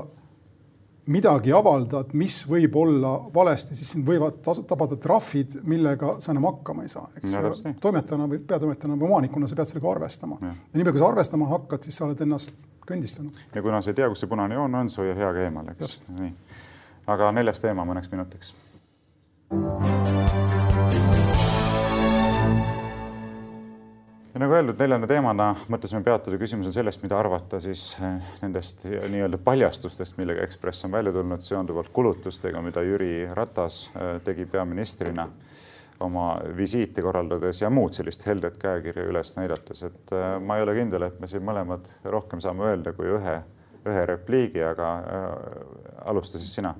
midagi 1.10 1.54
avaldad, 1.56 2.14
mis 2.18 2.41
võib 2.49 2.76
olla 2.78 3.14
valesti, 3.34 3.76
siis 3.78 3.93
sind 3.95 4.08
võivad 4.08 4.41
tabada 4.43 4.97
trahvid, 5.02 5.60
millega 5.68 6.16
sa 6.22 6.34
enam 6.34 6.49
hakkama 6.52 6.86
ei 6.86 6.93
saa, 6.93 7.08
eks. 7.18 7.64
toimetajana 7.82 8.30
või 8.30 8.41
peatoimetajana 8.47 8.99
või 8.99 9.10
omanikuna 9.10 9.49
sa 9.49 9.58
pead 9.58 9.72
sellega 9.72 9.91
arvestama. 9.95 10.38
ja 10.41 10.54
niipea, 10.78 10.93
kui 10.93 11.02
sa 11.02 11.10
arvestama 11.10 11.49
hakkad, 11.52 11.88
siis 11.88 11.97
sa 11.97 12.06
oled 12.06 12.22
ennast 12.22 12.66
kõndistanud. 12.88 13.43
ja 13.56 13.66
kuna 13.66 13.82
sa 13.82 13.93
ei 13.93 13.99
tea, 14.02 14.10
kus 14.14 14.24
see 14.24 14.32
punane 14.32 14.58
joon 14.58 14.82
on, 14.84 14.89
siis 14.89 15.02
hoia 15.02 15.18
hea 15.18 15.34
ka 15.34 15.45
eemal, 15.47 15.74
eks. 15.74 16.02
nii, 16.20 16.34
aga 17.16 17.32
neljas 17.36 17.64
teema 17.66 17.88
mõneks 17.88 18.12
minutiks. 18.14 18.54
Ja 24.34 24.39
nagu 24.39 24.55
öeldud, 24.55 24.79
neljanda 24.79 25.07
teemana 25.09 25.47
mõtlesime 25.71 26.03
peatuda. 26.05 26.39
Küsimusel 26.39 26.73
sellest, 26.75 27.01
mida 27.03 27.17
arvata 27.19 27.59
siis 27.63 27.91
eh, 27.99 28.34
nendest 28.43 28.86
nii-öelda 28.88 29.39
paljastustest, 29.43 30.17
millega 30.19 30.45
Ekspress 30.45 30.88
on 30.88 30.93
välja 30.95 31.11
tulnud 31.15 31.43
seonduvalt 31.43 31.91
kulutustega, 31.93 32.61
mida 32.63 32.84
Jüri 32.86 33.25
Ratas 33.36 33.84
eh, 33.91 34.19
tegi 34.25 34.47
peaministrina 34.49 35.27
oma 36.01 36.29
visiiti 36.57 37.03
korraldades 37.03 37.59
ja 37.61 37.69
muud 37.69 37.93
sellist 37.93 38.23
heldet 38.25 38.55
käekirja 38.61 39.03
üles 39.11 39.36
näidates, 39.38 39.84
et 39.86 40.13
äh, 40.15 40.38
ma 40.41 40.57
ei 40.57 40.63
ole 40.65 40.73
kindel, 40.79 41.05
et 41.05 41.19
me 41.21 41.29
siin 41.29 41.43
mõlemad 41.45 41.91
rohkem 42.09 42.41
saame 42.41 42.71
öelda 42.71 42.95
kui 42.97 43.11
ühe, 43.11 43.36
ühe 43.86 44.05
repliigi, 44.09 44.63
aga 44.65 44.89
alusta 46.09 46.41
siis 46.41 46.55
sina. 46.57 46.73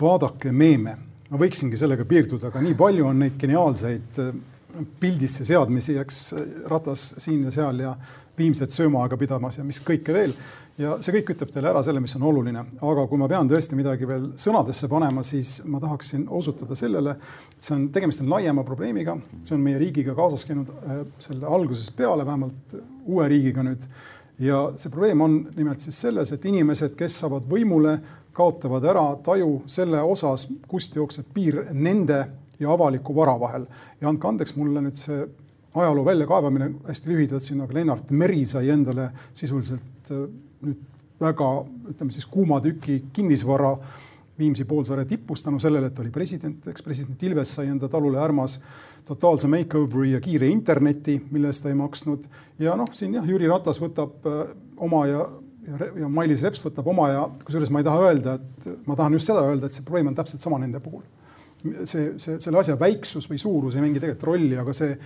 vaadake 0.00 0.52
meeme, 0.52 0.96
ma 1.30 1.40
võiksingi 1.40 1.80
sellega 1.80 2.04
piirduda, 2.04 2.50
aga 2.50 2.60
nii 2.66 2.76
palju 2.76 3.08
on 3.08 3.24
neid 3.24 3.40
geniaalseid 3.40 4.20
pildisse 5.00 5.44
seadmisi, 5.44 5.96
eks 6.00 6.20
Ratas 6.70 7.14
siin 7.22 7.44
ja 7.46 7.54
seal 7.54 7.82
ja 7.84 7.94
Viimset 8.38 8.70
söömaaega 8.74 9.16
pidamas 9.16 9.60
ja 9.60 9.64
mis 9.64 9.78
kõike 9.84 10.14
veel. 10.14 10.32
Ja 10.78 10.96
see 10.98 11.14
kõik 11.14 11.28
ütleb 11.36 11.52
teile 11.54 11.68
ära 11.70 11.84
selle, 11.86 12.00
mis 12.02 12.16
on 12.18 12.24
oluline, 12.26 12.64
aga 12.82 13.04
kui 13.06 13.20
ma 13.20 13.28
pean 13.30 13.46
tõesti 13.46 13.76
midagi 13.78 14.08
veel 14.10 14.24
sõnadesse 14.42 14.88
panema, 14.90 15.22
siis 15.22 15.60
ma 15.70 15.78
tahaksin 15.78 16.24
osutada 16.34 16.74
sellele, 16.74 17.14
et 17.54 17.62
see 17.62 17.76
on, 17.76 17.84
tegemist 17.94 18.24
on 18.24 18.32
laiema 18.32 18.64
probleemiga, 18.66 19.14
see 19.44 19.54
on 19.54 19.62
meie 19.62 19.78
riigiga 19.78 20.16
kaasas 20.18 20.42
käinud 20.48 20.72
äh, 20.74 21.04
selle 21.22 21.46
algusest 21.46 21.94
peale, 21.94 22.26
vähemalt 22.26 22.74
uue 23.06 23.28
riigiga 23.30 23.62
nüüd. 23.62 23.86
ja 24.42 24.64
see 24.74 24.90
probleem 24.90 25.20
on 25.22 25.36
nimelt 25.54 25.84
siis 25.84 26.00
selles, 26.08 26.34
et 26.34 26.50
inimesed, 26.50 26.98
kes 26.98 27.20
saavad 27.22 27.46
võimule, 27.46 28.00
kaotavad 28.34 28.82
ära 28.90 29.04
taju 29.22 29.60
selle 29.70 30.02
osas, 30.02 30.48
kust 30.66 30.98
jookseb 30.98 31.30
piir 31.36 31.68
nende 31.70 32.24
ja 32.60 32.70
avaliku 32.72 33.14
vara 33.16 33.38
vahel. 33.40 33.66
ja 34.00 34.08
andke 34.08 34.28
andeks 34.28 34.56
mulle 34.56 34.82
nüüd 34.84 35.00
see 35.00 35.24
ajaloo 35.74 36.04
väljakaevamine 36.04 36.70
hästi 36.86 37.10
lühidalt 37.10 37.42
siin, 37.42 37.60
aga 37.60 37.74
Lennart 37.74 38.10
Meri 38.10 38.46
sai 38.46 38.68
endale 38.70 39.10
sisuliselt 39.32 40.10
äh, 40.10 40.26
nüüd 40.64 40.90
väga, 41.20 41.50
ütleme 41.90 42.14
siis 42.14 42.26
kuuma 42.26 42.60
tüki 42.64 43.04
kinnisvara 43.12 43.76
Viimsi 44.38 44.64
poolsaare 44.66 45.04
tipus 45.06 45.44
tänu 45.46 45.60
sellele, 45.62 45.86
et 45.86 45.98
oli 46.02 46.10
president, 46.10 46.64
eks 46.66 46.82
president 46.82 47.20
Ilves 47.22 47.52
sai 47.54 47.68
enda 47.70 47.86
talule 47.86 48.18
Ärmas 48.18 48.56
totaalse 49.06 49.46
makeoveri 49.46 50.10
ja 50.16 50.20
kiire 50.20 50.48
interneti, 50.50 51.20
mille 51.30 51.52
eest 51.52 51.62
ta 51.62 51.70
ei 51.70 51.76
maksnud. 51.78 52.26
ja 52.58 52.74
noh, 52.74 52.90
siin 52.92 53.14
jah, 53.14 53.28
Jüri 53.30 53.46
Ratas 53.46 53.78
võtab 53.78 54.26
äh, 54.26 54.40
oma 54.82 55.04
ja, 55.06 55.20
ja, 55.68 55.90
ja 56.02 56.10
Mailis 56.10 56.42
Reps 56.42 56.64
võtab 56.66 56.90
oma 56.90 57.08
ja 57.12 57.28
kusjuures 57.44 57.70
ma 57.70 57.82
ei 57.82 57.86
taha 57.86 58.08
öelda, 58.08 58.34
et 58.40 58.86
ma 58.88 58.98
tahan 58.98 59.14
just 59.14 59.30
seda 59.30 59.44
öelda, 59.46 59.70
et 59.70 59.78
see 59.78 59.86
probleem 59.86 60.10
on 60.10 60.18
täpselt 60.18 60.42
sama 60.42 60.58
nende 60.58 60.82
puhul. 60.82 61.04
See, 61.84 62.14
see, 62.20 62.38
selle 62.42 62.60
asja 62.60 62.76
väiksus 62.80 63.28
või 63.30 63.40
suurus 63.40 63.76
ei 63.76 63.84
mängi 63.84 64.02
tegelikult 64.02 64.28
rolli, 64.30 64.54
aga 64.60 64.74
see 64.76 64.96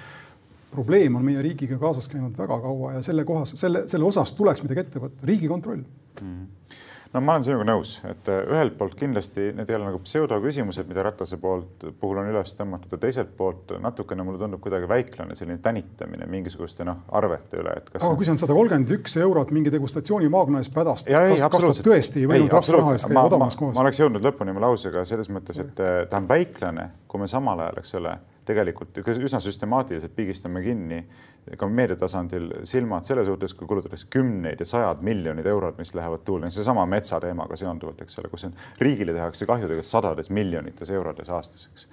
probleem 0.69 1.17
on 1.17 1.25
meie 1.25 1.43
riigiga 1.45 1.79
kaasas 1.81 2.11
käinud 2.13 2.37
väga 2.37 2.61
kaua 2.61 2.99
ja 2.99 3.03
selle 3.05 3.25
kohas, 3.29 3.55
selle, 3.57 3.87
selle 3.89 4.09
osas 4.09 4.35
tuleks 4.37 4.65
midagi 4.65 4.85
ette 4.85 5.03
võtta, 5.03 5.29
Riigikontroll. 5.29 5.85
Mm 6.21 6.58
no 7.13 7.23
ma 7.25 7.37
olen 7.37 7.45
sinuga 7.47 7.65
nõus, 7.69 7.95
et 8.09 8.29
äh, 8.31 8.43
ühelt 8.53 8.77
poolt 8.79 8.95
kindlasti 8.99 9.49
need 9.57 9.71
ei 9.71 9.79
ole 9.79 9.89
nagu 9.89 10.01
pseudoküsimused, 10.05 10.89
mida 10.91 11.05
Ratase 11.07 11.39
poolt 11.41 11.87
puhul 12.01 12.21
on 12.23 12.31
üles 12.33 12.55
tõmmatud 12.59 12.93
ja 12.95 13.01
teiselt 13.03 13.33
poolt 13.39 13.73
natukene 13.83 14.27
mulle 14.27 14.41
tundub 14.43 14.63
kuidagi 14.65 14.89
väiklane 14.91 15.37
selline 15.39 15.59
tänitamine 15.65 16.29
mingisuguste 16.31 16.87
noh, 16.89 17.03
arvete 17.21 17.61
üle, 17.63 17.75
et 17.81 17.91
kas. 17.91 18.03
aga 18.03 18.15
kui 18.15 18.29
see 18.29 18.35
on 18.37 18.43
sada 18.43 18.57
kolmkümmend 18.59 18.95
üks 18.99 19.17
eurot 19.23 19.53
mingi 19.57 19.73
degustatsiooni 19.75 20.31
Vaagna 20.33 20.63
eest 20.63 20.75
pädastas, 20.75 21.13
kas, 21.13 21.45
kas 21.57 21.83
ta 21.83 21.89
tõesti 21.91 22.25
ei 22.25 22.31
võinud 22.31 22.57
rahvusraha 22.59 22.97
eest 22.97 23.11
käia 23.11 23.27
odavamas 23.31 23.57
kohas? 23.59 23.77
ma 23.79 23.87
oleks 23.87 24.03
jõudnud 24.03 24.29
lõpuni 24.29 24.55
oma 24.55 24.67
lausega 24.69 25.05
selles 25.09 25.33
mõttes, 25.33 25.61
et 25.65 25.85
äh, 25.85 26.03
ta 26.11 26.21
on 26.21 26.29
väiklane, 26.29 26.91
kui 27.09 27.25
me 27.25 27.31
samal 27.31 27.65
ajal, 27.65 27.81
eks 27.83 27.97
ole 28.01 28.19
tegelikult 28.49 28.97
üsna 29.05 29.41
süstemaatiliselt 29.45 30.15
pigistame 30.17 30.63
kinni 30.65 31.03
ka 31.59 31.69
meedia 31.71 31.97
tasandil 31.97 32.51
silmad 32.69 33.07
selle 33.09 33.25
suhtes, 33.25 33.55
kui 33.57 33.69
kulutatakse 33.69 34.09
kümneid 34.13 34.61
ja 34.61 34.69
sajad 34.69 35.03
miljonid 35.05 35.47
eurod, 35.49 35.79
mis 35.81 35.95
lähevad 35.97 36.25
tuulde, 36.27 36.51
seesama 36.53 36.85
metsateemaga 36.89 37.57
seonduvalt, 37.57 38.03
eks 38.05 38.21
ole, 38.21 38.33
kus 38.33 38.49
on, 38.49 38.57
riigile 38.81 39.17
tehakse 39.17 39.49
kahju 39.49 39.69
tegelikult 39.69 39.89
sadades 39.89 40.33
miljonites 40.35 40.93
eurodes 40.93 41.31
aastas, 41.33 41.69
eks 41.73 41.89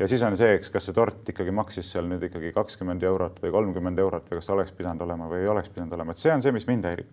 ja 0.00 0.08
siis 0.08 0.22
on 0.24 0.36
see, 0.38 0.54
eks, 0.56 0.70
kas 0.72 0.86
see 0.88 0.96
tort 0.96 1.28
ikkagi 1.28 1.52
maksis 1.54 1.90
seal 1.92 2.06
nüüd 2.08 2.22
ikkagi 2.24 2.54
kakskümmend 2.56 3.02
eurot 3.04 3.40
või 3.42 3.52
kolmkümmend 3.52 4.00
eurot 4.00 4.30
või 4.30 4.40
kas 4.40 4.48
ta 4.48 4.54
oleks 4.54 4.72
pidanud 4.76 5.04
olema 5.04 5.28
või 5.28 5.42
ei 5.44 5.50
oleks 5.52 5.68
pidanud 5.74 5.92
olema, 5.96 6.14
et 6.16 6.22
see 6.22 6.32
on 6.32 6.42
see, 6.44 6.54
mis 6.56 6.66
mind 6.68 6.88
häirib. 6.88 7.10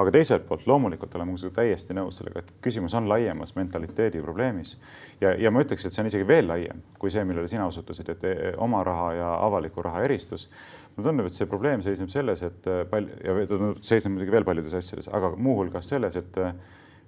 aga 0.00 0.14
teiselt 0.14 0.46
poolt 0.48 0.66
loomulikult 0.66 1.14
olen 1.18 1.28
ma 1.28 1.52
täiesti 1.60 1.96
nõus 1.96 2.20
sellega, 2.20 2.40
et 2.40 2.52
küsimus 2.64 2.94
on 2.96 3.08
laiemas 3.08 3.54
mentaliteedi 3.56 4.22
probleemis. 4.24 4.78
ja, 5.20 5.34
ja 5.36 5.50
ma 5.50 5.60
ütleks, 5.66 5.84
et 5.84 5.92
see 5.92 6.02
on 6.02 6.08
isegi 6.08 6.26
veel 6.26 6.48
laiem 6.48 6.82
kui 6.98 7.12
see, 7.12 7.24
millele 7.24 7.48
sina 7.48 7.66
osutasid, 7.66 8.08
et 8.08 8.24
e, 8.24 8.34
oma 8.58 8.82
raha 8.84 9.12
ja 9.14 9.30
avaliku 9.44 9.82
raha 9.82 10.02
eristus 10.08 10.48
mulle 10.96 11.10
tundub, 11.10 11.26
et 11.26 11.36
see 11.36 11.46
probleem 11.46 11.82
seisneb 11.84 12.08
selles, 12.08 12.42
et 12.42 12.68
palju 12.90 13.20
ja 13.24 13.72
seisneb 13.84 14.16
muidugi 14.16 14.32
veel 14.32 14.48
paljudes 14.48 14.74
asjades, 14.80 15.12
aga 15.12 15.34
muuhulgas 15.36 15.92
selles, 15.92 16.16
et 16.16 16.40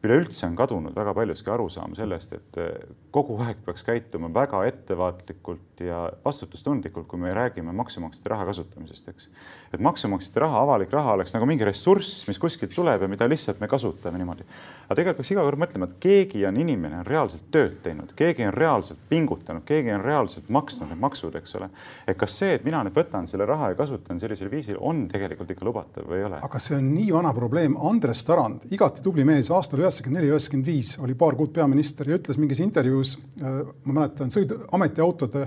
üleüldse 0.02 0.46
on 0.48 0.56
kadunud 0.58 0.96
väga 0.96 1.14
paljuski 1.14 1.50
arusaam 1.52 1.94
sellest, 1.94 2.32
et 2.34 2.58
eh, 2.58 2.70
kogu 3.14 3.36
aeg 3.44 3.60
peaks 3.62 3.84
käituma 3.86 4.30
väga 4.34 4.64
ettevaatlikult 4.66 5.82
ja 5.86 6.00
vastutustundlikult, 6.24 7.06
kui 7.06 7.20
me 7.22 7.30
räägime 7.34 7.72
maksumaksjate 7.76 8.32
raha 8.32 8.46
kasutamisest, 8.50 9.08
eks. 9.12 9.28
et 9.72 9.80
maksumaksjate 9.80 10.42
raha, 10.42 10.62
avalik 10.66 10.92
raha 10.92 11.14
oleks 11.14 11.34
nagu 11.36 11.46
mingi 11.46 11.66
ressurss, 11.66 12.24
mis 12.26 12.40
kuskilt 12.42 12.74
tuleb 12.74 13.02
ja 13.02 13.10
mida 13.10 13.28
lihtsalt 13.30 13.60
me 13.62 13.68
kasutame 13.70 14.18
niimoodi. 14.18 14.46
aga 14.88 14.96
tegelikult 14.98 15.22
peaks 15.22 15.32
iga 15.36 15.44
kord 15.46 15.62
mõtlema, 15.62 15.88
et 15.88 15.94
keegi 16.02 16.42
on 16.50 16.58
inimene, 16.64 16.98
on 17.04 17.06
reaalselt 17.06 17.46
tööd 17.54 17.78
teinud, 17.86 18.10
keegi 18.18 18.46
on 18.48 18.54
reaalselt 18.58 19.06
pingutanud, 19.08 19.62
keegi 19.68 19.94
on 19.94 20.02
reaalselt 20.02 20.50
maksnud 20.50 20.90
need 20.90 21.02
maksud, 21.02 21.38
eks 21.38 21.54
ole. 21.60 21.70
et 22.06 22.18
kas 22.18 22.36
see, 22.42 22.56
et 22.58 22.66
mina 22.66 22.82
nüüd 22.82 22.98
võtan 22.98 23.30
selle 23.30 23.46
raha 23.46 23.70
ja 23.70 23.78
kasutan 23.78 24.18
sellisel 24.18 24.50
viisil, 24.50 24.80
on 24.80 25.06
tegelikult 25.12 25.54
ikka 25.54 25.70
lubatav 25.70 26.10
või 26.10 26.24
ei 26.24 26.28
ole? 26.30 26.42
aga 26.42 26.62
see 26.62 26.74
on 26.80 26.90
nii 26.90 27.14
vana 27.14 27.30
probleem, 27.38 27.78
Andres 27.78 28.26
Tarand, 28.26 28.66
igati 28.74 29.02
tubli 29.06 29.24
mees, 29.28 29.50
aastal 29.54 29.78
üheksakümmend 29.78 29.91
neli, 30.14 30.30
üheksakümmend 30.30 30.66
viis 30.66 30.94
oli 31.02 31.14
paar 31.18 31.36
kuud 31.38 31.52
peaminister 31.54 32.08
ja 32.08 32.16
ütles 32.18 32.38
mingis 32.40 32.60
intervjuus, 32.64 33.16
äh, 33.42 33.60
ma 33.84 33.98
mäletan, 34.00 34.32
sõidu, 34.32 34.62
ametiautode 34.72 35.46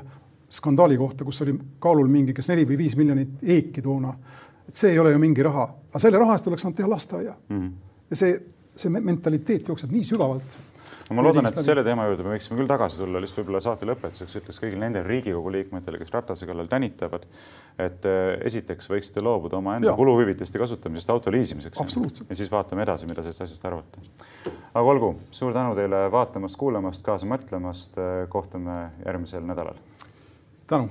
skandaali 0.56 0.98
kohta, 0.98 1.26
kus 1.26 1.42
oli 1.46 1.56
kaalul 1.82 2.10
mingi 2.12 2.34
kas 2.36 2.52
neli 2.52 2.68
või 2.70 2.78
viis 2.86 2.96
miljonit 3.00 3.44
eeki 3.44 3.82
toona. 3.82 4.14
et 4.68 4.76
see 4.76 4.92
ei 4.92 5.00
ole 5.00 5.12
ju 5.12 5.20
mingi 5.22 5.44
raha, 5.44 5.66
aga 5.90 6.00
selle 6.02 6.20
raha 6.22 6.36
eest 6.38 6.48
oleks 6.48 6.62
saanud 6.66 6.78
teha 6.78 6.90
lasteaia 6.90 7.36
mm. 7.50 7.60
-hmm. 7.60 7.72
ja 8.10 8.16
see, 8.16 8.40
see 8.76 8.90
mentaliteet 8.90 9.68
jookseb 9.68 9.92
nii 9.92 10.04
sügavalt 10.04 10.58
no 11.10 11.16
ma 11.18 11.24
loodan, 11.26 11.46
et 11.50 11.60
selle 11.62 11.84
teema 11.86 12.08
juurde 12.08 12.26
me 12.26 12.34
võiksime 12.34 12.58
küll 12.60 12.70
tagasi 12.70 13.00
tulla, 13.02 13.22
lihtsalt 13.22 13.42
võib-olla 13.42 13.62
saate 13.64 13.88
lõpetuseks 13.90 14.40
ütleks 14.42 14.62
kõigile 14.62 14.82
nendele 14.86 15.06
Riigikogu 15.08 15.54
liikmetele, 15.54 16.00
kes 16.02 16.14
Ratase 16.16 16.48
kallal 16.50 16.70
tänitavad, 16.72 17.28
et 17.86 18.08
äh, 18.10 18.22
esiteks 18.50 18.90
võiksite 18.90 19.24
loobuda 19.26 19.60
omaenda 19.60 19.94
kuluhüvitiste 19.98 20.62
kasutamisest 20.62 21.14
auto 21.14 21.34
liisimiseks. 21.34 21.80
ja 22.30 22.36
siis 22.36 22.52
vaatame 22.52 22.86
edasi, 22.88 23.10
mida 23.10 23.26
sellest 23.26 23.46
asjast 23.46 23.66
arvata. 23.70 24.06
aga 24.74 24.86
olgu, 24.96 25.16
suur 25.32 25.54
tänu 25.54 25.76
teile 25.78 26.06
vaatamast, 26.12 26.58
kuulamast, 26.58 27.04
kaasa 27.06 27.30
mõtlemast. 27.30 28.02
Kohtume 28.30 28.92
järgmisel 29.06 29.46
nädalal. 29.46 29.78
tänu. 30.68 30.90